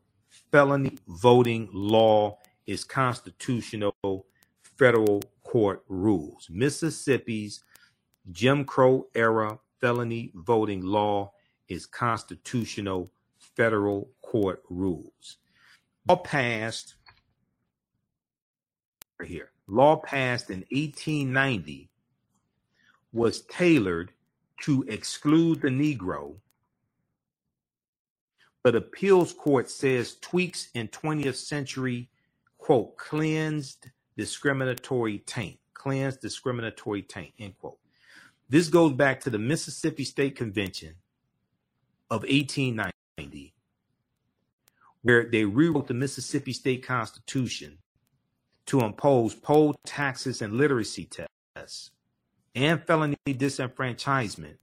[0.57, 2.35] felony voting law
[2.65, 3.93] is constitutional
[4.63, 6.47] federal court rules.
[6.49, 7.63] Mississippi's
[8.31, 11.31] Jim Crow era felony voting law
[11.69, 15.37] is constitutional federal court rules.
[16.09, 16.95] Law passed
[19.23, 19.51] here.
[19.67, 21.87] Law passed in 1890
[23.13, 24.11] was tailored
[24.61, 26.37] to exclude the Negro,
[28.63, 32.09] but appeals court says tweaks in 20th century,
[32.57, 37.77] quote, cleansed discriminatory taint, cleansed discriminatory taint, end quote.
[38.49, 40.95] This goes back to the Mississippi State Convention
[42.09, 43.53] of 1890,
[45.01, 47.77] where they rewrote the Mississippi State Constitution
[48.67, 51.09] to impose poll taxes and literacy
[51.55, 51.91] tests
[52.55, 54.57] and felony disenfranchisement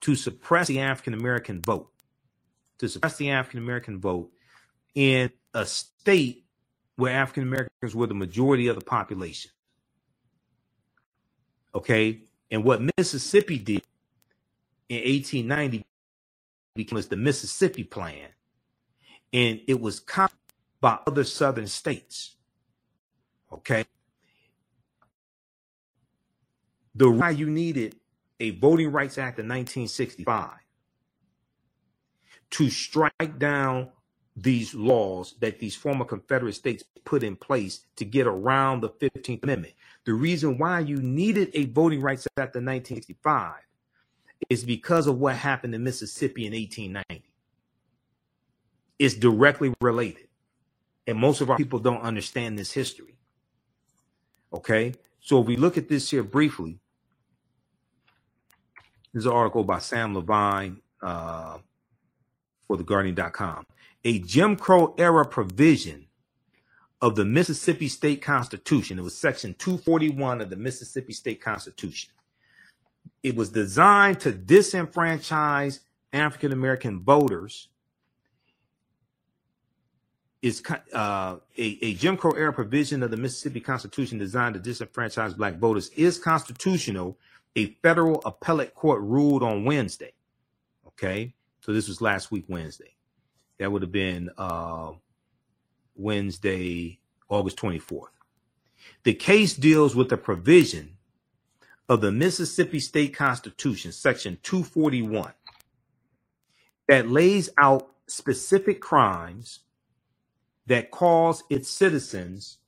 [0.00, 1.90] to suppress the African American vote,
[2.80, 4.30] to suppress the African American vote
[4.94, 6.44] in a state
[6.96, 9.50] where African Americans were the majority of the population.
[11.74, 12.22] Okay.
[12.50, 13.82] And what Mississippi did
[14.88, 15.86] in 1890
[16.92, 18.28] was the Mississippi Plan.
[19.32, 20.36] And it was copied
[20.80, 22.34] by other southern states.
[23.52, 23.84] Okay
[26.94, 27.96] the why you needed
[28.40, 30.50] a Voting Rights Act of 1965
[32.50, 33.88] to strike down
[34.36, 39.42] these laws that these former Confederate states put in place to get around the 15th
[39.42, 39.74] Amendment.
[40.04, 43.54] The reason why you needed a Voting Rights Act of 1965
[44.48, 47.30] is because of what happened in Mississippi in 1890.
[48.98, 50.28] It's directly related.
[51.06, 53.16] And most of our people don't understand this history.
[54.52, 54.94] Okay.
[55.20, 56.78] So if we look at this here briefly,
[59.12, 61.58] this is an article by Sam Levine uh,
[62.70, 63.66] for theguardian.com.
[64.04, 66.06] A Jim Crow era provision
[67.00, 68.96] of the Mississippi State Constitution.
[68.96, 72.12] It was section 241 of the Mississippi State Constitution.
[73.24, 75.80] It was designed to disenfranchise
[76.12, 77.68] African American voters
[80.40, 85.36] is uh, a, a Jim Crow era provision of the Mississippi Constitution designed to disenfranchise
[85.36, 87.18] black voters is constitutional.
[87.56, 90.12] A federal appellate court ruled on Wednesday.
[90.86, 92.94] Okay, so this was last week Wednesday.
[93.58, 94.92] That would have been uh,
[95.94, 98.08] Wednesday, August 24th.
[99.04, 100.96] The case deals with the provision
[101.88, 105.32] of the Mississippi State Constitution, Section 241,
[106.88, 109.60] that lays out specific crimes
[110.66, 112.58] that cause its citizens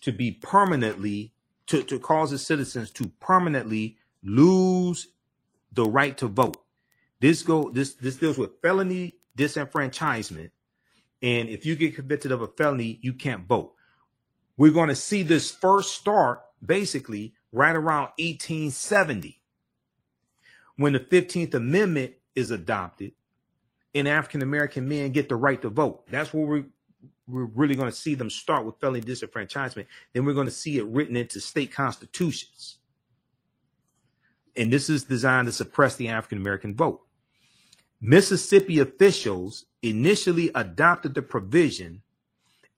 [0.00, 1.32] to be permanently
[1.66, 5.08] to, to cause its citizens to permanently lose
[5.72, 6.56] the right to vote.
[7.22, 10.50] This go this this deals with felony disenfranchisement.
[11.22, 13.74] And if you get convicted of a felony, you can't vote.
[14.56, 19.40] We're going to see this first start basically right around 1870
[20.76, 23.12] when the 15th Amendment is adopted
[23.94, 26.04] and African American men get the right to vote.
[26.10, 26.64] That's where we
[27.28, 29.86] we're really going to see them start with felony disenfranchisement.
[30.12, 32.78] Then we're going to see it written into state constitutions.
[34.56, 37.02] And this is designed to suppress the African American vote.
[38.04, 42.02] Mississippi officials initially adopted the provision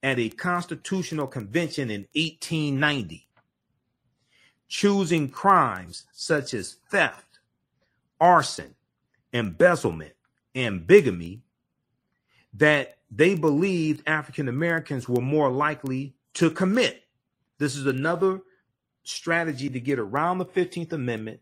[0.03, 3.27] at a constitutional convention in 1890,
[4.69, 7.39] choosing crimes such as theft,
[8.21, 8.75] arson,
[9.33, 10.13] embezzlement,
[10.55, 11.41] and bigamy
[12.53, 17.03] that they believed African Americans were more likely to commit.
[17.57, 18.43] This is another
[19.05, 21.41] strategy to get around the 15th Amendment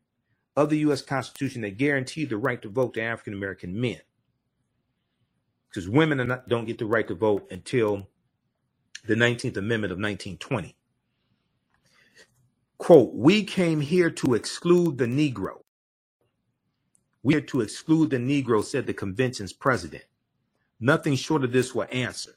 [0.56, 1.02] of the U.S.
[1.02, 4.00] Constitution that guaranteed the right to vote to African American men.
[5.68, 8.08] Because women not, don't get the right to vote until
[9.06, 10.76] the 19th Amendment of 1920.
[12.76, 15.62] Quote, we came here to exclude the Negro.
[17.22, 20.04] We are to exclude the Negro, said the convention's president.
[20.80, 22.32] Nothing short of this will answer.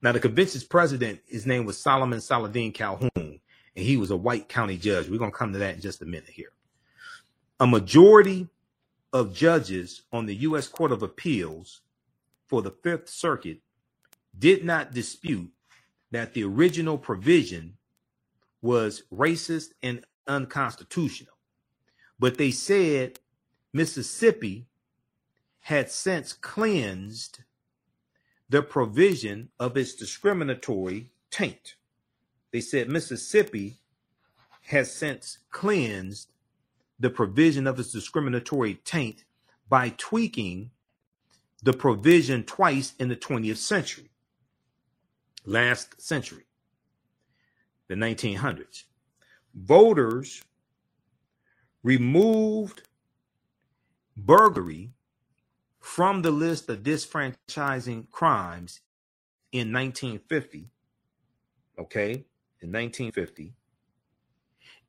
[0.00, 3.40] Now, the convention's president, his name was Solomon Saladin Calhoon, and
[3.74, 5.08] he was a white county judge.
[5.08, 6.52] We're going to come to that in just a minute here.
[7.60, 8.48] A majority
[9.12, 10.66] of judges on the U.S.
[10.66, 11.82] Court of Appeals
[12.46, 13.60] for the Fifth Circuit
[14.36, 15.50] did not dispute
[16.10, 17.76] that the original provision
[18.60, 21.34] was racist and unconstitutional.
[22.18, 23.20] But they said
[23.72, 24.66] Mississippi
[25.60, 27.40] had since cleansed
[28.48, 31.76] the provision of its discriminatory taint.
[32.52, 33.76] They said Mississippi
[34.62, 36.30] has since cleansed
[36.98, 39.24] the provision of its discriminatory taint
[39.68, 40.70] by tweaking
[41.62, 44.10] the provision twice in the 20th century,
[45.46, 46.44] last century,
[47.88, 48.84] the 1900s.
[49.54, 50.42] Voters
[51.82, 52.82] removed
[54.16, 54.92] burglary
[55.80, 58.80] from the list of disfranchising crimes
[59.52, 60.70] in 1950.
[61.78, 62.24] Okay,
[62.60, 63.52] in 1950,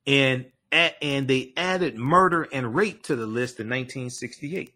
[0.06, 4.74] and and they added murder and rape to the list in 1968.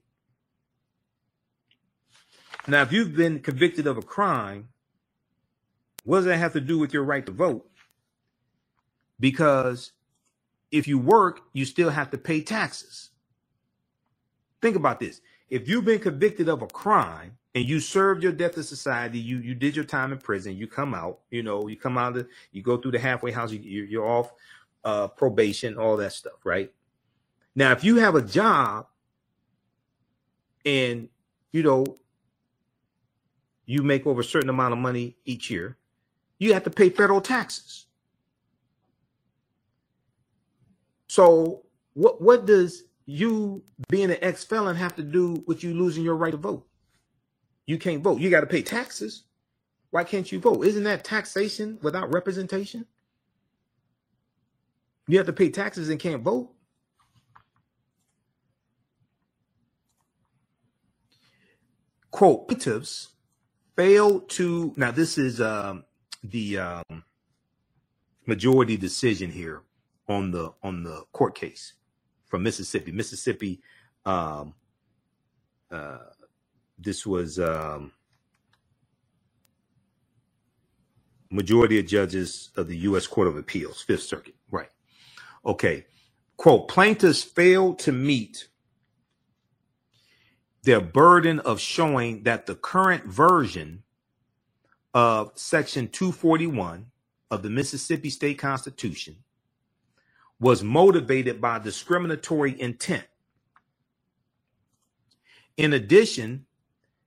[2.69, 4.69] Now, if you've been convicted of a crime,
[6.05, 7.69] what does that have to do with your right to vote?
[9.19, 9.93] Because
[10.71, 13.11] if you work, you still have to pay taxes.
[14.63, 18.55] Think about this if you've been convicted of a crime and you served your death
[18.55, 21.77] to society, you you did your time in prison, you come out, you know, you
[21.77, 24.33] come out of, you go through the halfway house, you, you're off
[24.85, 26.73] uh, probation, all that stuff, right?
[27.55, 28.87] Now, if you have a job
[30.65, 31.09] and
[31.53, 31.99] you know
[33.67, 35.77] you make over a certain amount of money each year,
[36.39, 37.87] you have to pay federal taxes.
[41.09, 41.63] So
[41.95, 46.17] what what does you being an ex felon have to do with you losing your
[46.17, 46.67] right to vote.
[47.67, 48.21] You can't vote.
[48.21, 49.25] You got to pay taxes.
[49.91, 50.65] Why can't you vote?
[50.65, 52.87] Isn't that taxation without representation?
[55.11, 56.51] You have to pay taxes and can't vote.
[62.13, 63.09] Quote, plaintiffs
[63.75, 65.85] failed to, now this is um,
[66.23, 67.05] the um,
[68.27, 69.63] majority decision here
[70.09, 71.73] on the on the court case
[72.27, 72.93] from Mississippi.
[72.93, 73.61] Mississippi,
[74.05, 74.55] um,
[75.73, 75.99] uh,
[76.79, 77.93] this was um,
[81.31, 83.07] majority of judges of the U.S.
[83.09, 84.35] Court of Appeals, Fifth Circuit.
[84.51, 84.69] Right.
[85.45, 85.87] Okay.
[86.37, 88.49] Quote, plaintiffs failed to meet
[90.63, 93.83] their burden of showing that the current version
[94.95, 96.87] of Section 241
[97.31, 99.17] of the Mississippi State Constitution
[100.39, 103.07] was motivated by discriminatory intent.
[105.57, 106.47] In addition,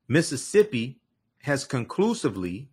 [0.08, 1.02] Mississippi
[1.40, 2.70] has conclusively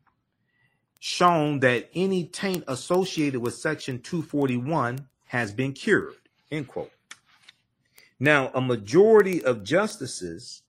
[0.98, 6.16] shown that any taint associated with Section 241 has been cured.
[6.50, 6.90] End quote.
[8.18, 10.62] Now, a majority of justices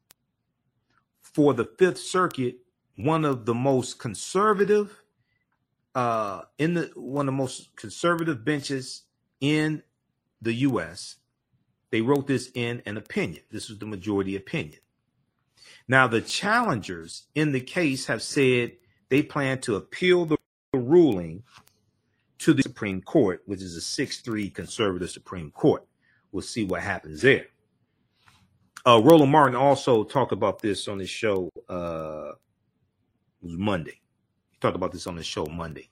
[1.19, 2.57] for the Fifth Circuit,
[2.95, 5.01] one of the most conservative,
[5.95, 9.01] uh, in the one of the most conservative benches
[9.39, 9.81] in
[10.43, 11.15] the U.S.
[11.89, 13.41] They wrote this in an opinion.
[13.49, 14.79] This was the majority opinion.
[15.88, 18.73] Now, the challengers in the case have said
[19.09, 20.38] they plan to appeal the
[20.71, 21.41] ruling
[22.41, 25.85] to the Supreme Court, which is a 6 3 conservative Supreme Court.
[26.31, 27.47] We'll see what happens there.
[28.85, 31.49] Uh, Roland Martin also talked about this on his show.
[31.69, 32.31] Uh,
[33.41, 34.01] it was Monday.
[34.51, 35.89] He talked about this on his show Monday.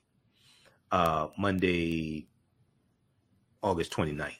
[0.90, 2.26] Uh, Monday,
[3.62, 4.34] August 29th.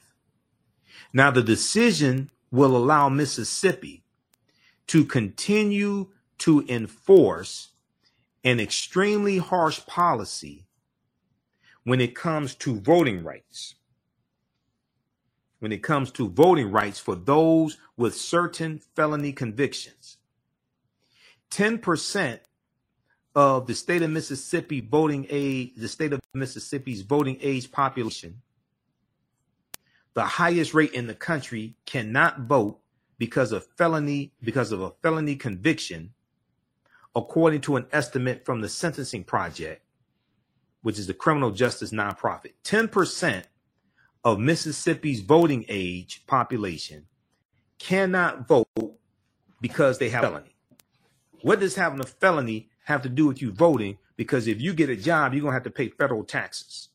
[1.12, 4.02] Now, the decision will allow Mississippi
[4.88, 6.08] to continue
[6.38, 7.68] to enforce
[8.42, 10.66] an extremely harsh policy
[11.84, 13.74] when it comes to voting rights.
[15.58, 20.16] When it comes to voting rights for those with certain felony convictions.
[21.50, 22.40] 10%
[23.34, 28.40] of the state of Mississippi voting age, the state of Mississippi's voting age population,
[30.14, 32.80] the highest rate in the country cannot vote
[33.18, 36.12] because of felony because of a felony conviction
[37.14, 39.82] according to an estimate from the sentencing project
[40.82, 42.52] which is the criminal justice nonprofit.
[42.64, 43.44] 10%
[44.24, 47.06] of mississippi's voting age population
[47.78, 48.68] cannot vote
[49.60, 50.56] because they have a felony.
[51.42, 53.98] What does having a felony have to do with you voting?
[54.16, 56.88] Because if you get a job you're going to have to pay federal taxes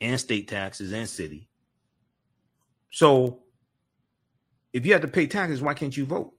[0.00, 1.48] and state taxes and city.
[2.90, 3.40] So
[4.72, 6.32] if you have to pay taxes, why can't you vote?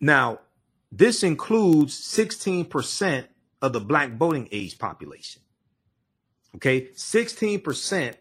[0.00, 0.40] Now,
[0.92, 3.26] this includes 16%
[3.62, 5.42] of the black voting age population.
[6.56, 8.14] Okay, 16%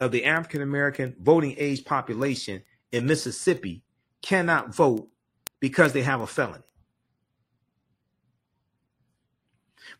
[0.00, 2.62] of the African American voting age population
[2.92, 3.82] in Mississippi
[4.22, 5.08] cannot vote
[5.60, 6.62] because they have a felony.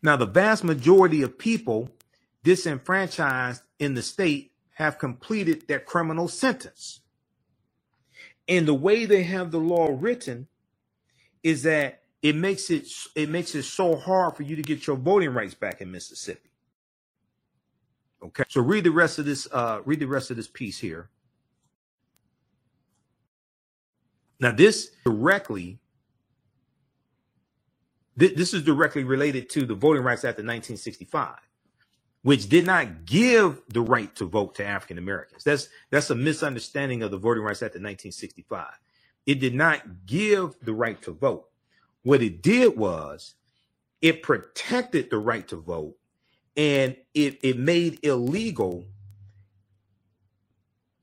[0.01, 1.89] Now, the vast majority of people
[2.43, 7.01] disenfranchised in the state have completed their criminal sentence.
[8.47, 10.47] And the way they have the law written
[11.43, 14.97] is that it makes it it makes it so hard for you to get your
[14.97, 16.49] voting rights back in Mississippi.
[18.23, 18.43] Okay.
[18.49, 21.09] So read the rest of this uh read the rest of this piece here.
[24.39, 25.79] Now this directly
[28.19, 31.37] th- this is directly related to the Voting Rights Act of 1965
[32.23, 35.43] which did not give the right to vote to African Americans.
[35.43, 38.67] That's that's a misunderstanding of the Voting Rights Act of 1965.
[39.25, 41.46] It did not give the right to vote.
[42.07, 43.35] What it did was
[44.01, 45.97] it protected the right to vote
[46.55, 48.85] and it, it made illegal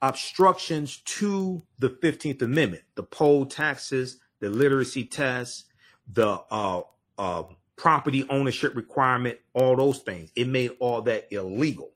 [0.01, 5.65] obstructions to the 15th Amendment, the poll taxes, the literacy tests,
[6.11, 6.81] the uh,
[7.19, 7.43] uh,
[7.77, 10.31] property ownership requirement, all those things.
[10.35, 11.93] It made all that illegal.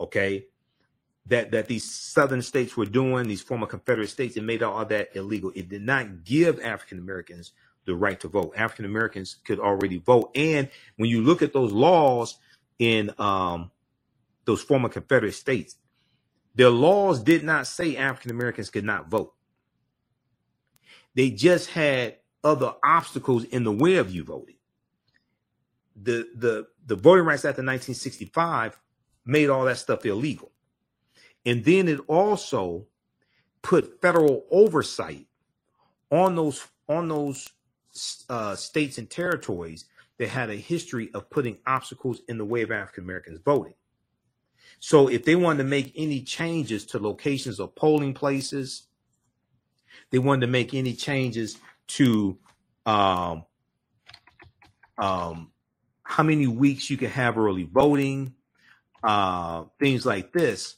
[0.00, 0.46] Okay.
[1.26, 5.14] That that these southern states were doing, these former Confederate states, it made all that
[5.14, 5.52] illegal.
[5.54, 7.52] It did not give African Americans
[7.86, 8.52] the right to vote.
[8.56, 10.30] African Americans could already vote.
[10.34, 12.38] And when you look at those laws
[12.78, 13.70] in um,
[14.44, 15.76] those former Confederate states,
[16.54, 19.34] their laws did not say African Americans could not vote.
[21.14, 24.52] They just had other obstacles in the way of you voting
[25.96, 28.78] the the the Voting Rights Act of 1965
[29.24, 30.50] made all that stuff illegal.
[31.44, 32.86] And then it also
[33.62, 35.26] put federal oversight
[36.10, 37.50] on those on those
[38.28, 39.86] uh, states and territories
[40.18, 43.74] that had a history of putting obstacles in the way of African Americans voting.
[44.78, 48.84] So if they wanted to make any changes to locations of polling places,
[50.10, 51.56] they wanted to make any changes
[51.88, 52.38] to
[52.84, 53.44] um,
[54.98, 55.50] um,
[56.02, 58.34] how many weeks you can have early voting,
[59.02, 60.76] uh, things like this.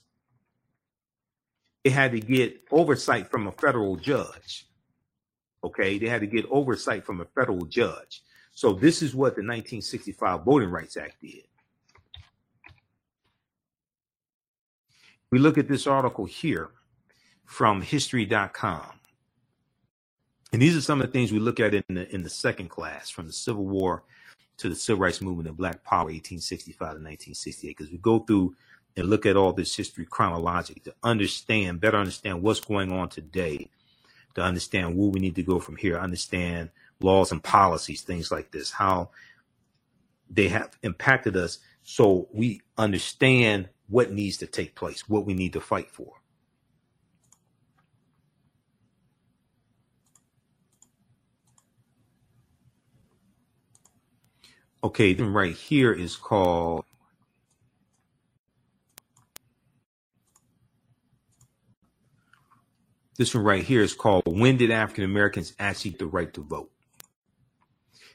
[1.82, 4.66] It had to get oversight from a federal judge.
[5.64, 8.22] Okay, they had to get oversight from a federal judge.
[8.52, 11.44] So this is what the 1965 Voting Rights Act did.
[15.30, 16.70] We look at this article here
[17.46, 18.92] from history.com.
[20.52, 22.68] And these are some of the things we look at in the in the second
[22.68, 24.04] class from the Civil War
[24.58, 28.54] to the civil rights movement and black power 1865 to 1968 because we go through
[28.96, 33.68] and look at all this history chronologically to understand better understand what's going on today
[34.34, 36.70] to understand where we need to go from here understand
[37.00, 39.10] laws and policies, things like this, how
[40.30, 45.52] they have impacted us so we understand what needs to take place, what we need
[45.52, 46.14] to fight for.
[54.82, 56.84] Okay, then right here is called
[63.16, 66.70] this one right here is called When Did African Americans Actually the Right to Vote?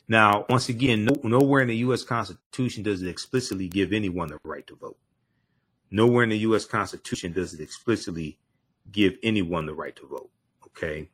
[0.08, 2.04] Now, once again, no, nowhere in the U.S.
[2.04, 4.98] Constitution does it explicitly give anyone the right to vote.
[5.92, 6.66] Nowhere in the U.S.
[6.66, 8.40] Constitution does it explicitly
[8.92, 10.32] give anyone the right to vote.
[10.66, 11.10] Okay.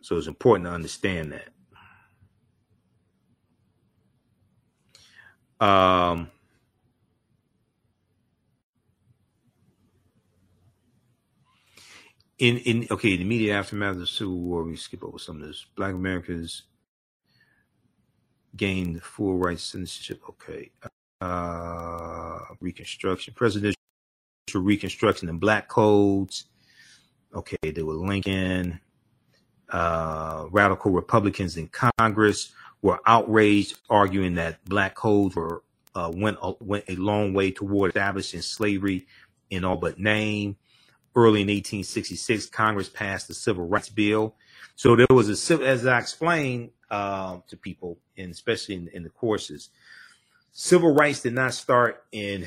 [0.00, 1.32] So it's important to understand
[5.60, 5.64] that.
[5.64, 6.30] Um,
[12.40, 15.46] in in okay, the immediate aftermath of the Civil War, we skip over some of
[15.46, 15.66] this.
[15.76, 16.62] Black Americans
[18.56, 20.22] gained full rights citizenship.
[20.28, 20.70] Okay,
[21.20, 23.76] uh, Reconstruction, presidential
[24.54, 26.46] Reconstruction, and Black codes.
[27.34, 28.80] Okay, there were Lincoln.
[29.68, 32.52] Uh, radical Republicans in Congress
[32.82, 35.62] were outraged, arguing that black codes were
[35.94, 39.06] uh, went a, went a long way toward establishing slavery
[39.50, 40.56] in all but name.
[41.14, 44.34] Early in 1866, Congress passed the Civil Rights Bill.
[44.76, 49.10] So there was a as I explained uh, to people, and especially in, in the
[49.10, 49.70] courses,
[50.52, 52.42] civil rights did not start in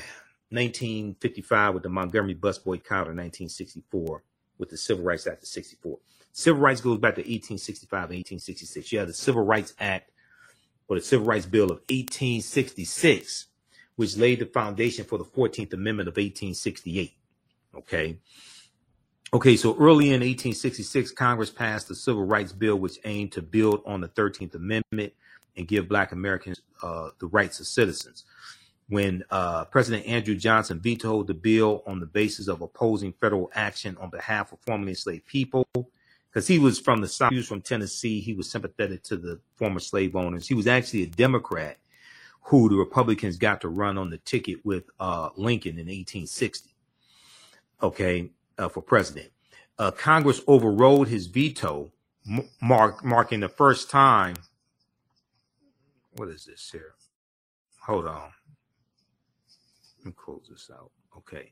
[0.50, 4.24] 1955 with the Montgomery bus boycott in 1964
[4.58, 5.98] with the Civil Rights Act of 64.
[6.32, 8.92] Civil rights goes back to 1865 and 1866.
[8.92, 10.12] You have the Civil Rights Act
[10.88, 13.48] or the Civil Rights Bill of 1866,
[13.96, 17.14] which laid the foundation for the 14th Amendment of 1868.
[17.76, 18.18] Okay.
[19.34, 23.82] Okay, so early in 1866, Congress passed the Civil Rights Bill, which aimed to build
[23.84, 25.12] on the 13th Amendment
[25.58, 28.26] and give Black Americans uh, the rights of citizens.
[28.90, 33.98] When uh, President Andrew Johnson vetoed the bill on the basis of opposing federal action
[33.98, 35.66] on behalf of formerly enslaved people,
[36.30, 38.20] because he was from the South, he was from Tennessee.
[38.20, 40.48] He was sympathetic to the former slave owners.
[40.48, 41.80] He was actually a Democrat
[42.42, 46.70] who the Republicans got to run on the ticket with uh, Lincoln in 1860.
[47.82, 49.32] Okay, uh, for president.
[49.80, 51.92] Uh, Congress overrode his veto,
[52.62, 54.36] mark, marking the first time.
[56.16, 56.94] What is this here?
[57.86, 58.30] Hold on.
[60.00, 60.92] Let me close this out.
[61.18, 61.52] Okay.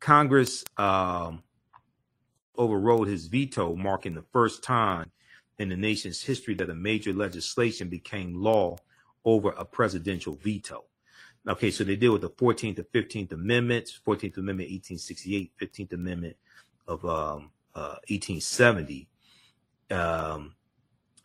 [0.00, 1.42] Congress um,
[2.56, 5.10] overrode his veto, marking the first time
[5.58, 8.76] in the nation's history that a major legislation became law
[9.24, 10.84] over a presidential veto.
[11.46, 16.36] Okay, so they deal with the 14th and 15th Amendments, 14th Amendment 1868, 15th Amendment
[16.88, 19.08] of um, uh, 1870.
[19.90, 20.54] Um,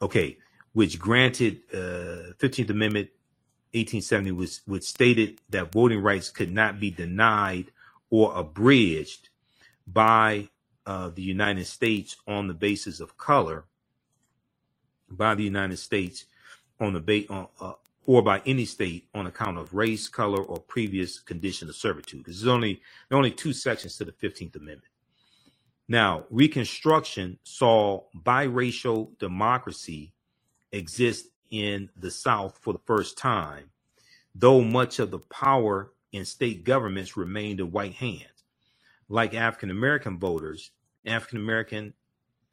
[0.01, 0.37] okay,
[0.73, 3.09] which granted uh, 15th Amendment
[3.71, 7.71] 1870 was which stated that voting rights could not be denied
[8.09, 9.29] or abridged
[9.87, 10.49] by
[10.85, 13.65] uh, the United States on the basis of color
[15.09, 16.25] by the United States
[16.79, 17.73] on the ba- on, uh,
[18.09, 22.25] or by any state on account of race, color, or previous condition of servitude.
[22.25, 24.91] There's only there are only two sections to the Fifteenth Amendment.
[25.87, 30.11] Now, Reconstruction saw biracial democracy
[30.71, 33.69] exist in the South for the first time,
[34.33, 38.43] though much of the power in state governments remained in white hands.
[39.07, 40.71] Like African American voters,
[41.05, 41.93] African American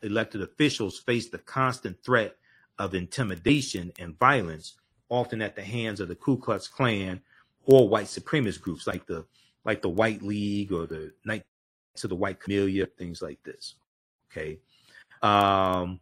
[0.02, 2.36] elected officials faced the constant threat
[2.78, 4.74] of intimidation and violence,
[5.08, 7.20] often at the hands of the Ku Klux Klan
[7.64, 9.24] or white supremacist groups like the
[9.64, 11.44] like the White League or the Knights
[12.04, 13.74] of the White Camellia, things like this.
[14.30, 14.58] Okay.
[15.22, 16.00] Um,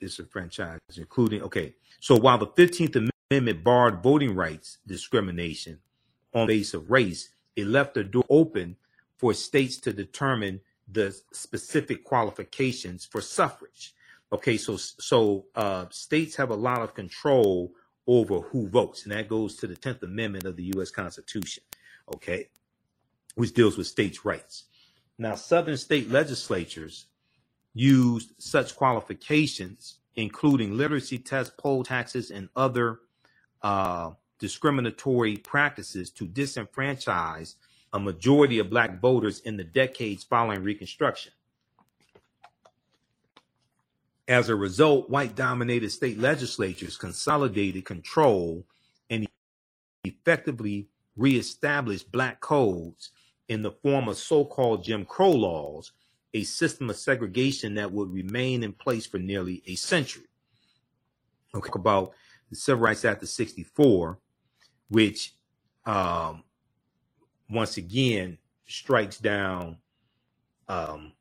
[0.00, 1.74] this is franchise, including okay.
[2.00, 5.78] So while the 15th Amendment barred voting rights discrimination
[6.34, 8.76] on the basis of race, it left the door open
[9.16, 10.60] for states to determine
[10.90, 13.94] the specific qualifications for suffrage.
[14.32, 17.72] Okay, so so uh, states have a lot of control
[18.06, 20.90] over who votes, and that goes to the Tenth Amendment of the U.S.
[20.90, 21.62] Constitution.
[22.14, 22.48] Okay,
[23.34, 24.64] which deals with states' rights.
[25.18, 27.06] Now, Southern state legislatures
[27.74, 33.00] used such qualifications, including literacy tests, poll taxes, and other
[33.62, 37.54] uh, discriminatory practices, to disenfranchise
[37.92, 41.32] a majority of black voters in the decades following Reconstruction.
[44.32, 48.64] As a result, white dominated state legislatures consolidated control
[49.10, 49.28] and
[50.04, 50.88] effectively
[51.18, 53.10] reestablished black codes
[53.48, 55.92] in the form of so called Jim Crow laws
[56.32, 60.30] a system of segregation that would remain in place for nearly a century.
[61.54, 62.12] Okay, about
[62.48, 64.18] the Civil Rights Act of 64,
[64.88, 65.34] which
[65.84, 66.42] um,
[67.50, 69.76] once again strikes down
[70.68, 71.12] um,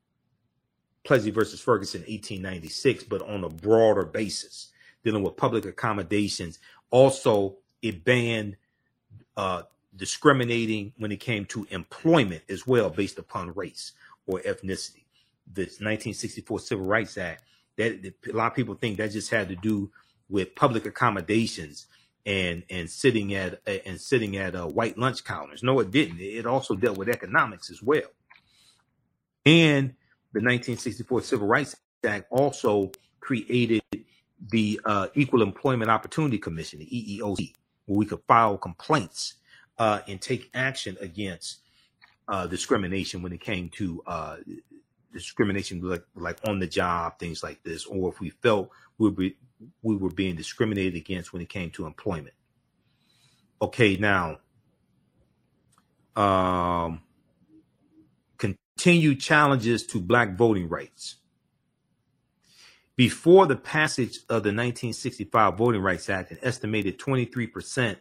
[1.03, 4.72] Plessy versus Ferguson 1896, but on a broader basis,
[5.03, 6.60] dealing with public accommodations.
[6.91, 8.57] Also, it banned
[9.36, 9.64] uh,
[9.95, 13.94] discriminating when it came to employment as well, based upon race
[14.28, 15.03] or ethnicity.
[15.53, 17.44] The 1964 Civil Rights Act,
[17.78, 19.91] that a lot of people think that just had to do
[20.30, 21.88] with public accommodations
[22.26, 25.64] and and sitting at and sitting at uh, white lunch counters.
[25.64, 26.19] No, it didn't.
[26.19, 28.10] It also dealt with economics as well.
[29.45, 29.95] And
[30.34, 31.76] the 1964 Civil Rights
[32.06, 33.82] Act also created
[34.49, 37.53] the uh, Equal Employment Opportunity Commission, the EEOC,
[37.86, 39.36] where we could file complaints
[39.78, 41.60] uh, and take action against
[42.28, 44.38] uh, discrimination when it came to uh,
[45.14, 49.30] discrimination, like, like on the job, things like this, or if we felt we were,
[49.84, 52.34] we were being discriminated against when it came to employment.
[53.62, 54.38] Okay, now,
[56.16, 57.02] um,
[58.77, 61.18] continued challenges to black voting rights.
[62.95, 67.98] Before the passage of the 1965 Voting Rights Act, an estimated 23%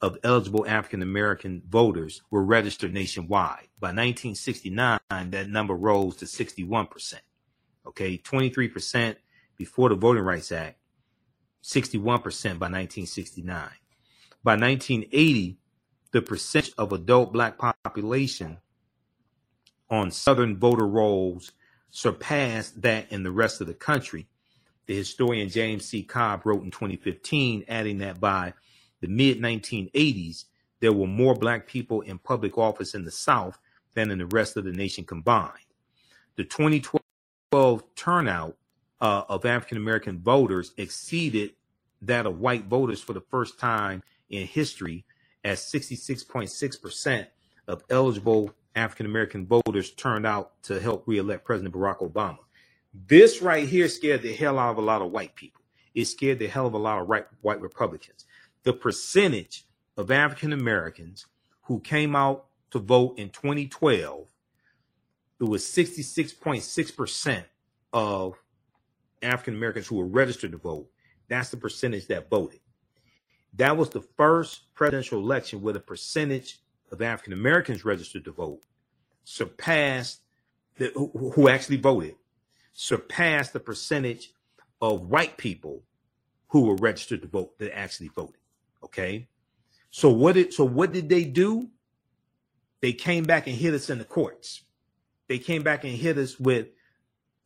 [0.00, 3.68] of eligible African American voters were registered nationwide.
[3.80, 7.14] By 1969, that number rose to 61%.
[7.86, 9.16] Okay, 23%
[9.56, 10.78] before the Voting Rights Act,
[11.62, 13.70] 61% by 1969.
[14.44, 15.58] By 1980,
[16.12, 18.58] the percentage of adult black population
[19.90, 21.52] on Southern voter rolls
[21.90, 24.26] surpassed that in the rest of the country.
[24.86, 26.02] The historian James C.
[26.02, 28.54] Cobb wrote in 2015, adding that by
[29.00, 30.44] the mid 1980s,
[30.80, 33.58] there were more black people in public office in the South
[33.94, 35.52] than in the rest of the nation combined.
[36.36, 38.56] The 2012 turnout
[39.00, 41.52] uh, of African American voters exceeded
[42.02, 45.04] that of white voters for the first time in history,
[45.44, 47.26] as 66.6%
[47.66, 52.38] of eligible African American voters turned out to help reelect President Barack Obama.
[52.94, 55.62] This right here scared the hell out of a lot of white people.
[55.94, 58.24] It scared the hell out of a lot of right, white Republicans.
[58.62, 61.26] The percentage of African Americans
[61.62, 64.28] who came out to vote in 2012,
[65.40, 67.44] it was 66.6%
[67.92, 68.34] of
[69.22, 70.88] African Americans who were registered to vote.
[71.28, 72.60] That's the percentage that voted.
[73.54, 76.60] That was the first presidential election where the percentage
[76.92, 78.60] of African Americans registered to vote
[79.28, 80.22] surpassed
[80.78, 82.14] the, who, who actually voted
[82.72, 84.32] surpassed the percentage
[84.80, 85.82] of white people
[86.48, 88.40] who were registered to vote that actually voted.
[88.82, 89.28] Okay.
[89.90, 91.68] So what did so what did they do?
[92.80, 94.62] They came back and hit us in the courts.
[95.26, 96.68] They came back and hit us with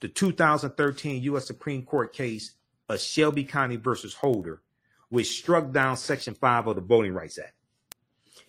[0.01, 1.47] the 2013 U.S.
[1.47, 2.53] Supreme Court case
[2.89, 4.63] of Shelby County versus Holder,
[5.09, 7.55] which struck down Section 5 of the Voting Rights Act.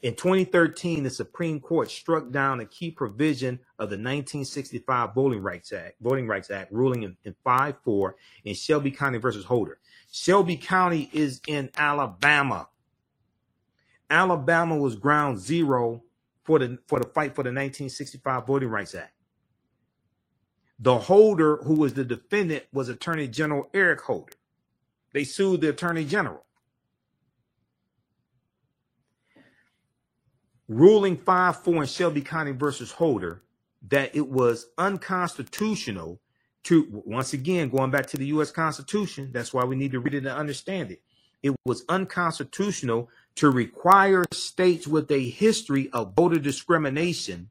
[0.04, 5.72] In 2013, the Supreme Court struck down a key provision of the 1965 Voting Rights
[5.72, 8.12] Act, Voting Rights Act, ruling in, in 5-4
[8.44, 9.80] in Shelby County versus Holder.
[10.12, 12.68] Shelby County is in Alabama.
[14.10, 16.04] Alabama was ground zero
[16.44, 19.14] for the for the fight for the 1965 Voting Rights Act.
[20.80, 24.34] The holder, who was the defendant, was Attorney General Eric Holder.
[25.14, 26.44] They sued the Attorney General.
[30.68, 33.42] Ruling 5-4 in Shelby County versus Holder
[33.90, 36.20] that it was unconstitutional
[36.64, 40.14] to once again going back to the US Constitution, that's why we need to read
[40.14, 41.02] it and understand it.
[41.42, 47.50] It was unconstitutional to require states with a history of voter discrimination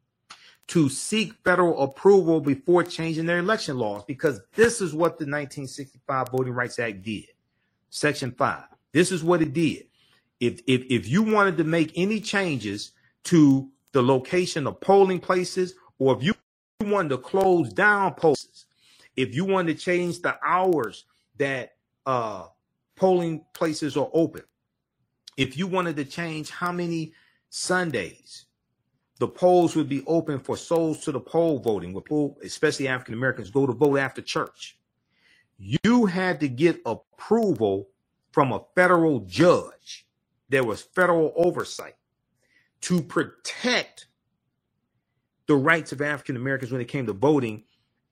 [0.69, 6.29] to seek federal approval before changing their election laws because this is what the 1965
[6.31, 7.27] Voting Rights Act did.
[7.91, 8.65] Section 5.
[8.93, 9.87] This is what it did.
[10.41, 12.93] If if if you wanted to make any changes
[13.25, 16.35] to the location of polling places, or if you
[16.81, 18.67] wanted to close down places,
[19.17, 21.05] if you wanted to change the hours
[21.39, 21.77] that
[22.07, 22.47] uh,
[22.97, 24.43] polling places are open,
[25.37, 27.13] if you wanted to change how many
[27.51, 28.47] Sundays
[29.19, 33.51] the polls would be open for souls to the poll voting, people, especially African Americans,
[33.51, 34.79] go to vote after church.
[35.59, 37.89] You had to get approval
[38.33, 40.07] from a federal judge.
[40.49, 41.95] There was federal oversight
[42.83, 44.07] to protect
[45.47, 47.65] the rights of African Americans when it came to voting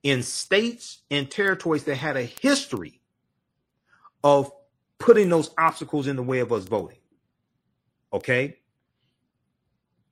[0.03, 3.01] in states and territories that had a history
[4.23, 4.51] of
[4.97, 6.97] putting those obstacles in the way of us voting.
[8.13, 8.57] Okay?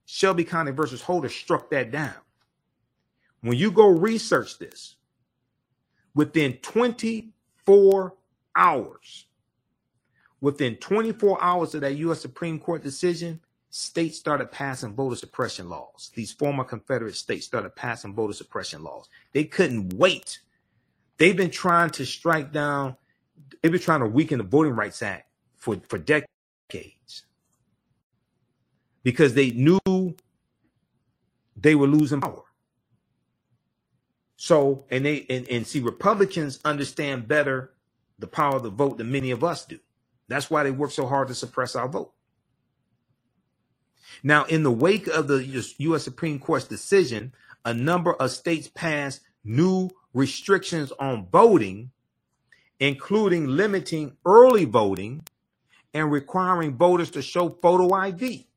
[0.05, 2.15] Shelby County versus Holder struck that down.
[3.41, 4.95] When you go research this,
[6.13, 8.13] within 24
[8.55, 9.25] hours,
[10.41, 12.21] within 24 hours of that U.S.
[12.21, 16.11] Supreme Court decision, states started passing voter suppression laws.
[16.15, 19.09] These former Confederate states started passing voter suppression laws.
[19.33, 20.39] They couldn't wait.
[21.17, 22.95] They've been trying to strike down,
[23.61, 25.27] they've been trying to weaken the Voting Rights Act
[25.57, 27.23] for, for decades
[29.03, 30.15] because they knew
[31.55, 32.43] they were losing power.
[34.37, 37.73] So, and they and, and see Republicans understand better
[38.19, 39.79] the power of the vote than many of us do.
[40.29, 42.13] That's why they work so hard to suppress our vote.
[44.23, 45.43] Now, in the wake of the
[45.77, 46.03] U.S.
[46.03, 47.33] Supreme Court's decision,
[47.65, 51.91] a number of states passed new restrictions on voting,
[52.79, 55.23] including limiting early voting
[55.93, 58.47] and requiring voters to show photo ID.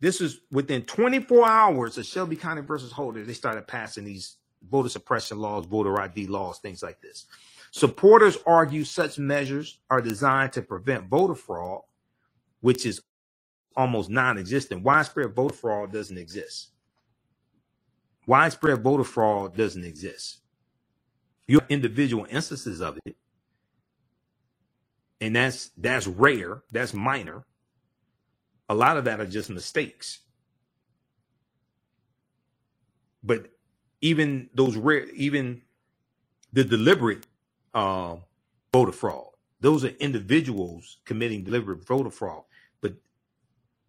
[0.00, 3.24] This is within 24 hours of Shelby County versus Holder.
[3.24, 4.36] They started passing these
[4.70, 7.26] voter suppression laws, voter ID laws, things like this.
[7.70, 11.82] Supporters argue such measures are designed to prevent voter fraud,
[12.60, 13.02] which is
[13.76, 14.82] almost non-existent.
[14.82, 16.70] Widespread voter fraud doesn't exist.
[18.26, 20.38] Widespread voter fraud doesn't exist.
[21.48, 23.16] You have individual instances of it,
[25.20, 27.44] and that's that's rare, that's minor.
[28.68, 30.20] A lot of that are just mistakes.
[33.24, 33.50] But
[34.02, 35.62] even those rare, even
[36.52, 37.26] the deliberate
[37.74, 38.16] uh,
[38.72, 39.28] voter fraud,
[39.60, 42.44] those are individuals committing deliberate voter fraud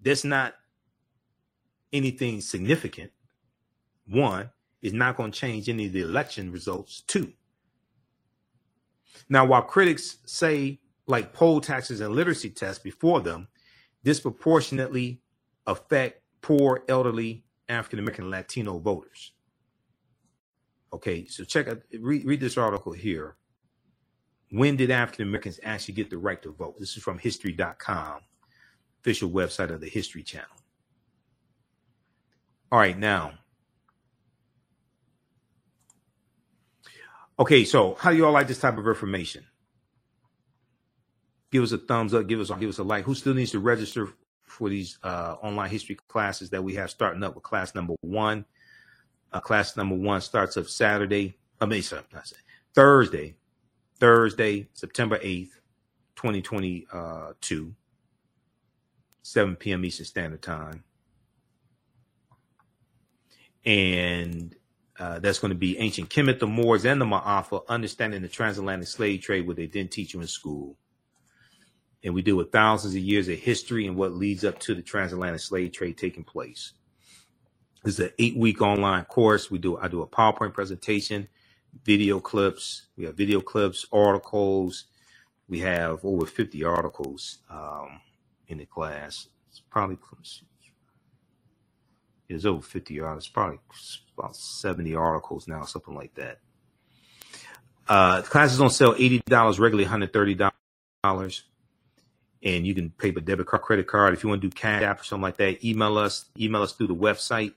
[0.02, 0.56] that's not
[1.94, 3.12] anything significant.
[4.08, 4.50] One,
[4.82, 7.02] is not going to change any of the election results.
[7.02, 7.34] Two,
[9.30, 13.48] now while critics say like poll taxes and literacy tests before them
[14.04, 15.22] disproportionately
[15.66, 19.34] affect poor, elderly, African American, Latino voters.
[20.94, 23.36] Okay, so check out read, read this article here.
[24.52, 26.80] When did African Americans actually get the right to vote?
[26.80, 28.22] This is from history.com
[29.02, 30.48] official website of the History Channel.
[32.72, 33.34] All right, now.
[37.40, 39.46] Okay, so how do you all like this type of information?
[41.52, 42.28] Give us a thumbs up.
[42.28, 43.06] Give us a, give us a like.
[43.06, 44.10] Who still needs to register
[44.44, 48.44] for these uh, online history classes that we have starting up with class number one?
[49.32, 51.38] Uh, class number one starts up Saturday.
[51.62, 52.04] I mean, sorry,
[52.74, 53.36] Thursday,
[54.00, 55.60] Thursday, September eighth,
[56.16, 56.88] twenty twenty
[57.40, 57.76] two.
[59.28, 59.84] 7 p.m.
[59.84, 60.86] Eastern Standard Time.
[63.66, 64.56] And
[64.98, 68.88] uh, that's going to be ancient Kemet, the Moors, and the Ma'afa, understanding the transatlantic
[68.88, 70.78] slave trade, what they didn't teach you in school.
[72.04, 74.82] And we deal with thousands of years of history and what leads up to the
[74.82, 76.72] transatlantic slave trade taking place.
[77.84, 79.52] This is an eight-week online course.
[79.52, 81.28] We do I do a PowerPoint presentation,
[81.84, 82.88] video clips.
[82.96, 84.86] We have video clips, articles.
[85.50, 87.40] We have over 50 articles.
[87.50, 88.00] Um,
[88.48, 89.28] in the class.
[89.50, 89.98] It's probably
[92.30, 93.60] it's over 50 articles, probably
[94.18, 96.40] about 70 articles now, something like that.
[97.88, 100.52] Uh, the class is on sale $80, regularly $130.
[102.44, 104.14] And you can pay by debit card, credit card.
[104.14, 106.74] If you want to do cash app or something like that, email us, email us
[106.74, 107.54] through the website.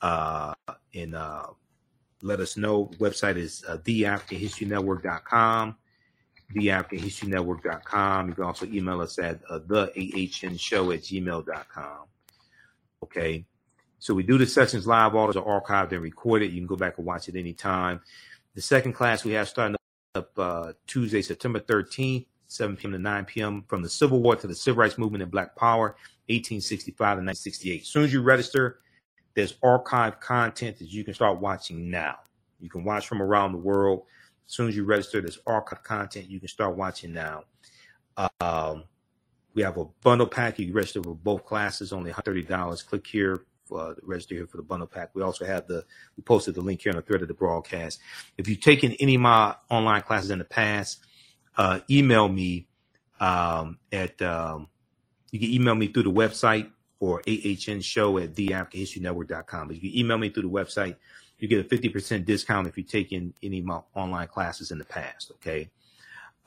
[0.00, 0.54] Uh,
[0.94, 1.46] and, uh,
[2.22, 2.86] let us know.
[2.98, 5.76] Website is uh, theafricanhistorynetwork.com
[6.54, 8.28] theafricanhistorynetwork.com.
[8.28, 12.06] You can also email us at uh, the AHN show at gmail.com.
[13.04, 13.44] Okay.
[13.98, 15.14] So we do the sessions live.
[15.14, 16.52] All those are archived and recorded.
[16.52, 18.00] You can go back and watch it anytime.
[18.54, 19.76] The second class we have starting
[20.14, 22.92] up uh, Tuesday, September 13th, 7 p.m.
[22.92, 23.64] to 9 p.m.
[23.68, 25.96] from the Civil War to the Civil Rights Movement and Black Power,
[26.28, 27.82] 1865 to 1968.
[27.82, 28.80] As soon as you register,
[29.34, 32.16] there's archived content that you can start watching now.
[32.58, 34.02] You can watch from around the world.
[34.50, 37.44] As soon as you register, there's archive content you can start watching now.
[38.40, 38.82] Um,
[39.54, 40.58] we have a bundle pack.
[40.58, 42.88] You can register for both classes, only $130.
[42.88, 45.10] Click here uh, register here for the bundle pack.
[45.14, 45.84] We also have the,
[46.16, 48.00] we posted the link here on the thread of the broadcast.
[48.38, 51.04] If you've taken any of my online classes in the past,
[51.56, 52.66] uh, email me
[53.20, 54.66] um, at, um,
[55.30, 56.68] you can email me through the website
[56.98, 59.68] or AHN show at theafricanhistorynetwork.com.
[59.68, 60.96] But you email me through the website
[61.42, 63.62] you get a 50% discount if you take in any
[63.94, 65.32] online classes in the past.
[65.36, 65.70] Okay.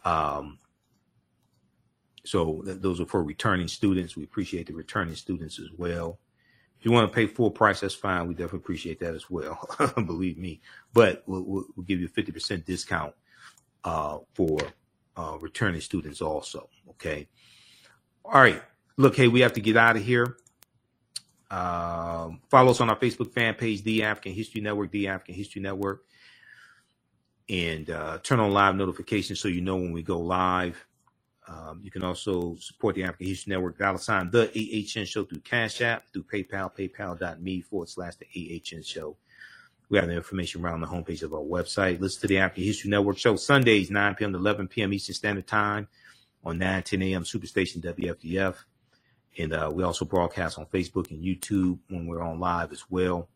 [0.06, 0.60] Um,
[2.26, 4.16] so th- those are for returning students.
[4.16, 6.20] We appreciate the returning students as well.
[6.80, 8.28] If you want to pay full price, that's fine.
[8.28, 9.70] We definitely appreciate that as well.
[9.96, 10.62] Believe me.
[10.94, 13.14] But we'll, we'll, we'll, give you a 50% discount
[13.86, 14.60] uh, for
[15.16, 16.70] uh, returning students also.
[16.90, 17.30] Okay.
[18.26, 18.62] All right.
[18.98, 20.38] Look, hey, we have to get out of here.
[21.54, 25.62] Um, follow us on our Facebook fan page, The African History Network, The African History
[25.62, 26.04] Network.
[27.48, 30.84] And uh, turn on live notifications so you know when we go live.
[31.48, 35.42] Um, you can also support the African History Network, dollar sign the AHN Show through
[35.42, 38.26] Cash App, through PayPal, paypal.me forward slash the
[38.66, 39.16] AHN Show.
[39.90, 42.00] We have the information around the homepage of our website.
[42.00, 44.32] Listen to the African History Network show Sundays, 9 p.m.
[44.32, 44.92] to 11 p.m.
[44.92, 45.88] Eastern Standard Time
[46.44, 47.24] on 9, 10 a.m.
[47.24, 48.56] Superstation WFDF.
[49.38, 53.30] And uh, we also broadcast on Facebook and YouTube when we're on live as well.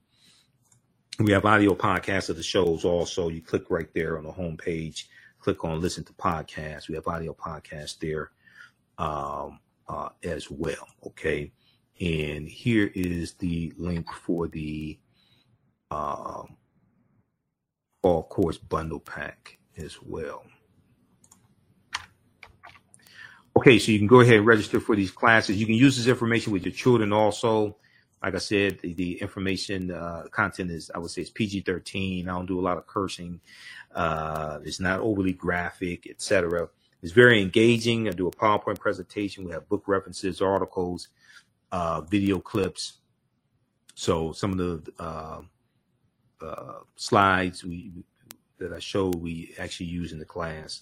[1.19, 3.30] We have audio podcasts of the shows also.
[3.30, 5.06] You click right there on the homepage,
[5.40, 6.88] click on listen to podcasts.
[6.88, 8.32] We have audio podcasts there
[8.99, 10.88] um, uh, as well.
[11.06, 11.52] Okay.
[11.99, 14.99] And here is the link for the
[15.90, 16.57] um,
[18.03, 20.45] fall course bundle pack as well.
[23.58, 25.60] Okay, so you can go ahead and register for these classes.
[25.60, 27.76] You can use this information with your children also.
[28.22, 32.30] Like I said, the, the information uh, content is, I would say, it's PG 13.
[32.30, 33.42] I don't do a lot of cursing.
[33.96, 36.70] Uh, it's not overly graphic, etc.
[37.02, 38.08] It's very engaging.
[38.08, 39.44] I do a PowerPoint presentation.
[39.44, 41.08] We have book references, articles,
[41.72, 43.00] uh, video clips.
[43.96, 45.42] So some of the uh,
[46.46, 47.92] uh, slides we
[48.60, 50.82] that I showed we actually use in the class.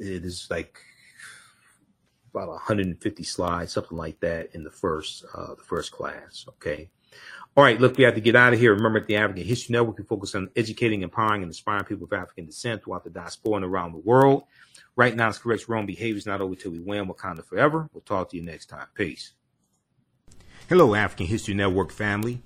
[0.00, 0.80] It is like
[2.34, 6.44] about 150 slides, something like that, in the first uh, the first class.
[6.48, 6.90] Okay.
[7.56, 8.72] All right, look, we have to get out of here.
[8.72, 12.12] Remember, at the African History Network, we focus on educating, empowering, and inspiring people of
[12.12, 14.44] African descent throughout the diaspora and around the world.
[14.94, 17.88] Right now, it's correct wrong behavior is not over till we win Wakanda forever.
[17.92, 18.86] We'll talk to you next time.
[18.94, 19.32] Peace.
[20.68, 22.42] Hello, African History Network family.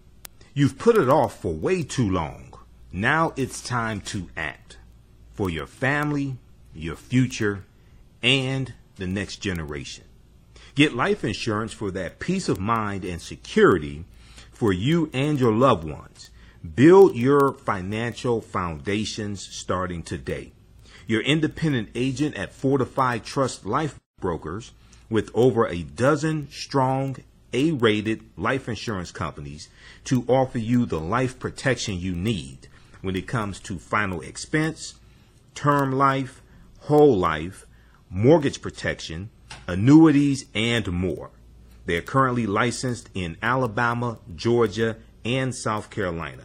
[0.54, 2.58] You've put it off for way too long.
[2.90, 4.78] Now it's time to act
[5.32, 6.38] for your family,
[6.72, 7.64] your future,
[8.22, 10.04] and the next generation.
[10.74, 14.04] Get life insurance for that peace of mind and security
[14.50, 16.30] for you and your loved ones.
[16.74, 20.52] Build your financial foundations starting today.
[21.06, 24.72] Your independent agent at Fortified Trust Life Brokers
[25.10, 27.16] with over a dozen strong
[27.52, 29.68] a rated life insurance companies
[30.04, 32.66] to offer you the life protection you need
[33.00, 34.94] when it comes to final expense,
[35.54, 36.42] term life,
[36.80, 37.66] whole life,
[38.14, 39.28] mortgage protection,
[39.66, 41.30] annuities, and more.
[41.84, 46.44] They are currently licensed in Alabama, Georgia, and South Carolina.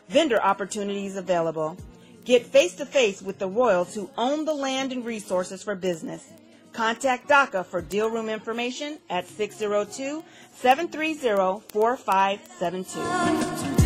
[0.09, 1.77] vendor opportunities available.
[2.25, 6.31] Get face to face with the royals who own the land and resources for business.
[6.71, 10.23] Contact DACA for deal room information at 602
[10.53, 13.82] 730 4572.